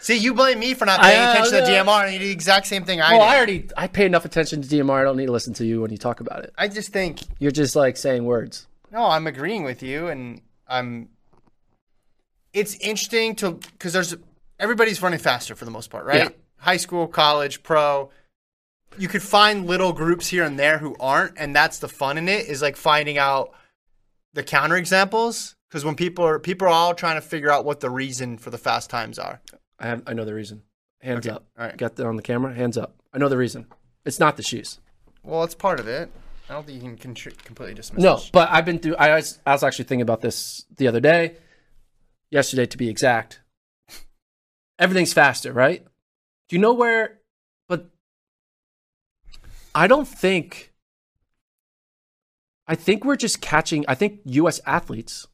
See, 0.00 0.16
you 0.16 0.34
blame 0.34 0.58
me 0.58 0.74
for 0.74 0.84
not 0.84 1.00
I- 1.00 1.10
paying 1.12 1.22
uh, 1.26 1.30
attention 1.32 1.52
to 1.52 1.60
the 1.70 1.78
uh, 1.78 1.84
DMR, 1.84 2.04
and 2.04 2.12
you 2.12 2.18
do 2.18 2.26
the 2.26 2.30
exact 2.32 2.66
same 2.66 2.84
thing 2.84 3.00
I 3.00 3.12
well, 3.12 3.20
did. 3.20 3.26
I 3.26 3.36
already 3.36 3.68
I 3.76 3.86
pay 3.86 4.06
enough 4.06 4.24
attention 4.24 4.60
to 4.62 4.68
DMR. 4.68 5.00
I 5.00 5.02
don't 5.02 5.16
need 5.16 5.26
to 5.26 5.32
listen 5.32 5.54
to 5.54 5.64
you 5.64 5.80
when 5.80 5.90
you 5.90 5.96
talk 5.98 6.20
about 6.20 6.44
it. 6.44 6.52
I 6.58 6.68
just 6.68 6.92
think 6.92 7.20
You're 7.38 7.50
just 7.50 7.74
like 7.76 7.96
saying 7.96 8.24
words. 8.24 8.66
No, 8.92 9.04
I'm 9.06 9.26
agreeing 9.26 9.64
with 9.64 9.82
you, 9.82 10.08
and 10.08 10.40
I'm. 10.68 11.08
It's 12.52 12.76
interesting 12.76 13.34
to 13.36 13.52
because 13.52 13.92
there's 13.92 14.14
everybody's 14.60 15.02
running 15.02 15.18
faster 15.18 15.54
for 15.54 15.64
the 15.64 15.70
most 15.70 15.90
part, 15.90 16.04
right? 16.06 16.22
Yeah. 16.24 16.28
High 16.58 16.76
school, 16.76 17.06
college, 17.08 17.62
pro. 17.62 18.10
You 18.98 19.08
could 19.08 19.22
find 19.22 19.66
little 19.66 19.92
groups 19.92 20.28
here 20.28 20.44
and 20.44 20.58
there 20.58 20.78
who 20.78 20.96
aren't, 21.00 21.38
and 21.38 21.54
that's 21.54 21.78
the 21.78 21.88
fun 21.88 22.18
in 22.18 22.28
it. 22.28 22.46
Is 22.46 22.62
like 22.62 22.76
finding 22.76 23.18
out 23.18 23.52
the 24.32 24.42
counter 24.42 24.76
examples 24.76 25.56
because 25.68 25.84
when 25.84 25.94
people 25.96 26.24
are 26.24 26.38
people 26.38 26.66
are 26.66 26.70
all 26.70 26.94
trying 26.94 27.16
to 27.16 27.20
figure 27.20 27.50
out 27.50 27.64
what 27.64 27.80
the 27.80 27.90
reason 27.90 28.38
for 28.38 28.50
the 28.50 28.58
fast 28.58 28.90
times 28.90 29.18
are. 29.18 29.40
I 29.78 29.86
have, 29.88 30.02
I 30.06 30.12
know 30.12 30.24
the 30.24 30.34
reason. 30.34 30.62
Hands 31.00 31.26
Okay, 31.26 31.34
up. 31.34 31.44
all 31.58 31.66
right. 31.66 31.76
Got 31.76 31.96
that 31.96 32.06
on 32.06 32.16
the 32.16 32.22
camera. 32.22 32.54
Hands 32.54 32.76
up. 32.78 32.94
I 33.12 33.18
know 33.18 33.28
the 33.28 33.36
reason. 33.36 33.66
It's 34.04 34.20
not 34.20 34.36
the 34.36 34.42
shoes. 34.42 34.80
Well, 35.22 35.42
it's 35.44 35.54
part 35.54 35.80
of 35.80 35.88
it. 35.88 36.10
I 36.48 36.52
don't 36.52 36.66
think 36.66 36.82
you 36.82 36.94
can 36.96 37.14
contri- 37.14 37.36
completely 37.44 37.74
dismiss. 37.74 38.02
It. 38.02 38.06
No, 38.06 38.16
it. 38.16 38.30
but 38.32 38.48
I've 38.50 38.64
been 38.64 38.78
through. 38.78 38.96
I 38.96 39.14
was, 39.16 39.40
I 39.46 39.52
was 39.52 39.62
actually 39.62 39.86
thinking 39.86 40.02
about 40.02 40.20
this 40.20 40.64
the 40.76 40.86
other 40.88 41.00
day, 41.00 41.36
yesterday 42.30 42.66
to 42.66 42.76
be 42.78 42.88
exact. 42.88 43.40
Everything's 44.78 45.12
faster, 45.12 45.52
right? 45.52 45.84
Do 46.48 46.56
you 46.56 46.60
know 46.60 46.72
where? 46.74 47.18
I 49.74 49.86
don't 49.86 50.08
think. 50.08 50.72
I 52.66 52.74
think 52.74 53.04
we're 53.04 53.16
just 53.16 53.40
catching. 53.40 53.84
I 53.88 53.94
think 53.94 54.20
U.S. 54.24 54.60
athletes 54.66 55.26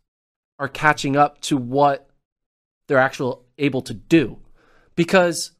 are 0.58 0.68
catching 0.68 1.16
up 1.16 1.40
to 1.42 1.56
what 1.56 2.10
they're 2.88 2.98
actual 2.98 3.44
able 3.58 3.82
to 3.82 3.94
do, 3.94 4.38
because 4.96 5.52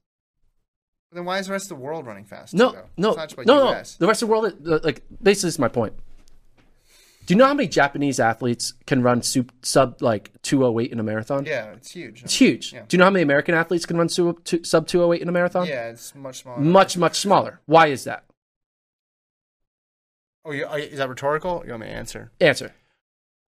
then 1.13 1.25
why 1.25 1.39
is 1.39 1.47
the 1.47 1.53
rest 1.53 1.65
of 1.65 1.77
the 1.79 1.83
world 1.85 2.07
running 2.07 2.25
fast? 2.25 2.55
no, 2.55 2.73
though? 2.73 2.87
no, 2.97 3.09
it's 3.09 3.17
not 3.17 3.29
just 3.29 3.35
about 3.35 3.47
no, 3.47 3.65
no. 3.65 3.73
US. 3.73 3.97
The 3.97 4.07
rest 4.07 4.23
of 4.23 4.29
the 4.29 4.33
world, 4.33 4.55
uh, 4.67 4.79
like, 4.85 5.03
basically, 5.11 5.49
this 5.49 5.55
is 5.55 5.59
my 5.59 5.69
point. 5.69 5.95
Do 7.27 7.35
you 7.35 7.39
know 7.39 7.47
how 7.47 7.55
many 7.55 7.69
Japanese 7.69 8.19
athletes 8.19 8.75
can 8.87 9.03
run 9.03 9.23
sub, 9.23 9.53
sub 9.63 10.03
like 10.03 10.33
208 10.43 10.91
in 10.91 10.99
a 10.99 11.03
marathon? 11.03 11.45
Yeah, 11.47 11.73
it's 11.73 11.93
huge. 11.93 12.25
It's 12.25 12.35
huge. 12.35 12.73
Yeah. 12.73 12.83
Do 12.89 12.97
you 12.97 12.99
know 12.99 13.05
how 13.05 13.11
many 13.11 13.23
American 13.23 13.55
athletes 13.55 13.87
can 13.87 13.97
run 13.97 14.09
sub 14.09 14.45
208 14.45 15.23
in 15.23 15.29
a 15.29 15.33
marathon? 15.33 15.67
Yeah, 15.67 15.91
it's 15.91 16.15
much 16.15 16.43
smaller. 16.43 16.61
Much, 16.61 16.97
much 16.97 17.19
smaller. 17.19 17.61
Why 17.67 17.89
is 17.89 18.05
that? 18.05 18.25
Oh, 20.45 20.53
you, 20.53 20.67
is 20.69 20.99
that 20.99 21.09
rhetorical? 21.09 21.63
You 21.65 21.73
want 21.73 21.83
me 21.83 21.89
to 21.89 21.93
answer? 21.93 22.31
Answer. 22.41 22.73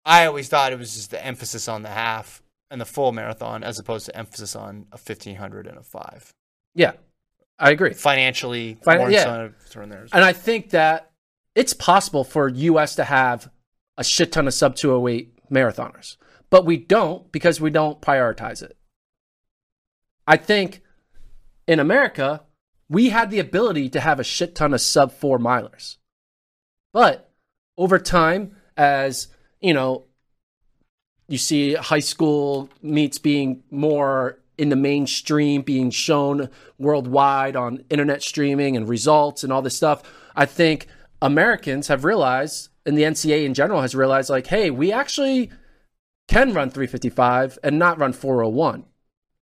I 0.06 0.26
always 0.26 0.48
thought 0.48 0.72
it 0.72 0.80
was 0.80 0.96
just 0.96 1.12
the 1.12 1.24
emphasis 1.24 1.68
on 1.68 1.84
the 1.84 1.90
half 1.90 2.42
and 2.72 2.80
the 2.80 2.86
full 2.86 3.12
marathon 3.12 3.64
as 3.64 3.78
opposed 3.80 4.06
to 4.06 4.18
emphasis 4.18 4.56
on 4.56 4.88
a 4.92 4.98
1500 4.98 5.68
and 5.68 5.78
a 5.78 5.84
five. 5.84 6.34
Yeah, 6.76 6.94
I 7.60 7.72
agree. 7.72 7.94
Financially, 7.94 8.78
Fin- 8.84 9.00
more 9.00 9.12
yeah. 9.12 9.20
incentive 9.20 9.70
to 9.72 9.80
run 9.80 9.90
there. 9.90 10.08
And 10.14 10.24
I 10.24 10.34
think 10.34 10.70
that 10.72 11.12
it's 11.56 11.74
possible 11.74 12.24
for 12.24 12.48
US 12.48 12.96
to 12.96 13.04
have 13.04 13.50
a 13.98 14.04
shit 14.04 14.32
ton 14.32 14.48
of 14.48 14.54
sub 14.54 14.76
208 14.76 15.50
marathoners, 15.52 16.18
but 16.50 16.66
we 16.66 16.78
don't 16.78 17.32
because 17.32 17.60
we 17.60 17.70
don't 17.70 18.00
prioritize 18.00 18.62
it. 18.62 18.78
I 20.26 20.38
think 20.38 20.82
in 21.68 21.80
America, 21.80 22.44
we 22.90 23.10
had 23.10 23.32
the 23.32 23.40
ability 23.40 23.90
to 23.90 24.00
have 24.00 24.20
a 24.20 24.24
shit 24.24 24.56
ton 24.56 24.74
of 24.74 24.82
sub 24.82 25.12
4 25.12 25.40
milers. 25.40 25.97
But 26.98 27.30
over 27.78 28.00
time 28.00 28.56
as, 28.76 29.28
you 29.62 29.72
know, 29.72 30.06
you 31.28 31.38
see 31.38 31.76
high 31.76 32.00
school 32.00 32.72
meets 32.82 33.20
being 33.20 33.62
more 33.70 34.40
in 34.58 34.70
the 34.70 34.76
mainstream, 34.76 35.62
being 35.62 35.92
shown 35.92 36.50
worldwide 36.80 37.56
on 37.56 37.84
internet 37.92 38.24
streaming 38.24 38.76
and 38.76 38.90
results 38.90 39.44
and 39.44 39.54
all 39.54 39.62
this 39.62 39.78
stuff. 39.78 40.02
I 40.36 40.48
think 40.48 40.88
Americans 41.22 41.88
have 41.88 42.04
realized, 42.04 42.70
and 42.84 42.98
the 42.98 43.04
NCAA 43.04 43.46
in 43.46 43.54
general 43.54 43.82
has 43.82 43.94
realized, 43.94 44.32
like, 44.32 44.48
hey, 44.48 44.72
we 44.72 44.92
actually 44.92 45.52
can 46.28 46.52
run 46.52 46.72
355 46.72 47.60
and 47.64 47.78
not 47.78 48.00
run 48.00 48.12
401. 48.12 48.86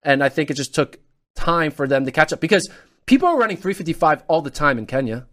And 0.03 0.21
I 0.21 0.27
think 0.27 0.51
it 0.51 0.55
just 0.55 0.75
took 0.75 0.99
time 1.37 1.71
for 1.71 1.87
them 1.87 2.03
to 2.03 2.11
catch 2.11 2.33
up 2.33 2.41
because 2.41 2.69
people 3.05 3.29
are 3.29 3.37
running 3.37 3.55
355 3.55 4.23
all 4.27 4.41
the 4.41 4.49
time 4.49 4.77
in 4.77 4.85
Kenya. 4.85 5.27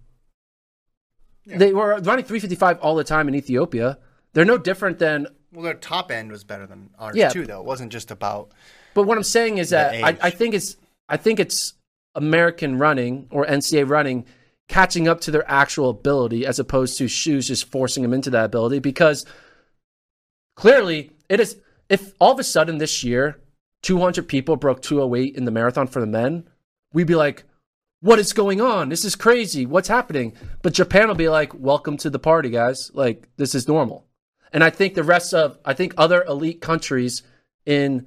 They 1.46 1.72
were 1.72 1.90
running 2.00 2.24
355 2.24 2.78
all 2.80 2.94
the 2.94 3.04
time 3.04 3.28
in 3.28 3.34
Ethiopia. 3.34 3.98
They're 4.32 4.44
no 4.44 4.58
different 4.58 4.98
than 4.98 5.26
well, 5.52 5.64
their 5.64 5.74
top 5.74 6.10
end 6.10 6.30
was 6.30 6.44
better 6.44 6.66
than 6.66 6.90
ours 6.98 7.14
Yeah. 7.16 7.28
too, 7.28 7.44
though. 7.46 7.60
It 7.60 7.66
wasn't 7.66 7.92
just 7.92 8.10
about. 8.10 8.52
But 8.94 9.02
what 9.04 9.18
I'm 9.18 9.24
saying 9.24 9.58
is 9.58 9.70
that 9.70 9.92
I. 9.94 10.16
I 10.22 10.30
think 10.30 10.54
it's 10.54 10.76
I 11.08 11.16
think 11.16 11.40
it's 11.40 11.74
American 12.14 12.78
running 12.78 13.26
or 13.30 13.44
NCAA 13.46 13.88
running 13.88 14.24
catching 14.68 15.08
up 15.08 15.20
to 15.22 15.30
their 15.30 15.48
actual 15.50 15.90
ability 15.90 16.46
as 16.46 16.58
opposed 16.58 16.96
to 16.98 17.08
shoes 17.08 17.48
just 17.48 17.70
forcing 17.70 18.02
them 18.02 18.14
into 18.14 18.30
that 18.30 18.44
ability 18.46 18.78
because 18.78 19.26
clearly 20.56 21.10
it 21.28 21.40
is 21.40 21.58
if 21.88 22.14
all 22.18 22.32
of 22.32 22.38
a 22.38 22.44
sudden 22.44 22.78
this 22.78 23.02
year 23.04 23.38
200 23.82 24.28
people 24.28 24.56
broke 24.56 24.80
208 24.80 25.36
in 25.36 25.44
the 25.44 25.50
marathon 25.50 25.86
for 25.86 26.00
the 26.00 26.06
men 26.06 26.48
we'd 26.92 27.06
be 27.06 27.14
like 27.14 27.44
what 28.02 28.18
is 28.18 28.34
going 28.34 28.60
on 28.60 28.90
this 28.90 29.04
is 29.04 29.16
crazy 29.16 29.64
what's 29.64 29.88
happening 29.88 30.34
but 30.60 30.74
japan 30.74 31.08
will 31.08 31.14
be 31.14 31.30
like 31.30 31.54
welcome 31.54 31.96
to 31.96 32.10
the 32.10 32.18
party 32.18 32.50
guys 32.50 32.90
like 32.92 33.28
this 33.38 33.54
is 33.54 33.66
normal 33.66 34.06
and 34.52 34.62
i 34.62 34.68
think 34.68 34.92
the 34.94 35.02
rest 35.02 35.32
of 35.32 35.58
i 35.64 35.72
think 35.72 35.94
other 35.96 36.22
elite 36.24 36.60
countries 36.60 37.22
in 37.64 38.06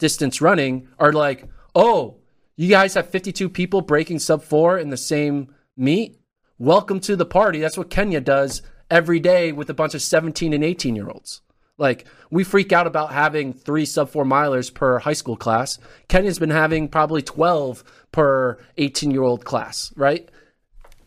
distance 0.00 0.40
running 0.40 0.88
are 0.98 1.12
like, 1.12 1.44
oh, 1.76 2.16
you 2.56 2.68
guys 2.68 2.94
have 2.94 3.08
52 3.08 3.48
people 3.48 3.82
breaking 3.82 4.18
sub 4.18 4.42
four 4.42 4.76
in 4.76 4.90
the 4.90 4.96
same 4.96 5.54
meet. 5.76 6.18
Welcome 6.58 6.98
to 7.00 7.14
the 7.14 7.24
party. 7.24 7.60
That's 7.60 7.78
what 7.78 7.90
Kenya 7.90 8.20
does 8.20 8.62
every 8.90 9.20
day 9.20 9.52
with 9.52 9.70
a 9.70 9.74
bunch 9.74 9.94
of 9.94 10.02
17 10.02 10.52
and 10.52 10.64
18 10.64 10.96
year 10.96 11.08
olds. 11.08 11.42
Like 11.80 12.04
we 12.30 12.44
freak 12.44 12.72
out 12.72 12.86
about 12.86 13.10
having 13.10 13.54
three 13.54 13.86
sub 13.86 14.10
four 14.10 14.24
milers 14.24 14.72
per 14.72 14.98
high 14.98 15.14
school 15.14 15.36
class. 15.36 15.78
Kenya's 16.08 16.38
been 16.38 16.50
having 16.50 16.88
probably 16.88 17.22
12 17.22 17.82
per 18.12 18.58
18 18.76 19.10
year 19.10 19.22
old 19.22 19.46
class, 19.46 19.90
right? 19.96 20.28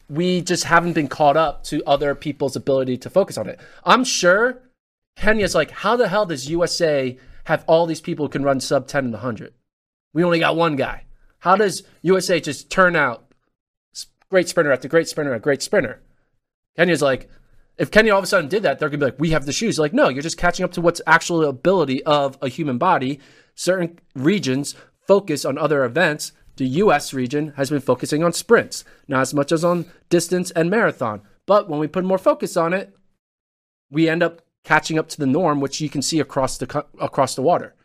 We 0.10 0.42
just 0.42 0.64
haven't 0.66 0.94
been 0.94 1.08
caught 1.08 1.38
up 1.38 1.64
to 1.66 1.84
other 1.86 2.16
people's 2.16 2.56
ability 2.56 2.98
to 2.98 3.10
focus 3.12 3.38
on 3.38 3.48
it. 3.48 3.60
I'm 3.86 4.04
sure 4.04 4.64
Kenya's 5.16 5.54
like, 5.54 5.70
how 5.70 5.96
the 5.96 6.08
hell 6.08 6.26
does 6.26 6.50
USA 6.50 7.18
have 7.46 7.64
all 7.68 7.86
these 7.86 8.02
people 8.02 8.26
who 8.26 8.32
can 8.32 8.44
run 8.44 8.60
sub 8.60 8.88
10 8.88 9.06
and 9.06 9.14
100? 9.14 9.54
We 10.12 10.24
only 10.24 10.40
got 10.40 10.56
one 10.56 10.76
guy. 10.76 11.06
How 11.40 11.56
does 11.56 11.84
USA 12.02 12.40
just 12.40 12.72
turn 12.72 12.96
out 12.96 13.32
great 14.30 14.50
sprinter 14.50 14.72
after 14.72 14.88
great 14.88 15.08
sprinter 15.08 15.34
after 15.36 15.44
great 15.44 15.62
sprinter? 15.62 16.02
Kenya's 16.76 17.02
like, 17.02 17.30
if 17.78 17.92
Kenya 17.92 18.14
all 18.14 18.20
of 18.20 18.24
a 18.24 18.28
sudden 18.28 18.50
did 18.50 18.64
that, 18.64 18.80
they're 18.80 18.90
gonna 18.90 19.00
be 19.00 19.06
like, 19.06 19.20
we 19.20 19.32
have 19.32 19.46
the 19.46 19.54
shoes. 19.54 19.78
You're 19.78 19.86
Like, 19.86 19.94
no, 19.94 20.10
you're 20.10 20.22
just 20.22 20.38
catching 20.38 20.64
up 20.64 20.72
to 20.74 20.82
what's 20.82 21.02
actual 21.08 21.44
ability 21.46 22.04
of 22.04 22.38
a 22.42 22.50
human 22.50 22.78
body. 22.78 23.20
Certain 23.56 24.00
regions 24.16 24.76
focus 25.08 25.46
on 25.46 25.58
other 25.58 25.84
events. 25.84 26.32
The 26.56 26.68
US 26.68 27.14
region 27.14 27.54
has 27.58 27.70
been 27.70 27.82
focusing 27.82 28.24
on 28.24 28.34
sprints, 28.34 28.84
not 29.08 29.22
as 29.22 29.34
much 29.34 29.52
as 29.52 29.64
on 29.64 29.86
distance 30.10 30.52
and 30.52 30.70
marathon. 30.70 31.22
But 31.46 31.68
when 31.68 31.80
we 31.80 31.88
put 31.88 32.06
more 32.06 32.20
focus 32.20 32.56
on 32.56 32.74
it, 32.74 32.96
we 33.90 34.08
end 34.08 34.24
up 34.24 34.42
catching 34.64 34.98
up 34.98 35.10
to 35.10 35.18
the 35.18 35.26
norm, 35.26 35.60
which 35.60 35.82
you 35.82 35.90
can 35.90 36.02
see 36.02 36.20
across 36.20 36.58
the 36.58 36.86
across 37.00 37.36
the 37.36 37.42
water. 37.42 37.76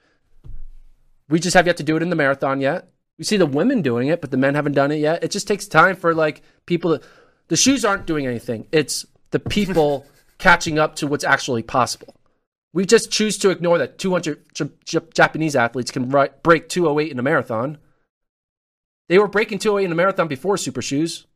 We 1.28 1.40
just 1.40 1.54
have 1.54 1.66
yet 1.66 1.76
to 1.78 1.82
do 1.82 1.96
it 1.96 2.02
in 2.02 2.10
the 2.10 2.16
marathon 2.16 2.60
yet. 2.60 2.90
We 3.18 3.24
see 3.24 3.36
the 3.36 3.46
women 3.46 3.82
doing 3.82 4.08
it, 4.08 4.20
but 4.20 4.30
the 4.30 4.36
men 4.36 4.54
haven't 4.54 4.72
done 4.72 4.92
it 4.92 4.96
yet. 4.96 5.24
It 5.24 5.30
just 5.30 5.48
takes 5.48 5.66
time 5.66 5.96
for 5.96 6.14
like 6.14 6.42
people. 6.66 6.98
To, 6.98 7.04
the 7.48 7.56
shoes 7.56 7.84
aren't 7.84 8.06
doing 8.06 8.26
anything. 8.26 8.66
It's 8.70 9.06
the 9.30 9.38
people 9.38 10.06
catching 10.38 10.78
up 10.78 10.96
to 10.96 11.06
what's 11.06 11.24
actually 11.24 11.62
possible. 11.62 12.14
We 12.72 12.84
just 12.84 13.10
choose 13.10 13.38
to 13.38 13.50
ignore 13.50 13.78
that 13.78 13.98
200 13.98 14.54
J- 14.54 14.70
J- 14.84 14.98
Japanese 15.14 15.56
athletes 15.56 15.90
can 15.90 16.08
break 16.08 16.68
208 16.68 17.10
in 17.10 17.18
a 17.18 17.22
marathon. 17.22 17.78
They 19.08 19.18
were 19.18 19.28
breaking 19.28 19.58
208 19.58 19.86
in 19.86 19.92
a 19.92 19.94
marathon 19.94 20.28
before 20.28 20.56
super 20.56 20.82
shoes. 20.82 21.26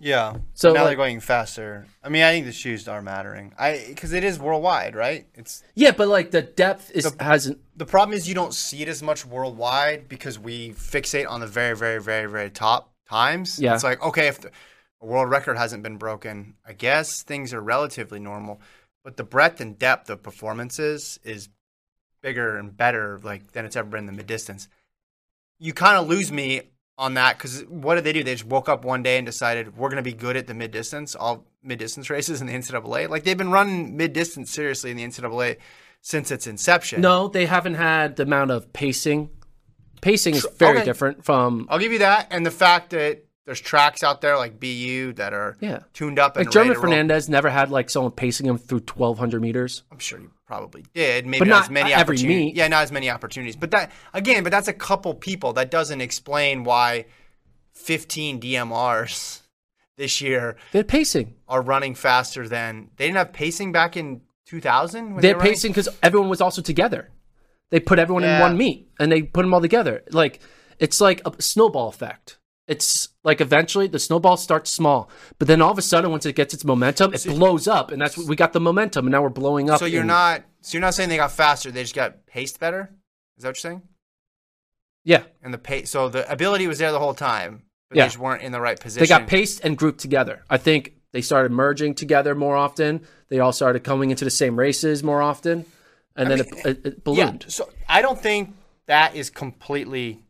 Yeah. 0.00 0.36
So 0.54 0.72
now 0.72 0.80
like, 0.80 0.88
they're 0.88 0.96
going 0.96 1.20
faster. 1.20 1.86
I 2.02 2.08
mean, 2.08 2.22
I 2.22 2.32
think 2.32 2.46
the 2.46 2.52
shoes 2.52 2.88
are 2.88 3.02
mattering. 3.02 3.52
I 3.58 3.84
because 3.86 4.14
it 4.14 4.24
is 4.24 4.38
worldwide, 4.38 4.96
right? 4.96 5.26
It's 5.34 5.62
yeah, 5.74 5.90
but 5.90 6.08
like 6.08 6.30
the 6.30 6.40
depth 6.40 6.90
is 6.92 7.12
the, 7.12 7.22
hasn't. 7.22 7.58
The 7.76 7.84
problem 7.84 8.16
is 8.16 8.26
you 8.26 8.34
don't 8.34 8.54
see 8.54 8.80
it 8.80 8.88
as 8.88 9.02
much 9.02 9.26
worldwide 9.26 10.08
because 10.08 10.38
we 10.38 10.70
fixate 10.70 11.28
on 11.28 11.40
the 11.40 11.46
very, 11.46 11.76
very, 11.76 12.00
very, 12.00 12.30
very 12.30 12.48
top 12.48 12.94
times. 13.10 13.58
Yeah. 13.58 13.74
It's 13.74 13.84
like 13.84 14.02
okay, 14.02 14.28
if 14.28 14.40
the, 14.40 14.50
a 15.00 15.06
world 15.06 15.30
record 15.30 15.56
hasn't 15.56 15.82
been 15.82 15.96
broken, 15.96 16.54
I 16.66 16.72
guess 16.72 17.22
things 17.22 17.54
are 17.54 17.60
relatively 17.60 18.18
normal. 18.18 18.60
But 19.02 19.16
the 19.16 19.24
breadth 19.24 19.60
and 19.60 19.78
depth 19.78 20.10
of 20.10 20.22
performances 20.22 21.18
is 21.24 21.48
bigger 22.20 22.56
and 22.58 22.76
better, 22.76 23.18
like 23.22 23.52
than 23.52 23.64
it's 23.64 23.76
ever 23.76 23.88
been 23.88 24.00
in 24.00 24.06
the 24.06 24.12
mid 24.12 24.26
distance. 24.26 24.68
You 25.58 25.72
kind 25.72 25.96
of 25.96 26.08
lose 26.08 26.30
me 26.30 26.62
on 26.98 27.14
that 27.14 27.38
because 27.38 27.62
what 27.62 27.94
did 27.94 28.04
they 28.04 28.12
do? 28.12 28.22
They 28.22 28.34
just 28.34 28.44
woke 28.44 28.68
up 28.68 28.84
one 28.84 29.02
day 29.02 29.16
and 29.16 29.24
decided 29.24 29.76
we're 29.76 29.88
going 29.88 29.96
to 29.96 30.02
be 30.02 30.12
good 30.12 30.36
at 30.36 30.46
the 30.46 30.54
mid 30.54 30.70
distance, 30.70 31.14
all 31.14 31.46
mid 31.62 31.78
distance 31.78 32.10
races 32.10 32.40
in 32.40 32.46
the 32.46 32.52
NCAA. 32.52 33.08
Like 33.08 33.24
they've 33.24 33.38
been 33.38 33.50
running 33.50 33.96
mid 33.96 34.12
distance 34.12 34.50
seriously 34.50 34.90
in 34.90 34.98
the 34.98 35.04
NCAA 35.04 35.56
since 36.02 36.30
its 36.30 36.46
inception. 36.46 37.00
No, 37.00 37.28
they 37.28 37.46
haven't 37.46 37.74
had 37.74 38.16
the 38.16 38.24
amount 38.24 38.50
of 38.50 38.72
pacing. 38.72 39.30
Pacing 40.02 40.34
is 40.34 40.46
very 40.56 40.78
okay. 40.78 40.84
different 40.84 41.24
from. 41.24 41.66
I'll 41.70 41.78
give 41.78 41.92
you 41.92 41.98
that, 41.98 42.28
and 42.30 42.44
the 42.44 42.50
fact 42.50 42.90
that 42.90 43.24
there's 43.46 43.60
tracks 43.60 44.02
out 44.02 44.20
there 44.20 44.36
like 44.36 44.60
BU 44.60 45.14
that 45.14 45.32
are 45.32 45.56
yeah. 45.60 45.80
tuned 45.92 46.18
up. 46.18 46.36
like 46.36 46.50
German 46.50 46.74
Fernandez 46.74 47.28
never 47.28 47.50
had 47.50 47.70
like 47.70 47.90
someone 47.90 48.12
pacing 48.12 48.46
him 48.46 48.58
through 48.58 48.80
1,200 48.80 49.40
meters. 49.40 49.82
I'm 49.90 49.98
sure 49.98 50.18
he 50.18 50.26
probably 50.46 50.84
did. 50.94 51.26
Maybe 51.26 51.40
but 51.40 51.48
not, 51.48 51.54
not 51.54 51.64
as 51.64 51.70
many 51.70 51.92
every 51.92 52.16
meet. 52.18 52.54
Yeah, 52.54 52.68
not 52.68 52.82
as 52.82 52.92
many 52.92 53.10
opportunities. 53.10 53.56
But 53.56 53.70
that 53.72 53.92
again, 54.12 54.42
but 54.42 54.50
that's 54.50 54.68
a 54.68 54.72
couple 54.72 55.14
people. 55.14 55.52
That 55.54 55.70
doesn't 55.70 56.00
explain 56.00 56.64
why 56.64 57.06
15 57.74 58.40
DMRs 58.40 59.40
this 59.96 60.20
year. 60.20 60.56
They're 60.72 60.84
pacing 60.84 61.34
are 61.48 61.62
running 61.62 61.94
faster 61.94 62.48
than 62.48 62.90
they 62.96 63.06
didn't 63.06 63.18
have 63.18 63.32
pacing 63.32 63.72
back 63.72 63.96
in 63.96 64.22
2000. 64.46 65.16
They're 65.20 65.34
they 65.34 65.40
pacing 65.40 65.72
because 65.72 65.88
everyone 66.02 66.28
was 66.28 66.40
also 66.40 66.62
together. 66.62 67.10
They 67.70 67.80
put 67.80 67.98
everyone 67.98 68.24
yeah. 68.24 68.36
in 68.36 68.40
one 68.40 68.58
meet 68.58 68.90
and 68.98 69.10
they 69.12 69.22
put 69.22 69.42
them 69.42 69.54
all 69.54 69.60
together. 69.60 70.02
Like 70.10 70.40
it's 70.78 71.00
like 71.00 71.22
a 71.24 71.40
snowball 71.40 71.88
effect. 71.88 72.38
It's 72.70 73.08
like 73.24 73.40
eventually 73.40 73.88
the 73.88 73.98
snowball 73.98 74.36
starts 74.36 74.70
small, 74.70 75.10
but 75.40 75.48
then 75.48 75.60
all 75.60 75.72
of 75.72 75.78
a 75.78 75.82
sudden, 75.82 76.12
once 76.12 76.24
it 76.24 76.36
gets 76.36 76.54
its 76.54 76.64
momentum, 76.64 77.12
it 77.12 77.18
so, 77.18 77.34
blows 77.34 77.66
up, 77.66 77.90
and 77.90 78.00
that's 78.00 78.16
what 78.16 78.28
we 78.28 78.36
got 78.36 78.52
the 78.52 78.60
momentum, 78.60 79.06
and 79.06 79.10
now 79.10 79.22
we're 79.22 79.28
blowing 79.28 79.68
up. 79.68 79.80
So 79.80 79.86
you're 79.86 80.02
in, 80.02 80.06
not, 80.06 80.44
so 80.60 80.76
you're 80.76 80.80
not 80.80 80.94
saying 80.94 81.08
they 81.08 81.16
got 81.16 81.32
faster; 81.32 81.72
they 81.72 81.82
just 81.82 81.96
got 81.96 82.26
paced 82.26 82.60
better. 82.60 82.94
Is 83.36 83.42
that 83.42 83.48
what 83.48 83.56
you're 83.56 83.72
saying? 83.72 83.82
Yeah. 85.02 85.24
And 85.42 85.52
the 85.52 85.58
pace, 85.58 85.90
so 85.90 86.08
the 86.08 86.30
ability 86.30 86.68
was 86.68 86.78
there 86.78 86.92
the 86.92 87.00
whole 87.00 87.12
time, 87.12 87.64
but 87.88 87.96
yeah. 87.96 88.04
they 88.04 88.06
just 88.06 88.20
weren't 88.20 88.42
in 88.42 88.52
the 88.52 88.60
right 88.60 88.78
position. 88.78 89.02
They 89.02 89.08
got 89.08 89.26
paced 89.26 89.64
and 89.64 89.76
grouped 89.76 89.98
together. 89.98 90.44
I 90.48 90.56
think 90.56 90.92
they 91.10 91.22
started 91.22 91.50
merging 91.50 91.96
together 91.96 92.36
more 92.36 92.54
often. 92.54 93.04
They 93.30 93.40
all 93.40 93.52
started 93.52 93.82
coming 93.82 94.12
into 94.12 94.24
the 94.24 94.30
same 94.30 94.56
races 94.56 95.02
more 95.02 95.22
often, 95.22 95.66
and 96.14 96.32
I 96.32 96.36
then 96.36 96.46
mean, 96.46 96.62
it, 96.64 96.86
it, 96.86 97.04
ballooned. 97.04 97.46
Yeah, 97.46 97.50
so 97.50 97.68
I 97.88 98.00
don't 98.00 98.20
think 98.20 98.54
that 98.86 99.16
is 99.16 99.28
completely 99.28 100.22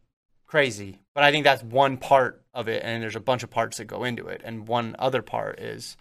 crazy 0.46 1.00
but 1.20 1.26
I 1.26 1.32
think 1.32 1.44
that's 1.44 1.62
one 1.62 1.98
part 1.98 2.40
of 2.54 2.66
it, 2.66 2.82
and 2.82 3.02
there's 3.02 3.14
a 3.14 3.20
bunch 3.20 3.42
of 3.42 3.50
parts 3.50 3.76
that 3.76 3.84
go 3.84 4.04
into 4.04 4.26
it. 4.28 4.40
And 4.42 4.66
one 4.66 4.96
other 4.98 5.20
part 5.20 5.60
is 5.60 5.98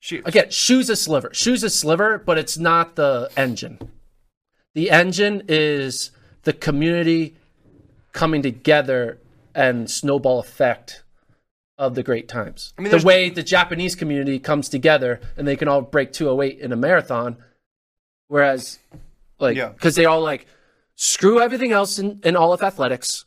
shoes. 0.00 0.22
Again, 0.24 0.48
shoes 0.48 0.88
a 0.88 0.96
sliver. 0.96 1.28
Shoes 1.34 1.62
a 1.62 1.68
sliver, 1.68 2.16
but 2.16 2.38
it's 2.38 2.56
not 2.56 2.96
the 2.96 3.30
engine. 3.36 3.78
The 4.74 4.90
engine 4.90 5.42
is 5.46 6.10
the 6.44 6.54
community 6.54 7.36
coming 8.12 8.40
together 8.40 9.18
and 9.54 9.90
snowball 9.90 10.40
effect 10.40 11.02
of 11.76 11.94
the 11.94 12.02
great 12.02 12.28
times. 12.28 12.72
I 12.78 12.80
mean, 12.80 12.90
the 12.90 13.04
way 13.04 13.28
the 13.28 13.42
Japanese 13.42 13.94
community 13.94 14.38
comes 14.38 14.70
together 14.70 15.20
and 15.36 15.46
they 15.46 15.56
can 15.56 15.68
all 15.68 15.82
break 15.82 16.14
208 16.14 16.60
in 16.60 16.72
a 16.72 16.76
marathon, 16.76 17.36
whereas, 18.28 18.78
like, 19.38 19.56
because 19.74 19.98
yeah. 19.98 20.02
they 20.02 20.06
all 20.06 20.22
like 20.22 20.46
screw 20.94 21.42
everything 21.42 21.72
else 21.72 21.98
in, 21.98 22.20
in 22.24 22.36
all 22.36 22.54
of 22.54 22.62
athletics 22.62 23.26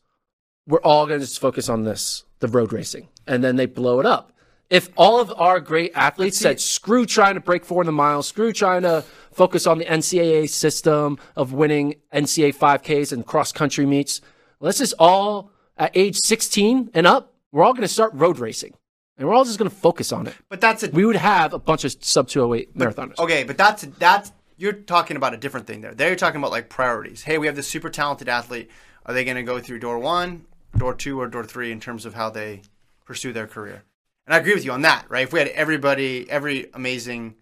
we're 0.68 0.82
all 0.82 1.08
going 1.08 1.20
to 1.20 1.26
just 1.26 1.40
focus 1.40 1.70
on 1.70 1.84
this, 1.84 2.24
the 2.40 2.48
road 2.48 2.74
racing, 2.74 3.10
and 3.28 3.44
then 3.44 3.56
they 3.56 3.66
blow 3.66 4.00
it 4.00 4.06
up. 4.06 4.32
If 4.70 4.90
all 4.96 5.20
of 5.20 5.34
our 5.36 5.60
great 5.60 5.92
athletes 5.96 6.38
said, 6.38 6.62
screw 6.62 7.06
trying 7.06 7.34
to 7.34 7.42
break 7.42 7.66
four 7.66 7.82
in 7.82 7.88
the 7.88 7.92
mile, 7.92 8.24
screw 8.24 8.54
trying 8.54 8.84
to 8.84 9.04
focus 9.32 9.68
on 9.68 9.80
the 9.80 9.86
NCAA 9.86 10.48
system 10.50 11.18
of 11.36 11.52
winning 11.52 11.96
NCAA 12.14 12.56
5Ks 12.56 13.12
and 13.12 13.26
cross 13.26 13.52
country 13.52 13.86
meets, 13.86 14.22
let's 14.62 14.78
just 14.78 14.94
all, 14.98 15.52
at 15.78 15.92
age 15.94 16.16
16 16.18 16.92
and 16.94 17.06
up, 17.06 17.34
we're 17.52 17.66
all 17.66 17.74
going 17.74 17.82
to 17.82 17.88
start 17.90 18.14
road 18.14 18.40
racing. 18.40 18.74
And 19.18 19.28
we're 19.28 19.36
all 19.36 19.44
just 19.44 19.60
going 19.60 19.70
to 19.70 19.76
focus 19.76 20.14
on 20.14 20.28
it. 20.28 20.34
But 20.48 20.62
that's 20.62 20.84
a, 20.84 20.90
we 20.90 21.06
would 21.06 21.18
have 21.18 21.54
a 21.54 21.60
bunch 21.60 21.84
of 21.84 21.94
sub 22.00 22.30
208 22.30 22.76
marathoners. 22.76 23.20
Okay, 23.20 23.44
but 23.44 23.58
that's 23.58 23.84
that's 24.00 24.32
you're 24.58 24.74
talking 24.74 25.18
about 25.18 25.34
a 25.34 25.38
different 25.38 25.68
thing 25.68 25.82
there. 25.82 25.94
There 25.94 26.08
you're 26.08 26.16
talking 26.16 26.40
about 26.40 26.50
like 26.52 26.70
priorities. 26.70 27.24
Hey, 27.24 27.38
we 27.38 27.46
have 27.46 27.56
this 27.56 27.68
super 27.68 27.90
talented 27.90 28.30
athlete. 28.30 28.72
Are 29.06 29.14
they 29.14 29.24
going 29.24 29.38
to 29.38 29.44
go 29.44 29.60
through 29.60 29.80
door 29.80 30.00
one? 30.00 30.46
Door 30.78 30.94
two 30.94 31.20
or 31.20 31.28
door 31.28 31.44
three 31.44 31.72
in 31.72 31.80
terms 31.80 32.06
of 32.06 32.14
how 32.14 32.30
they 32.30 32.62
pursue 33.06 33.34
their 33.34 33.48
career. 33.48 33.84
And 34.26 34.34
I 34.34 34.38
agree 34.38 34.54
with 34.54 34.66
you 34.66 34.72
on 34.72 34.82
that, 34.82 35.06
right? 35.10 35.24
If 35.24 35.34
we 35.34 35.40
had 35.40 35.50
everybody, 35.50 36.30
every 36.30 36.70
amazing 36.74 37.36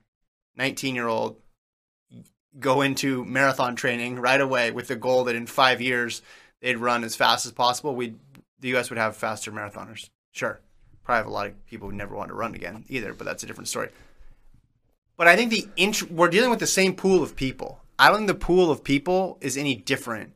19 0.56 0.96
year 0.96 1.08
old 1.08 1.38
go 2.60 2.82
into 2.82 3.24
marathon 3.26 3.76
training 3.76 4.20
right 4.20 4.42
away 4.42 4.72
with 4.72 4.88
the 4.88 4.96
goal 4.96 5.26
that 5.26 5.36
in 5.36 5.46
five 5.46 5.82
years 5.82 6.22
they'd 6.62 6.78
run 6.78 7.04
as 7.04 7.16
fast 7.16 7.46
as 7.46 7.52
possible, 7.52 7.96
we 7.96 8.16
the 8.60 8.70
U.S. 8.70 8.90
would 8.90 9.00
have 9.00 9.16
faster 9.16 9.52
marathoners. 9.52 10.10
Sure. 10.32 10.60
Probably 11.04 11.20
have 11.20 11.28
a 11.28 11.32
lot 11.32 11.48
of 11.48 11.66
people 11.66 11.90
who 11.90 11.96
never 11.96 12.16
want 12.16 12.30
to 12.30 12.36
run 12.36 12.56
again 12.56 12.84
either, 12.90 13.14
but 13.14 13.26
that's 13.26 13.44
a 13.44 13.46
different 13.46 13.70
story. 13.70 13.90
But 15.16 15.28
I 15.28 15.36
think 15.36 15.52
the 15.52 15.68
int- 15.78 16.12
we're 16.12 16.30
dealing 16.30 16.50
with 16.50 16.60
the 16.60 16.68
same 16.68 16.94
pool 16.96 17.24
of 17.24 17.36
people. 17.36 17.82
I 17.98 18.08
don't 18.08 18.18
think 18.18 18.28
the 18.28 18.36
pool 18.46 18.72
of 18.72 18.84
people 18.84 19.38
is 19.42 19.58
any 19.58 19.76
different 19.76 20.34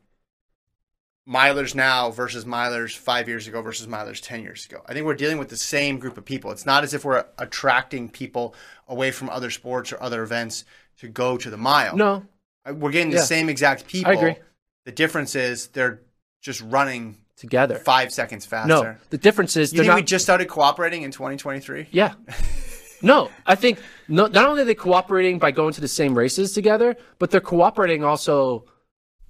milers 1.28 1.74
now 1.74 2.10
versus 2.10 2.44
milers 2.44 2.96
five 2.96 3.28
years 3.28 3.48
ago 3.48 3.62
versus 3.62 3.86
milers 3.86 4.20
10 4.22 4.42
years 4.42 4.66
ago. 4.66 4.82
I 4.86 4.92
think 4.92 5.06
we're 5.06 5.14
dealing 5.14 5.38
with 5.38 5.48
the 5.48 5.56
same 5.56 5.98
group 5.98 6.18
of 6.18 6.24
people. 6.24 6.50
It's 6.50 6.66
not 6.66 6.84
as 6.84 6.92
if 6.92 7.04
we're 7.04 7.24
attracting 7.38 8.10
people 8.10 8.54
away 8.88 9.10
from 9.10 9.30
other 9.30 9.50
sports 9.50 9.92
or 9.92 10.02
other 10.02 10.22
events 10.22 10.64
to 10.98 11.08
go 11.08 11.36
to 11.38 11.50
the 11.50 11.56
mile. 11.56 11.96
No. 11.96 12.26
Uh, 12.66 12.74
we're 12.74 12.92
getting 12.92 13.10
the 13.10 13.18
same 13.18 13.48
exact 13.48 13.86
people. 13.86 14.12
I 14.12 14.14
agree. 14.14 14.36
The 14.84 14.92
difference 14.92 15.34
is 15.34 15.68
they're 15.68 16.00
just 16.42 16.60
running 16.60 17.16
together 17.36 17.76
five 17.76 18.12
seconds 18.12 18.44
faster. 18.44 18.68
No, 18.68 18.96
the 19.10 19.18
difference 19.18 19.56
is 19.56 19.72
you 19.72 19.78
think 19.78 19.88
not... 19.88 19.96
we 19.96 20.02
just 20.02 20.24
started 20.24 20.46
cooperating 20.46 21.02
in 21.02 21.10
2023. 21.10 21.88
Yeah. 21.90 22.14
no, 23.02 23.30
I 23.46 23.54
think 23.54 23.80
no, 24.08 24.26
not 24.26 24.46
only 24.46 24.62
are 24.62 24.66
they 24.66 24.74
cooperating 24.74 25.38
by 25.38 25.50
going 25.50 25.72
to 25.72 25.80
the 25.80 25.88
same 25.88 26.16
races 26.16 26.52
together, 26.52 26.96
but 27.18 27.30
they're 27.30 27.40
cooperating 27.40 28.04
also 28.04 28.66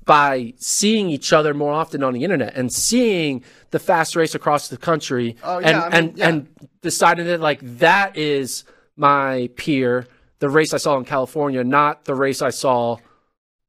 by 0.05 0.53
seeing 0.57 1.09
each 1.09 1.33
other 1.33 1.55
more 1.55 1.73
often 1.73 2.03
on 2.03 2.13
the 2.13 2.25
internet 2.25 2.55
and 2.55 2.73
seeing 2.73 3.43
the 3.71 3.79
fast 3.79 4.17
race 4.17 4.35
across 4.35 4.69
the 4.69 4.77
country 4.77 5.37
oh, 5.43 5.59
yeah, 5.59 5.69
and 5.69 5.77
I 5.77 5.85
mean, 5.85 5.93
and, 5.93 6.19
yeah. 6.19 6.29
and 6.29 6.49
deciding 6.83 7.27
that 7.27 7.41
like 7.41 7.61
that 7.79 8.17
is 8.17 8.65
my 8.97 9.51
peer, 9.57 10.07
the 10.39 10.49
race 10.49 10.75
I 10.75 10.77
saw 10.77 10.97
in 10.99 11.05
California, 11.05 11.65
not 11.65 12.05
the 12.05 12.15
race 12.15 12.43
I 12.43 12.51
saw 12.51 12.99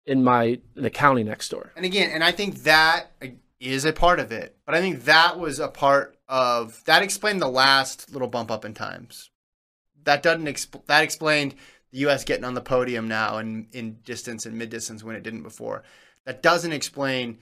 in 0.05 0.23
my 0.23 0.59
in 0.75 0.83
the 0.83 0.89
county 0.89 1.23
next 1.23 1.49
door. 1.49 1.71
And 1.75 1.85
again, 1.85 2.11
and 2.11 2.23
I 2.23 2.31
think 2.31 2.63
that 2.63 3.11
is 3.59 3.85
a 3.85 3.93
part 3.93 4.19
of 4.19 4.31
it. 4.31 4.55
But 4.65 4.75
I 4.75 4.81
think 4.81 5.05
that 5.05 5.39
was 5.39 5.59
a 5.59 5.67
part 5.67 6.17
of 6.27 6.83
that 6.85 7.03
explained 7.03 7.41
the 7.41 7.47
last 7.47 8.11
little 8.11 8.27
bump 8.27 8.51
up 8.51 8.65
in 8.65 8.73
times. 8.73 9.31
That 10.03 10.21
doesn't 10.21 10.45
exp- 10.45 10.85
that 10.85 11.03
explained 11.03 11.55
the 11.91 11.99
U.S. 11.99 12.23
getting 12.23 12.45
on 12.45 12.53
the 12.53 12.61
podium 12.61 13.07
now 13.07 13.37
and 13.37 13.67
in 13.71 13.97
distance 14.03 14.45
and 14.45 14.57
mid 14.57 14.69
distance 14.69 15.03
when 15.03 15.15
it 15.15 15.23
didn't 15.23 15.43
before. 15.43 15.83
That 16.25 16.41
doesn't 16.41 16.71
explain 16.71 17.39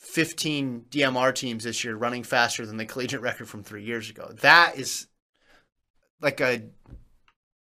15 0.00 0.86
DMR 0.90 1.34
teams 1.34 1.64
this 1.64 1.84
year 1.84 1.94
running 1.94 2.24
faster 2.24 2.66
than 2.66 2.76
the 2.76 2.86
collegiate 2.86 3.20
record 3.20 3.48
from 3.48 3.62
three 3.62 3.84
years 3.84 4.10
ago. 4.10 4.32
That 4.40 4.76
is 4.76 5.06
like 6.20 6.40
a 6.40 6.62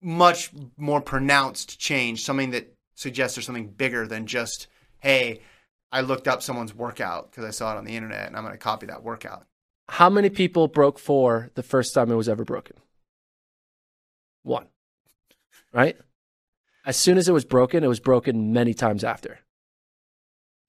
much 0.03 0.51
more 0.77 1.01
pronounced 1.01 1.79
change, 1.79 2.23
something 2.23 2.51
that 2.51 2.75
suggests 2.95 3.37
there's 3.37 3.47
something 3.47 3.69
bigger 3.69 4.07
than 4.07 4.27
just, 4.27 4.69
hey, 4.99 5.41
I 5.93 6.03
looked 6.03 6.29
up 6.29 6.43
someone's 6.43 6.75
workout 6.75 7.31
because 7.31 7.45
I 7.45 7.51
saw 7.51 7.75
it 7.75 7.79
on 7.79 7.85
the 7.85 7.97
internet 7.97 8.27
and 8.27 8.37
I'm 8.37 8.45
going 8.45 8.55
to 8.55 8.59
copy 8.59 8.87
that 8.87 9.03
workout. 9.03 9.47
How 9.89 10.09
many 10.09 10.31
people 10.31 10.69
broke 10.69 10.99
four 10.99 11.51
the 11.55 11.65
first 11.65 11.95
time 11.95 12.11
it 12.11 12.17
was 12.17 12.29
ever 12.29 12.45
broken? 12.45 12.77
One. 14.43 14.67
Right? 15.73 15.97
As 16.87 16.97
soon 16.97 17.19
as 17.19 17.29
it 17.29 17.33
was 17.33 17.45
broken, 17.45 17.83
it 17.83 17.89
was 17.89 18.01
broken 18.01 18.53
many 18.53 18.73
times 18.73 19.03
after. 19.03 19.41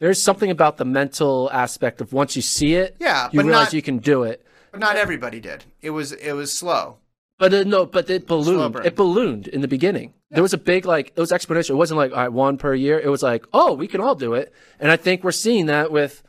There's 0.02 0.20
something 0.22 0.50
about 0.50 0.78
the 0.78 0.84
mental 0.86 1.48
aspect 1.54 2.02
of 2.02 2.12
once 2.12 2.36
you 2.36 2.42
see 2.42 2.74
it, 2.74 2.96
Yeah, 3.00 3.30
you 3.32 3.40
realize 3.44 3.68
not, 3.68 3.74
you 3.74 3.84
can 3.84 4.00
do 4.00 4.24
it. 4.24 4.44
but 4.72 4.80
not 4.80 4.96
everybody 4.96 5.40
did. 5.40 5.64
It 5.82 5.92
was 5.92 6.12
it 6.12 6.34
was 6.34 6.52
slow. 6.52 6.98
But 7.38 7.54
uh, 7.54 7.64
no, 7.64 7.86
but 7.86 8.10
it 8.10 8.26
ballooned. 8.26 8.78
It 8.84 8.96
ballooned 8.96 9.48
in 9.48 9.62
the 9.62 9.68
beginning. 9.68 10.14
There 10.32 10.42
was 10.42 10.54
a 10.54 10.58
big 10.58 10.86
like 10.86 11.14
it 11.16 11.20
was 11.20 11.32
exponential. 11.32 11.72
It 11.72 11.76
wasn't 11.76 12.00
like 12.00 12.12
all 12.12 12.18
right, 12.18 12.34
one 12.34 12.58
per 12.58 12.74
year. 12.74 13.00
It 13.00 13.10
was 13.10 13.22
like 13.22 13.46
oh, 13.54 13.74
we 13.74 13.88
can 13.88 14.02
all 14.02 14.16
do 14.16 14.34
it. 14.34 14.52
And 14.80 14.92
I 14.92 14.98
think 14.98 15.24
we're 15.24 15.32
seeing 15.32 15.68
that 15.68 15.92
with 15.92 16.24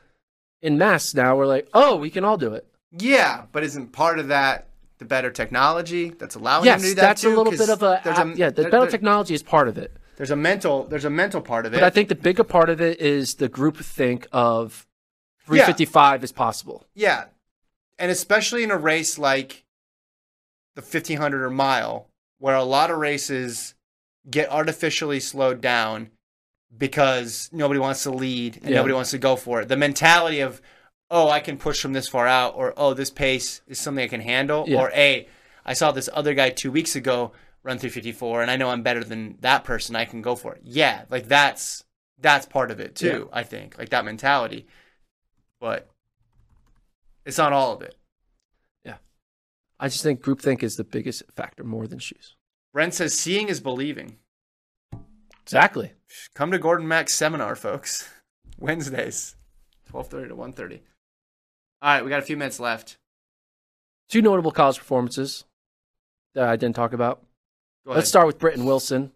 in 0.60 0.76
mass 0.76 1.14
now. 1.14 1.34
We're 1.36 1.46
like 1.46 1.66
oh, 1.72 1.96
we 1.96 2.10
can 2.10 2.24
all 2.24 2.36
do 2.36 2.52
it. 2.52 2.66
Yeah, 2.98 3.44
but 3.52 3.62
isn't 3.64 3.92
part 3.92 4.18
of 4.18 4.28
that 4.28 4.68
the 4.98 5.06
better 5.06 5.30
technology 5.30 6.10
that's 6.10 6.34
allowing 6.34 6.66
yes, 6.66 6.82
them 6.82 6.90
to 6.90 6.94
do 6.94 6.94
that 6.96 7.00
Yes, 7.02 7.08
that's 7.08 7.22
too? 7.22 7.34
a 7.34 7.36
little 7.36 7.52
bit 7.52 7.70
of 7.70 7.82
a, 7.82 8.00
there's 8.04 8.38
yeah. 8.38 8.50
The 8.50 8.62
there- 8.62 8.70
better 8.70 8.82
there- 8.84 8.90
technology 8.90 9.32
is 9.32 9.42
part 9.42 9.66
of 9.68 9.78
it. 9.78 9.96
There's 10.16 10.30
a 10.30 10.36
mental 10.36 10.84
there's 10.84 11.04
a 11.04 11.10
mental 11.10 11.40
part 11.40 11.66
of 11.66 11.72
it. 11.74 11.76
But 11.76 11.84
I 11.84 11.90
think 11.90 12.08
the 12.08 12.14
bigger 12.14 12.44
part 12.44 12.68
of 12.68 12.80
it 12.80 13.00
is 13.00 13.34
the 13.34 13.48
group 13.48 13.76
think 13.78 14.26
of 14.32 14.86
355 15.46 16.24
is 16.24 16.32
possible. 16.32 16.86
Yeah. 16.94 17.24
And 17.98 18.10
especially 18.10 18.62
in 18.62 18.70
a 18.70 18.76
race 18.76 19.18
like 19.18 19.64
the 20.74 20.80
1500 20.82 21.42
or 21.44 21.50
mile, 21.50 22.08
where 22.38 22.54
a 22.54 22.62
lot 22.64 22.90
of 22.90 22.98
races 22.98 23.74
get 24.30 24.50
artificially 24.50 25.20
slowed 25.20 25.60
down 25.60 26.10
because 26.76 27.50
nobody 27.52 27.78
wants 27.78 28.02
to 28.04 28.10
lead 28.10 28.56
and 28.56 28.70
Yeah. 28.70 28.76
nobody 28.76 28.94
wants 28.94 29.10
to 29.10 29.18
go 29.18 29.36
for 29.36 29.60
it. 29.60 29.68
The 29.68 29.76
mentality 29.76 30.40
of, 30.40 30.62
oh, 31.10 31.28
I 31.28 31.40
can 31.40 31.58
push 31.58 31.80
from 31.80 31.92
this 31.92 32.08
far 32.08 32.26
out, 32.26 32.54
or 32.56 32.72
oh, 32.76 32.94
this 32.94 33.10
pace 33.10 33.60
is 33.66 33.78
something 33.78 34.02
I 34.04 34.08
can 34.08 34.20
handle, 34.22 34.64
Yeah. 34.66 34.80
or 34.80 34.90
hey, 34.90 35.28
I 35.64 35.74
saw 35.74 35.92
this 35.92 36.08
other 36.12 36.34
guy 36.34 36.50
two 36.50 36.72
weeks 36.72 36.96
ago 36.96 37.32
run 37.62 37.78
354 37.78 38.42
and 38.42 38.50
I 38.50 38.56
know 38.56 38.70
I'm 38.70 38.82
better 38.82 39.04
than 39.04 39.36
that 39.40 39.64
person. 39.64 39.96
I 39.96 40.04
can 40.04 40.22
go 40.22 40.34
for 40.34 40.54
it. 40.54 40.62
Yeah. 40.64 41.02
Like 41.10 41.28
that's, 41.28 41.84
that's 42.18 42.46
part 42.46 42.70
of 42.70 42.80
it 42.80 42.94
too, 42.94 43.28
I 43.32 43.42
think. 43.42 43.78
Like 43.78 43.90
that 43.90 44.04
mentality. 44.04 44.66
But 45.60 45.88
it's 47.24 47.38
not 47.38 47.52
all 47.52 47.72
of 47.72 47.82
it. 47.82 47.96
Yeah. 48.84 48.96
I 49.78 49.88
just 49.88 50.02
think 50.02 50.22
groupthink 50.22 50.62
is 50.62 50.76
the 50.76 50.84
biggest 50.84 51.22
factor 51.34 51.64
more 51.64 51.86
than 51.86 51.98
shoes. 51.98 52.36
Brent 52.72 52.94
says 52.94 53.18
seeing 53.18 53.48
is 53.48 53.60
believing. 53.60 54.16
Exactly. 55.42 55.92
Come 56.34 56.50
to 56.52 56.58
Gordon 56.58 56.88
Mack's 56.88 57.14
seminar, 57.14 57.56
folks. 57.56 58.08
Wednesdays, 58.58 59.36
12:30 59.90 60.28
to 60.28 60.36
1:30. 60.36 60.80
All 61.82 61.94
right, 61.94 62.04
we 62.04 62.10
got 62.10 62.20
a 62.20 62.22
few 62.26 62.36
minutes 62.36 62.60
left. 62.60 62.96
Two 64.08 64.22
notable 64.22 64.52
college 64.52 64.78
performances 64.78 65.44
that 66.34 66.48
I 66.48 66.56
didn't 66.56 66.76
talk 66.76 66.92
about. 66.92 67.24
Let's 67.84 68.08
start 68.08 68.26
with 68.26 68.38
Britton 68.38 68.64
Wilson. 68.64 69.12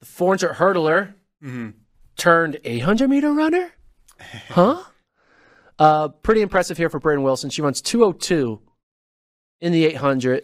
The 0.00 0.06
400 0.06 0.54
hurdler 0.56 1.14
hmm 1.42 1.70
turned 2.16 2.58
800 2.64 3.08
meter 3.08 3.32
runner? 3.32 3.72
Huh? 4.48 4.82
uh, 5.78 6.08
pretty 6.08 6.42
impressive 6.42 6.76
here 6.76 6.90
for 6.90 6.98
Britton 6.98 7.22
Wilson. 7.22 7.50
She 7.50 7.62
runs 7.62 7.80
202 7.80 8.60
in 9.60 9.72
the 9.72 9.84
800. 9.86 10.42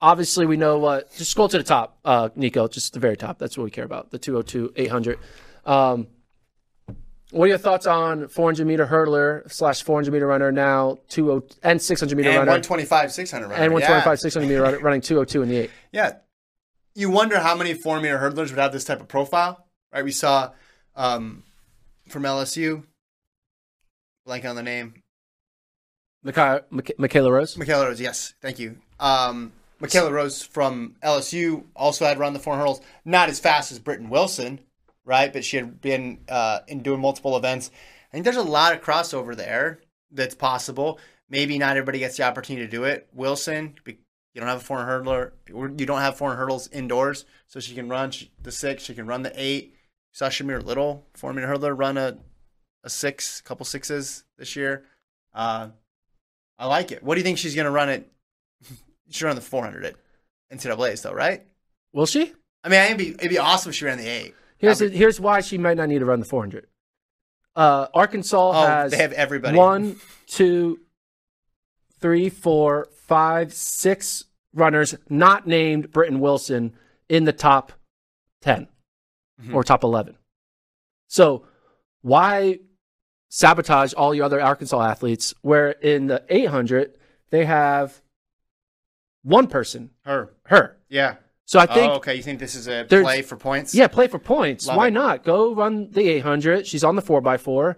Obviously, 0.00 0.46
we 0.46 0.56
know 0.56 0.78
what. 0.78 1.14
just 1.14 1.30
scroll 1.30 1.48
to 1.50 1.58
the 1.58 1.64
top, 1.64 1.98
uh, 2.04 2.30
Nico, 2.34 2.66
just 2.66 2.94
the 2.94 3.00
very 3.00 3.16
top. 3.16 3.38
That's 3.38 3.58
what 3.58 3.64
we 3.64 3.70
care 3.70 3.84
about 3.84 4.10
the 4.10 4.18
202, 4.18 4.72
800. 4.74 5.18
Um, 5.66 6.06
what 7.34 7.44
are 7.44 7.48
your 7.48 7.58
thoughts 7.58 7.86
on 7.86 8.28
400 8.28 8.66
meter 8.66 8.86
hurdler 8.86 9.50
slash 9.52 9.82
400 9.82 10.12
meter 10.12 10.26
runner 10.26 10.50
now, 10.52 10.98
20 11.10 11.46
and 11.62 11.80
600 11.82 12.16
meter 12.16 12.28
And 12.30 12.38
runner, 12.38 12.50
125, 12.52 13.12
600 13.12 13.44
runner. 13.48 13.54
and 13.54 13.72
125, 13.72 14.06
yeah. 14.10 14.14
600 14.16 14.46
meter 14.48 14.62
runner, 14.62 14.78
running 14.78 15.00
202 15.00 15.42
in 15.42 15.48
the 15.48 15.56
8? 15.58 15.70
Yeah. 15.92 16.12
You 16.94 17.10
wonder 17.10 17.40
how 17.40 17.56
many 17.56 17.74
400 17.74 18.02
meter 18.02 18.18
hurdlers 18.18 18.50
would 18.50 18.58
have 18.58 18.72
this 18.72 18.84
type 18.84 19.00
of 19.00 19.08
profile, 19.08 19.66
right? 19.92 20.04
We 20.04 20.12
saw 20.12 20.52
um, 20.96 21.42
from 22.08 22.22
LSU, 22.22 22.84
blank 24.24 24.44
on 24.44 24.56
the 24.56 24.62
name, 24.62 24.94
Micha- 26.24 26.62
Mich- 26.70 26.92
Michaela 26.98 27.30
Rose? 27.32 27.56
Michaela 27.58 27.86
Rose, 27.86 28.00
yes, 28.00 28.34
thank 28.40 28.58
you. 28.58 28.76
Um, 29.00 29.52
Michaela 29.80 30.10
Rose 30.12 30.42
from 30.42 30.94
LSU 31.02 31.64
also 31.76 32.06
had 32.06 32.18
run 32.18 32.32
the 32.32 32.38
four 32.38 32.56
hurdles, 32.56 32.80
not 33.04 33.28
as 33.28 33.40
fast 33.40 33.72
as 33.72 33.78
Britton 33.78 34.08
Wilson, 34.08 34.60
right? 35.04 35.32
But 35.32 35.44
she 35.44 35.56
had 35.56 35.80
been 35.80 36.20
uh, 36.28 36.60
in 36.68 36.82
doing 36.82 37.00
multiple 37.00 37.36
events. 37.36 37.70
I 38.10 38.12
think 38.12 38.24
there's 38.24 38.36
a 38.36 38.42
lot 38.42 38.74
of 38.74 38.82
crossover 38.82 39.36
there 39.36 39.80
that's 40.10 40.34
possible. 40.34 40.98
Maybe 41.28 41.58
not 41.58 41.76
everybody 41.76 41.98
gets 41.98 42.16
the 42.16 42.22
opportunity 42.24 42.66
to 42.66 42.70
do 42.70 42.84
it. 42.84 43.08
Wilson, 43.12 43.74
you 43.86 44.40
don't 44.40 44.48
have 44.48 44.60
a 44.60 44.64
four 44.64 44.78
hurdler, 44.78 45.32
you 45.48 45.86
don't 45.86 46.00
have 46.00 46.16
four 46.16 46.34
hurdles 46.34 46.68
indoors, 46.68 47.24
so 47.46 47.60
she 47.60 47.74
can 47.74 47.88
run 47.88 48.12
the 48.42 48.52
six, 48.52 48.82
she 48.82 48.94
can 48.94 49.06
run 49.06 49.22
the 49.22 49.32
eight. 49.34 49.70
You 49.72 50.16
saw 50.16 50.28
Shamier 50.28 50.62
Little, 50.62 51.06
four 51.14 51.32
hurdler, 51.32 51.76
run 51.76 51.96
a 51.98 52.18
a 52.84 52.90
six, 52.90 53.40
couple 53.40 53.64
sixes 53.64 54.24
this 54.38 54.54
year. 54.54 54.84
Uh, 55.32 55.68
I 56.58 56.66
like 56.66 56.92
it. 56.92 57.02
What 57.02 57.14
do 57.14 57.20
you 57.20 57.24
think 57.24 57.38
she's 57.38 57.54
going 57.54 57.64
to 57.64 57.70
run 57.70 57.88
it? 57.88 58.10
She 59.10 59.22
run 59.26 59.36
the 59.36 59.42
400 59.42 59.84
at 59.84 59.94
NCAA's 60.50 61.02
though, 61.02 61.12
right? 61.12 61.46
Will 61.92 62.06
she? 62.06 62.32
I 62.64 62.70
mean, 62.70 62.80
it'd 62.80 62.96
be 62.96 63.10
it'd 63.10 63.28
be 63.28 63.38
awesome 63.38 63.68
if 63.68 63.76
she 63.76 63.84
ran 63.84 63.98
the 63.98 64.08
eight. 64.08 64.34
Here's 64.58 64.78
That'd 64.78 64.94
here's 64.94 65.20
why 65.20 65.40
she 65.40 65.58
might 65.58 65.76
not 65.76 65.88
need 65.88 65.98
to 65.98 66.04
run 66.04 66.20
the 66.20 66.26
400. 66.26 66.66
Uh, 67.56 67.86
Arkansas 67.94 68.50
Oh, 68.50 68.66
has 68.66 68.90
they 68.92 68.98
have 68.98 69.12
everybody. 69.12 69.56
one, 69.56 69.96
two, 70.26 70.80
three, 72.00 72.28
four, 72.28 72.88
five, 73.06 73.52
six 73.52 74.24
runners 74.52 74.94
not 75.08 75.46
named 75.46 75.90
Britton 75.92 76.20
Wilson 76.20 76.74
in 77.08 77.24
the 77.24 77.32
top 77.32 77.72
10 78.42 78.68
Mhm. 79.42 79.54
or 79.54 79.62
top 79.64 79.84
11. 79.84 80.16
So 81.08 81.46
why 82.02 82.60
sabotage 83.28 83.92
all 83.94 84.14
your 84.14 84.24
other 84.24 84.40
Arkansas 84.40 84.80
athletes 84.84 85.34
where 85.42 85.70
in 85.70 86.06
the 86.06 86.24
800 86.28 86.96
they 87.30 87.44
have 87.44 88.00
one 89.22 89.46
person, 89.46 89.90
her. 90.04 90.34
her. 90.46 90.76
Yeah. 90.88 91.16
So 91.46 91.58
I 91.58 91.66
think 91.66 91.92
oh, 91.92 91.96
okay. 91.96 92.14
You 92.14 92.22
think 92.22 92.38
this 92.38 92.54
is 92.54 92.68
a 92.68 92.84
play 92.88 93.22
for 93.22 93.36
points? 93.36 93.74
Yeah, 93.74 93.86
play 93.86 94.08
for 94.08 94.18
points. 94.18 94.66
Love 94.66 94.76
Why 94.76 94.88
it. 94.88 94.92
not? 94.92 95.24
Go 95.24 95.54
run 95.54 95.90
the 95.90 96.08
800. 96.08 96.66
She's 96.66 96.82
on 96.82 96.96
the 96.96 97.02
4x4. 97.02 97.76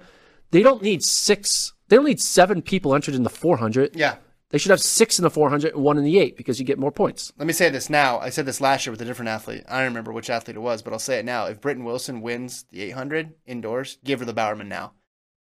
They 0.52 0.62
don't 0.62 0.82
need 0.82 1.02
six, 1.02 1.72
they 1.88 1.96
don't 1.96 2.04
need 2.04 2.20
seven 2.20 2.62
people 2.62 2.94
entered 2.94 3.14
in 3.14 3.24
the 3.24 3.30
400. 3.30 3.96
Yeah. 3.96 4.16
They 4.50 4.58
should 4.58 4.70
have 4.70 4.80
six 4.80 5.18
in 5.18 5.24
the 5.24 5.30
400 5.30 5.74
and 5.74 5.82
one 5.82 5.98
in 5.98 6.04
the 6.04 6.20
8 6.20 6.36
because 6.36 6.60
you 6.60 6.64
get 6.64 6.78
more 6.78 6.92
points. 6.92 7.32
Let 7.36 7.48
me 7.48 7.52
say 7.52 7.68
this 7.68 7.90
now. 7.90 8.20
I 8.20 8.30
said 8.30 8.46
this 8.46 8.60
last 8.60 8.86
year 8.86 8.92
with 8.92 9.02
a 9.02 9.04
different 9.04 9.28
athlete. 9.28 9.64
I 9.68 9.78
don't 9.78 9.88
remember 9.88 10.12
which 10.12 10.30
athlete 10.30 10.56
it 10.56 10.60
was, 10.60 10.82
but 10.82 10.92
I'll 10.92 11.00
say 11.00 11.18
it 11.18 11.24
now. 11.24 11.46
If 11.46 11.60
Britton 11.60 11.84
Wilson 11.84 12.20
wins 12.20 12.64
the 12.70 12.82
800 12.82 13.34
indoors, 13.46 13.98
give 14.04 14.20
her 14.20 14.24
the 14.24 14.32
Bowerman 14.32 14.68
now. 14.68 14.92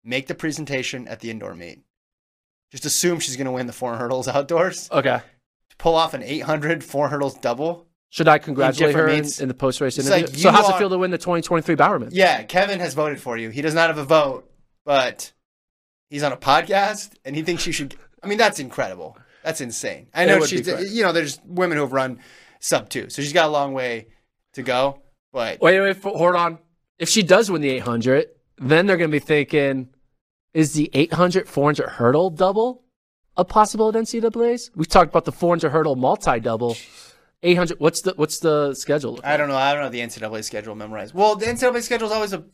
Make 0.04 0.28
the 0.28 0.36
presentation 0.36 1.08
at 1.08 1.18
the 1.18 1.30
indoor 1.30 1.54
meet. 1.54 1.80
Just 2.70 2.84
assume 2.84 3.18
she's 3.18 3.36
going 3.36 3.46
to 3.46 3.52
win 3.52 3.66
the 3.66 3.72
four 3.72 3.96
hurdles 3.96 4.28
outdoors. 4.28 4.88
Okay. 4.92 5.20
Pull 5.78 5.96
off 5.96 6.14
an 6.14 6.22
800 6.22 6.84
four 6.84 7.08
hurdles 7.08 7.34
double. 7.34 7.88
Should 8.12 8.28
I 8.28 8.36
congratulate 8.36 8.94
her 8.94 9.08
in, 9.08 9.24
in 9.40 9.48
the 9.48 9.54
post 9.54 9.80
race 9.80 9.98
interview? 9.98 10.26
like 10.26 10.36
so, 10.36 10.50
how's 10.50 10.68
it 10.68 10.76
feel 10.76 10.90
to 10.90 10.98
win 10.98 11.10
the 11.10 11.16
2023 11.16 11.76
Bowerman? 11.76 12.10
Yeah, 12.12 12.42
Kevin 12.42 12.78
has 12.78 12.92
voted 12.92 13.18
for 13.18 13.38
you. 13.38 13.48
He 13.48 13.62
does 13.62 13.72
not 13.72 13.88
have 13.88 13.96
a 13.96 14.04
vote, 14.04 14.52
but 14.84 15.32
he's 16.10 16.22
on 16.22 16.30
a 16.30 16.36
podcast 16.36 17.14
and 17.24 17.34
he 17.34 17.42
thinks 17.42 17.66
you 17.66 17.72
should. 17.72 17.96
I 18.22 18.26
mean, 18.26 18.36
that's 18.36 18.60
incredible. 18.60 19.16
That's 19.42 19.62
insane. 19.62 20.08
I 20.12 20.26
know 20.26 20.44
she's, 20.44 20.68
you 20.92 21.02
know, 21.02 21.12
there's 21.12 21.40
women 21.46 21.78
who 21.78 21.84
have 21.84 21.94
run 21.94 22.18
sub 22.60 22.90
two, 22.90 23.08
so 23.08 23.22
she's 23.22 23.32
got 23.32 23.46
a 23.46 23.50
long 23.50 23.72
way 23.72 24.08
to 24.52 24.62
go. 24.62 25.00
But 25.32 25.62
Wait, 25.62 25.80
wait, 25.80 26.02
hold 26.02 26.36
on. 26.36 26.58
If 26.98 27.08
she 27.08 27.22
does 27.22 27.50
win 27.50 27.62
the 27.62 27.70
800, 27.70 28.26
then 28.58 28.84
they're 28.84 28.98
going 28.98 29.10
to 29.10 29.14
be 29.14 29.20
thinking, 29.20 29.88
is 30.52 30.74
the 30.74 30.90
800 30.92 31.48
400 31.48 31.88
hurdle 31.88 32.28
double? 32.28 32.82
a 33.36 33.44
possible 33.44 33.88
at 33.88 33.94
NCAA's? 33.94 34.70
We 34.74 34.84
talked 34.84 35.10
about 35.10 35.24
the 35.24 35.32
400 35.32 35.70
hurdle 35.70 35.96
multi 35.96 36.40
double. 36.40 36.76
800. 37.42 37.80
What's 37.80 38.02
the 38.02 38.14
what's 38.16 38.38
the 38.38 38.74
schedule? 38.74 39.20
I 39.24 39.36
don't 39.36 39.48
know. 39.48 39.56
I 39.56 39.72
don't 39.72 39.82
know 39.82 39.88
the 39.88 40.00
NCAA 40.00 40.44
schedule 40.44 40.74
memorized. 40.74 41.14
Well, 41.14 41.34
the 41.36 41.46
NCAA 41.46 41.82
schedule 41.82 42.06
is 42.08 42.12
always 42.12 42.32
a 42.32 42.44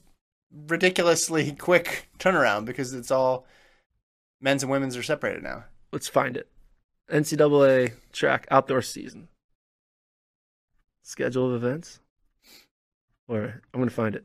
ridiculously 0.66 1.52
quick 1.58 2.08
turnaround 2.18 2.64
because 2.64 2.94
it's 2.94 3.10
all 3.10 3.46
men's 4.40 4.62
and 4.62 4.72
women's 4.72 4.96
are 4.96 5.02
separated 5.02 5.42
now. 5.42 5.64
Let's 5.92 6.08
find 6.08 6.36
it. 6.36 6.48
NCAA 7.10 7.92
track 8.12 8.46
outdoor 8.50 8.82
season. 8.82 9.28
Schedule 11.02 11.54
of 11.54 11.62
events. 11.62 12.00
Where 13.26 13.62
I'm 13.74 13.80
gonna 13.80 13.90
find 13.90 14.14
it. 14.14 14.24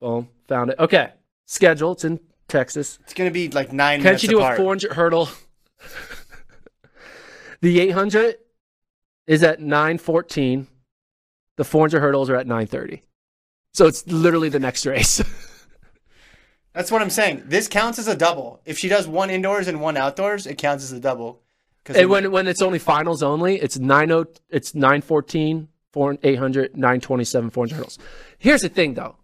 Boom, 0.00 0.28
found 0.48 0.70
it. 0.70 0.78
Okay, 0.78 1.12
schedule. 1.46 1.92
It's 1.92 2.04
in 2.04 2.20
Texas. 2.48 2.98
It's 3.04 3.14
going 3.14 3.28
to 3.30 3.32
be 3.32 3.48
like 3.48 3.72
nine 3.72 4.00
Can 4.00 4.04
minutes 4.04 4.22
you 4.22 4.28
do 4.28 4.38
apart. 4.38 4.58
a 4.58 4.62
400 4.62 4.92
hurdle? 4.92 5.28
the 7.62 7.80
800 7.80 8.36
is 9.26 9.42
at 9.42 9.60
9:14. 9.60 10.66
The 11.56 11.64
400 11.64 12.00
hurdles 12.00 12.30
are 12.30 12.36
at 12.36 12.46
9:30. 12.46 13.00
So 13.72 13.86
it's 13.86 14.06
literally 14.06 14.48
the 14.48 14.60
next 14.60 14.86
race. 14.86 15.22
That's 16.72 16.90
what 16.90 17.02
I'm 17.02 17.10
saying. 17.10 17.44
This 17.46 17.68
counts 17.68 17.98
as 17.98 18.08
a 18.08 18.16
double. 18.16 18.60
If 18.64 18.78
she 18.78 18.88
does 18.88 19.06
one 19.06 19.30
indoors 19.30 19.68
and 19.68 19.80
one 19.80 19.96
outdoors, 19.96 20.46
it 20.46 20.58
counts 20.58 20.82
as 20.84 20.92
a 20.92 21.00
double. 21.00 21.40
And 21.86 22.08
when 22.08 22.30
when 22.32 22.46
it's 22.48 22.62
only 22.62 22.78
finals 22.78 23.22
only, 23.22 23.56
it's 23.60 23.78
90 23.78 24.40
it's 24.48 24.74
914, 24.74 25.68
4 25.92 26.18
800, 26.22 26.76
927 26.76 27.50
400 27.50 27.74
hurdles. 27.76 27.98
Here's 28.38 28.62
the 28.62 28.68
thing 28.68 28.94
though. 28.94 29.16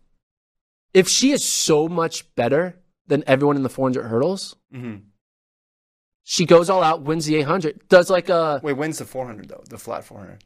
If 0.92 1.08
she 1.08 1.30
is 1.32 1.44
so 1.44 1.88
much 1.88 2.32
better 2.34 2.76
than 3.06 3.24
everyone 3.26 3.56
in 3.56 3.62
the 3.62 3.68
400 3.68 4.04
hurdles, 4.04 4.56
Mhm. 4.72 5.02
She 6.30 6.46
goes 6.46 6.70
all 6.70 6.84
out, 6.84 7.02
wins 7.02 7.26
the 7.26 7.34
800, 7.34 7.88
does 7.88 8.08
like 8.08 8.28
a 8.28 8.60
wait, 8.62 8.74
wins 8.74 8.98
the 8.98 9.04
400 9.04 9.48
though? 9.48 9.64
The 9.68 9.76
flat 9.76 10.04
400. 10.04 10.44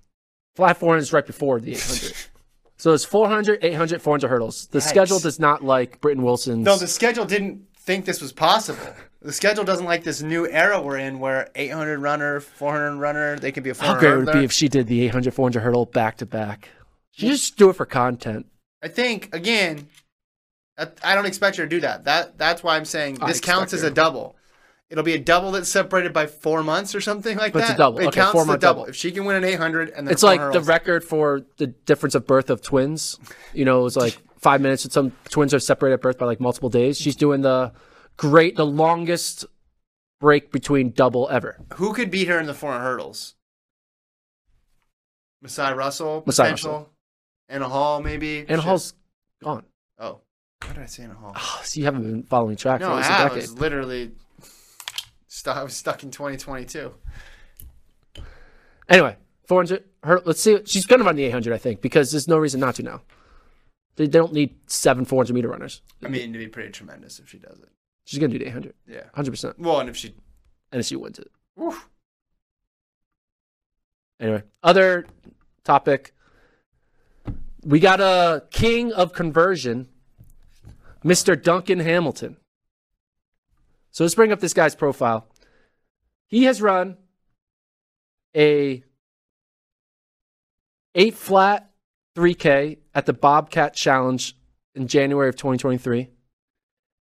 flat 0.56 0.78
400 0.78 1.02
is 1.02 1.12
right 1.12 1.26
before 1.26 1.60
the 1.60 1.72
800. 1.72 2.14
so 2.78 2.92
it's 2.94 3.04
400, 3.04 3.62
800, 3.62 4.00
400 4.00 4.28
hurdles. 4.28 4.66
The 4.68 4.78
Yikes. 4.78 4.88
schedule 4.88 5.18
does 5.18 5.38
not 5.38 5.62
like 5.62 6.00
Britton 6.00 6.24
Wilson's. 6.24 6.64
No, 6.64 6.78
the 6.78 6.86
schedule 6.86 7.26
didn't 7.26 7.66
think 7.76 8.06
this 8.06 8.22
was 8.22 8.32
possible. 8.32 8.80
The 9.20 9.32
schedule 9.34 9.62
doesn't 9.62 9.84
like 9.84 10.04
this 10.04 10.22
new 10.22 10.48
era 10.48 10.80
we're 10.80 10.96
in 10.96 11.18
where 11.18 11.50
800 11.54 11.98
runner, 11.98 12.40
400 12.40 12.98
runner, 12.98 13.38
they 13.38 13.52
could 13.52 13.62
be 13.62 13.68
a 13.68 13.74
400 13.74 13.94
How 13.94 14.00
great 14.00 14.16
would 14.16 14.28
it 14.34 14.38
be 14.38 14.44
if 14.44 14.52
she 14.52 14.68
did 14.68 14.86
the 14.86 15.02
800, 15.02 15.34
400 15.34 15.60
hurdle 15.60 15.84
back 15.84 16.16
to 16.16 16.26
back? 16.26 16.70
She 17.10 17.28
just 17.28 17.58
do 17.58 17.68
it 17.68 17.76
for 17.76 17.84
content. 17.84 18.46
I 18.82 18.88
think 18.88 19.34
again, 19.34 19.86
I 20.78 21.14
don't 21.14 21.26
expect 21.26 21.58
her 21.58 21.64
to 21.64 21.68
do 21.68 21.80
that. 21.80 22.04
That 22.04 22.38
that's 22.38 22.62
why 22.62 22.76
I'm 22.76 22.86
saying 22.86 23.16
this 23.26 23.40
counts 23.40 23.74
as 23.74 23.82
a 23.82 23.90
double. 23.90 24.36
It'll 24.94 25.02
be 25.02 25.14
a 25.14 25.18
double 25.18 25.50
that's 25.50 25.68
separated 25.68 26.12
by 26.12 26.28
four 26.28 26.62
months 26.62 26.94
or 26.94 27.00
something 27.00 27.36
like 27.36 27.52
But 27.52 27.60
it's 27.62 27.68
that. 27.70 27.74
a 27.74 27.78
double. 27.78 27.98
It 27.98 28.06
Okay, 28.06 28.20
counts 28.20 28.38
as 28.40 28.44
a 28.44 28.46
double. 28.46 28.58
double. 28.58 28.84
If 28.84 28.94
she 28.94 29.10
can 29.10 29.24
win 29.24 29.34
an 29.34 29.42
800 29.42 29.88
and 29.90 30.06
then 30.06 30.12
It's 30.12 30.20
four 30.22 30.36
like 30.36 30.52
the 30.52 30.60
record 30.60 31.02
for 31.02 31.40
the 31.56 31.66
difference 31.66 32.14
of 32.14 32.28
birth 32.28 32.48
of 32.48 32.62
twins. 32.62 33.18
You 33.52 33.64
know, 33.64 33.84
it's 33.86 33.96
like 33.96 34.16
five 34.38 34.60
minutes. 34.60 34.84
And 34.84 34.92
some 34.92 35.10
twins 35.30 35.52
are 35.52 35.58
separated 35.58 35.94
at 35.94 36.00
birth 36.00 36.16
by 36.16 36.26
like 36.26 36.38
multiple 36.38 36.70
days. 36.70 36.96
She's 36.96 37.16
doing 37.16 37.40
the 37.40 37.72
great, 38.16 38.54
the 38.54 38.64
longest 38.64 39.44
break 40.20 40.52
between 40.52 40.90
double 40.92 41.28
ever. 41.28 41.58
Who 41.74 41.92
could 41.92 42.12
beat 42.12 42.28
her 42.28 42.38
in 42.38 42.46
the 42.46 42.54
400 42.54 42.80
hurdles? 42.84 43.34
Masai 45.42 45.74
Russell, 45.74 46.22
Masai 46.24 46.44
potential. 46.44 46.90
Anna 47.48 47.68
Hall, 47.68 48.00
maybe. 48.00 48.38
And 48.40 48.48
Shit. 48.48 48.60
Hall's 48.60 48.94
gone. 49.42 49.64
Oh, 49.98 50.20
what 50.62 50.74
did 50.74 50.82
I 50.84 50.86
say? 50.86 51.02
Anna 51.02 51.14
Hall. 51.14 51.32
Oh, 51.36 51.60
so 51.64 51.80
you 51.80 51.84
haven't 51.84 52.02
been 52.04 52.22
following 52.22 52.54
track 52.56 52.80
no, 52.80 52.86
for 52.86 52.92
I 52.92 52.94
almost 52.94 53.10
a 53.10 53.12
have. 53.14 53.32
I 53.32 53.34
was 53.34 53.58
literally 53.58 54.12
I 55.46 55.62
was 55.62 55.76
stuck 55.76 56.02
in 56.02 56.10
2022. 56.10 56.92
Anyway, 58.88 59.16
400. 59.46 59.84
Her, 60.02 60.20
let's 60.24 60.40
see. 60.40 60.58
She's 60.66 60.86
going 60.86 61.00
to 61.00 61.06
run 61.06 61.16
the 61.16 61.24
800, 61.24 61.52
I 61.54 61.58
think, 61.58 61.80
because 61.80 62.10
there's 62.10 62.28
no 62.28 62.38
reason 62.38 62.60
not 62.60 62.74
to 62.76 62.82
now. 62.82 63.02
They, 63.96 64.06
they 64.06 64.18
don't 64.18 64.32
need 64.32 64.56
seven 64.66 65.04
400 65.04 65.32
meter 65.34 65.48
runners. 65.48 65.80
I 66.04 66.08
mean, 66.08 66.30
it'd 66.30 66.32
be 66.34 66.48
pretty 66.48 66.70
tremendous 66.70 67.18
if 67.18 67.28
she 67.28 67.38
does 67.38 67.58
it. 67.60 67.68
She's 68.04 68.18
going 68.18 68.30
to 68.30 68.38
do 68.38 68.44
the 68.44 68.50
800, 68.50 68.74
Yeah. 68.86 69.04
100%. 69.16 69.58
Well, 69.58 69.80
and 69.80 69.88
if 69.88 69.96
she, 69.96 70.14
And 70.72 70.80
if 70.80 70.86
she 70.86 70.96
wins 70.96 71.18
it. 71.18 71.30
Oof. 71.60 71.88
Anyway, 74.20 74.42
other 74.62 75.06
topic. 75.64 76.14
We 77.64 77.80
got 77.80 78.00
a 78.00 78.44
king 78.50 78.92
of 78.92 79.12
conversion, 79.14 79.88
Mr. 81.02 81.40
Duncan 81.40 81.80
Hamilton. 81.80 82.36
So 83.90 84.04
let's 84.04 84.14
bring 84.14 84.32
up 84.32 84.40
this 84.40 84.52
guy's 84.52 84.74
profile. 84.74 85.26
He 86.34 86.46
has 86.46 86.60
run 86.60 86.96
a 88.36 88.82
eight 90.96 91.14
flat 91.14 91.70
3K 92.16 92.78
at 92.92 93.06
the 93.06 93.12
Bobcat 93.12 93.72
Challenge 93.72 94.36
in 94.74 94.88
January 94.88 95.28
of 95.28 95.36
2023 95.36 96.08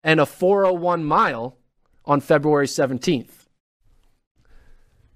and 0.03 0.19
a 0.19 0.27
401 0.27 1.03
mile 1.03 1.57
on 2.05 2.21
February 2.21 2.67
17th. 2.67 3.47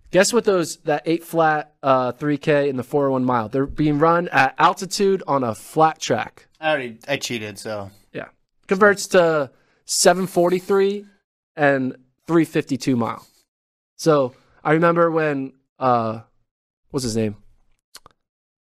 Guess 0.10 0.34
what 0.34 0.46
those 0.46 0.78
that 0.78 1.04
eight 1.06 1.24
flat 1.24 1.76
uh, 1.84 2.12
3K 2.14 2.72
and 2.72 2.80
the 2.80 2.84
401 2.84 3.24
mile? 3.24 3.50
They're 3.50 3.68
being 3.68 4.00
run 4.00 4.30
at 4.30 4.56
altitude 4.58 5.22
on 5.28 5.44
a 5.44 5.54
flat 5.54 6.02
track. 6.02 6.48
I 6.60 6.72
already 6.72 6.98
I 7.08 7.18
cheated, 7.18 7.60
so 7.60 7.92
Yeah, 8.14 8.30
converts 8.66 9.06
to 9.10 9.52
743 9.86 11.06
and 11.56 11.92
352 12.26 12.96
mile. 12.96 13.24
So 13.98 14.34
I 14.64 14.74
remember 14.74 15.12
when 15.12 15.54
uh, 15.80 16.22
what's 16.92 17.04
his 17.04 17.18
name? 17.18 17.36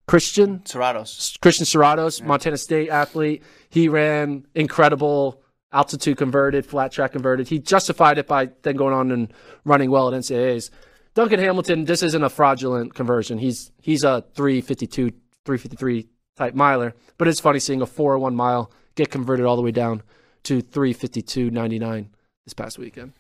Christian 0.07 0.61
Serratos. 0.61 1.41
Christian 1.41 1.64
Serratos, 1.64 2.22
Montana 2.22 2.59
State 2.59 2.91
athlete. 2.91 3.43
He 3.70 3.89
ran 3.89 4.47
incredible 4.55 5.43
altitude 5.72 6.18
converted, 6.18 6.66
flat 6.66 6.93
track 6.93 7.12
converted. 7.12 7.49
He 7.49 7.59
justified 7.59 8.18
it 8.18 8.27
by 8.27 8.51
then 8.62 8.77
going 8.77 8.95
on 8.95 9.11
and 9.11 9.33
running 9.64 9.91
well 9.91 10.12
at 10.12 10.20
NCAAs. 10.20 10.70
Duncan 11.14 11.41
Hamilton, 11.41 11.85
this 11.85 12.03
isn't 12.03 12.22
a 12.22 12.29
fraudulent 12.29 12.95
conversion. 12.95 13.39
He's 13.39 13.72
he's 13.81 14.05
a 14.05 14.25
352, 14.35 15.11
353 15.45 16.09
type 16.37 16.55
miler. 16.55 16.95
But 17.16 17.29
it's 17.29 17.41
funny 17.41 17.61
seeing 17.61 17.83
a 17.83 17.87
401 17.87 18.35
mile 18.35 18.70
get 18.95 19.11
converted 19.11 19.47
all 19.47 19.57
the 19.57 19.62
way 19.62 19.70
down 19.70 20.03
to 20.45 20.61
352.99 20.61 22.09
this 22.45 22.55
past 22.55 22.79
weekend. 22.79 23.12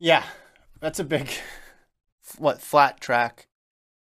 Yeah, 0.00 0.24
that's 0.80 0.98
a 0.98 1.04
big. 1.04 1.30
What 2.38 2.60
flat 2.60 3.00
track? 3.00 3.46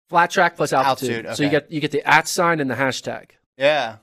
Flat 0.09 0.31
track 0.31 0.57
plus 0.57 0.73
altitude. 0.73 1.27
Altitude, 1.27 1.37
So 1.37 1.43
you 1.43 1.51
get 1.51 1.71
you 1.73 1.81
get 1.81 1.91
the 1.91 2.07
at 2.09 2.29
sign 2.29 2.61
and 2.61 2.71
the 2.71 2.75
hashtag. 2.75 3.31
Yeah, 3.57 3.97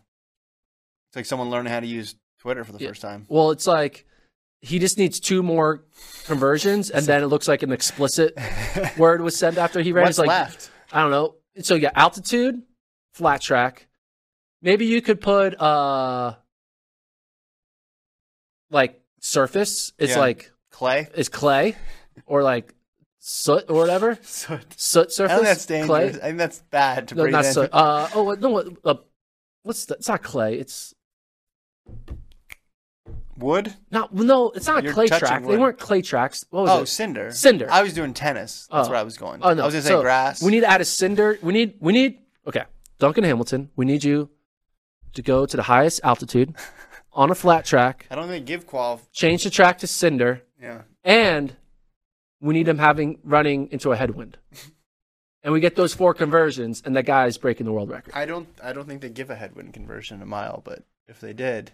it's 1.10 1.16
like 1.16 1.26
someone 1.26 1.50
learning 1.50 1.72
how 1.72 1.80
to 1.80 1.88
use 1.88 2.16
Twitter 2.40 2.64
for 2.64 2.72
the 2.74 2.80
Yeah. 2.80 2.90
first 2.90 3.02
time. 3.02 3.26
Well, 3.30 3.52
it's 3.52 3.66
like 3.68 4.06
he 4.62 4.78
just 4.80 4.98
needs 4.98 5.20
two 5.20 5.42
more 5.42 5.86
conversions, 6.26 6.90
and 6.90 7.06
then 7.06 7.24
it 7.24 7.28
looks 7.28 7.48
like 7.48 7.64
an 7.64 7.72
explicit 7.72 8.38
word 8.98 9.22
was 9.22 9.38
sent 9.38 9.58
after 9.58 9.82
he 9.82 9.92
ran. 9.94 10.04
What's 10.06 10.18
It's 10.18 10.20
like 10.20 10.28
left? 10.28 10.72
I 10.92 11.02
don't 11.02 11.12
know. 11.12 11.36
So 11.62 11.76
yeah, 11.76 11.92
altitude, 11.96 12.62
flat 13.14 13.42
track. 13.42 13.88
Maybe 14.62 14.86
you 14.86 15.02
could 15.02 15.22
put 15.22 15.60
uh 15.62 16.34
like 18.72 19.00
surface. 19.22 19.94
It's 19.98 20.14
Yeah. 20.14 20.20
like 20.20 20.52
Clay. 20.72 21.08
is 21.16 21.30
clay 21.30 21.76
or 22.26 22.44
like 22.44 22.74
soot 23.20 23.66
or 23.70 23.76
whatever. 23.76 24.18
Soot. 24.22 24.80
Soot 24.80 25.20
I 25.20 25.36
think 25.36 25.44
that's 25.48 25.66
dangerous. 25.66 25.88
Clay. 25.88 26.22
I 26.22 26.26
think 26.28 26.38
that's 26.38 26.60
bad 26.70 27.08
to 27.10 27.16
No, 27.16 27.24
breathe 27.24 27.34
not 27.34 27.46
in. 27.46 27.54
soot. 27.54 27.70
Uh 27.74 28.08
oh 28.16 28.34
no 28.40 28.50
what 28.50 28.68
uh, 28.86 28.96
what's 29.64 29.86
that? 29.86 29.98
It's 30.00 30.08
not 30.08 30.24
clay. 30.24 30.56
It's 30.56 30.94
Wood? 33.38 33.74
not 33.90 34.14
no. 34.14 34.50
It's 34.52 34.68
not 34.68 34.84
You're 34.84 34.92
clay 34.94 35.08
track. 35.08 35.46
They 35.46 35.58
weren't 35.58 35.80
clay 35.80 36.02
tracks. 36.02 36.46
What 36.50 36.64
was 36.64 36.72
Oh, 36.72 36.82
it? 36.82 36.88
cinder. 36.88 37.32
Cinder. 37.32 37.68
I 37.72 37.82
was 37.82 37.94
doing 37.94 38.14
tennis. 38.14 38.68
That's 38.72 38.88
Oh. 38.88 38.92
where 38.92 39.00
I 39.00 39.04
was 39.04 39.18
going. 39.18 39.40
Oh 39.42 39.54
no! 39.54 39.64
I 39.64 39.66
was 39.66 39.74
gonna 39.76 39.82
say 39.84 39.90
So, 39.90 40.02
grass. 40.02 40.42
We 40.44 40.52
need 40.52 40.62
to 40.62 40.70
add 40.70 40.82
a 40.82 40.86
cinder. 40.86 41.40
We 41.42 41.54
need. 41.54 41.76
We 41.80 41.94
need. 41.94 42.20
Okay, 42.46 42.64
Duncan 43.00 43.24
Hamilton. 43.24 43.70
We 43.78 43.86
need 43.86 44.04
you 44.04 44.30
to 45.14 45.22
go 45.22 45.46
to 45.46 45.56
the 45.56 45.64
highest 45.64 46.02
altitude 46.04 46.54
on 47.14 47.32
a 47.32 47.36
flat 47.36 47.64
track. 47.64 48.08
I 48.12 48.16
don't 48.16 48.28
think 48.28 48.46
give 48.46 48.68
qual. 48.68 49.00
Change 49.14 49.46
the 49.46 49.50
track 49.50 49.78
to 49.80 49.88
cinder, 49.88 50.44
Yeah. 50.62 50.82
and 51.03 51.55
we 52.41 52.53
need 52.53 52.68
him 52.68 52.78
having 52.78 53.20
running 53.24 53.72
into 53.72 53.91
a 53.91 53.95
headwind. 53.95 54.38
And 55.41 55.53
we 55.53 55.62
get 55.62 55.78
those 55.78 55.93
four 55.93 56.14
conversions, 56.14 56.82
and 56.86 56.95
that 56.97 57.05
guy's 57.05 57.38
breaking 57.38 57.66
the 57.66 57.72
world 57.72 57.89
record. 57.89 58.14
I 58.14 58.26
don't. 58.26 58.47
I 58.62 58.74
don't 58.74 58.88
think 58.88 58.99
they 59.01 59.10
give 59.10 59.30
a 59.30 59.36
headwind 59.36 59.74
conversion 59.74 60.22
a 60.22 60.26
mile, 60.26 60.62
but 60.66 60.84
if 61.07 61.22
they 61.22 61.32
did, 61.32 61.72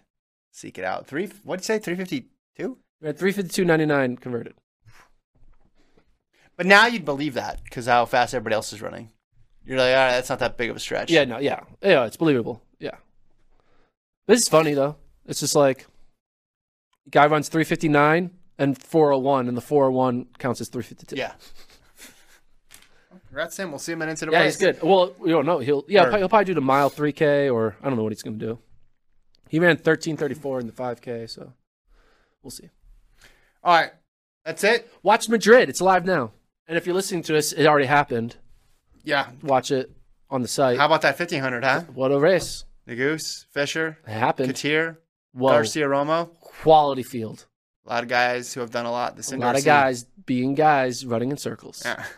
seek 0.52 0.78
it 0.78 0.86
out. 0.86 1.08
Three. 1.08 1.26
What'd 1.44 1.64
you 1.64 1.66
say? 1.66 1.80
Three 1.80 1.96
fifty 1.96 2.28
two. 2.56 2.78
We 3.02 3.08
had 3.08 3.18
three 3.18 3.32
fifty 3.32 3.50
two 3.50 3.66
ninety 3.66 3.88
nine 3.88 4.18
converted. 4.18 4.54
But 6.56 6.68
now 6.68 6.86
you'd 6.86 7.06
believe 7.06 7.34
that 7.34 7.64
because 7.64 7.88
how 7.88 8.06
fast 8.06 8.36
everybody 8.36 8.54
else 8.54 8.72
is 8.72 8.84
running. 8.84 9.10
You're 9.66 9.80
like, 9.80 9.96
all 9.96 10.06
right, 10.06 10.12
that's 10.12 10.30
not 10.30 10.40
that 10.40 10.58
big 10.58 10.70
of 10.70 10.76
a 10.76 10.80
stretch. 10.80 11.10
Yeah, 11.10 11.26
no, 11.26 11.40
yeah, 11.40 11.62
yeah, 11.82 12.06
it's 12.06 12.18
believable. 12.18 12.62
Yeah, 12.80 12.98
this 14.28 14.42
is 14.42 14.48
funny 14.48 14.76
though. 14.76 14.96
It's 15.26 15.40
just 15.40 15.56
like 15.56 15.88
guy 17.10 17.26
runs 17.26 17.50
three 17.50 17.64
fifty 17.64 17.90
nine 17.90 18.30
and 18.58 18.82
401, 18.82 19.48
and 19.48 19.56
the 19.58 19.62
401 19.62 20.28
counts 20.40 20.62
as 20.62 20.70
352. 20.70 21.16
Yeah. 21.16 21.34
Congrats 23.28 23.58
him. 23.58 23.70
We'll 23.72 23.80
see 23.80 23.92
him 23.94 24.02
at 24.02 24.10
Incident 24.10 24.34
Yeah, 24.34 24.44
he's 24.46 24.58
good. 24.58 24.82
Well, 24.82 25.14
we 25.20 25.30
don't 25.30 25.46
know. 25.46 25.60
He'll 25.60 25.84
yeah, 25.88 26.06
Or- 26.06 26.18
he'll 26.18 26.30
probably- 26.30 26.46
do 26.46 26.54
the 26.54 26.62
mile 26.62 26.90
3K 26.90 27.50
or 27.54 27.76
I 27.82 27.88
don't 27.88 27.98
know 27.98 28.04
what 28.04 28.12
he's 28.12 28.24
going 28.24 28.40
to 28.40 28.46
do. 28.46 28.60
He 29.50 29.60
ran 29.60 29.78
13:34 29.78 30.60
in 30.60 30.68
the 30.68 30.74
5K, 30.74 31.28
so 31.30 31.54
we'll 32.42 32.52
see. 32.52 32.70
All 33.64 33.74
right. 33.76 33.92
That's 34.44 34.64
it. 34.64 34.92
Watch 35.04 35.28
Madrid. 35.28 35.70
It's 35.70 35.82
live 35.82 36.06
now. 36.06 36.32
And 36.68 36.78
if 36.78 36.86
you're 36.86 36.96
listening 36.96 37.24
to 37.24 37.38
us, 37.38 37.52
it 37.52 37.66
already 37.66 37.88
happened. 37.88 38.38
Yeah. 39.04 39.30
Watch 39.42 39.72
it 39.72 39.92
on 40.30 40.42
the 40.42 40.48
site. 40.48 40.78
How 40.78 40.86
about 40.86 41.02
that 41.02 41.16
1500, 41.18 41.64
huh? 41.64 41.82
what 41.94 42.12
a 42.12 42.20
race. 42.20 42.66
The 42.86 42.96
Goose, 42.96 43.46
Fisher, 43.52 43.98
It 44.08 44.12
happened. 44.12 44.54
Katir, 44.54 44.98
Whoa. 45.34 45.50
Garcia 45.50 45.88
Romo. 45.88 46.30
Quality 46.40 47.04
field. 47.04 47.46
A 47.86 47.90
lot 47.90 48.04
of 48.04 48.10
guys 48.10 48.54
who 48.54 48.62
have 48.62 48.72
done 48.72 48.86
a 48.86 48.92
lot 48.92 49.16
this 49.16 49.32
A 49.32 49.38
lot 49.38 49.56
of 49.56 49.62
scene. 49.62 49.66
guys 49.66 50.06
being 50.26 50.56
guys 50.56 51.06
running 51.06 51.32
in 51.32 51.38
circles. 51.38 51.82
Yeah. 51.86 52.04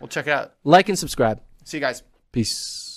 We'll 0.00 0.08
check 0.08 0.26
it 0.28 0.30
out. 0.30 0.54
Like 0.64 0.88
and 0.88 0.98
subscribe. 0.98 1.42
See 1.64 1.76
you 1.76 1.80
guys. 1.82 2.02
Peace. 2.32 2.89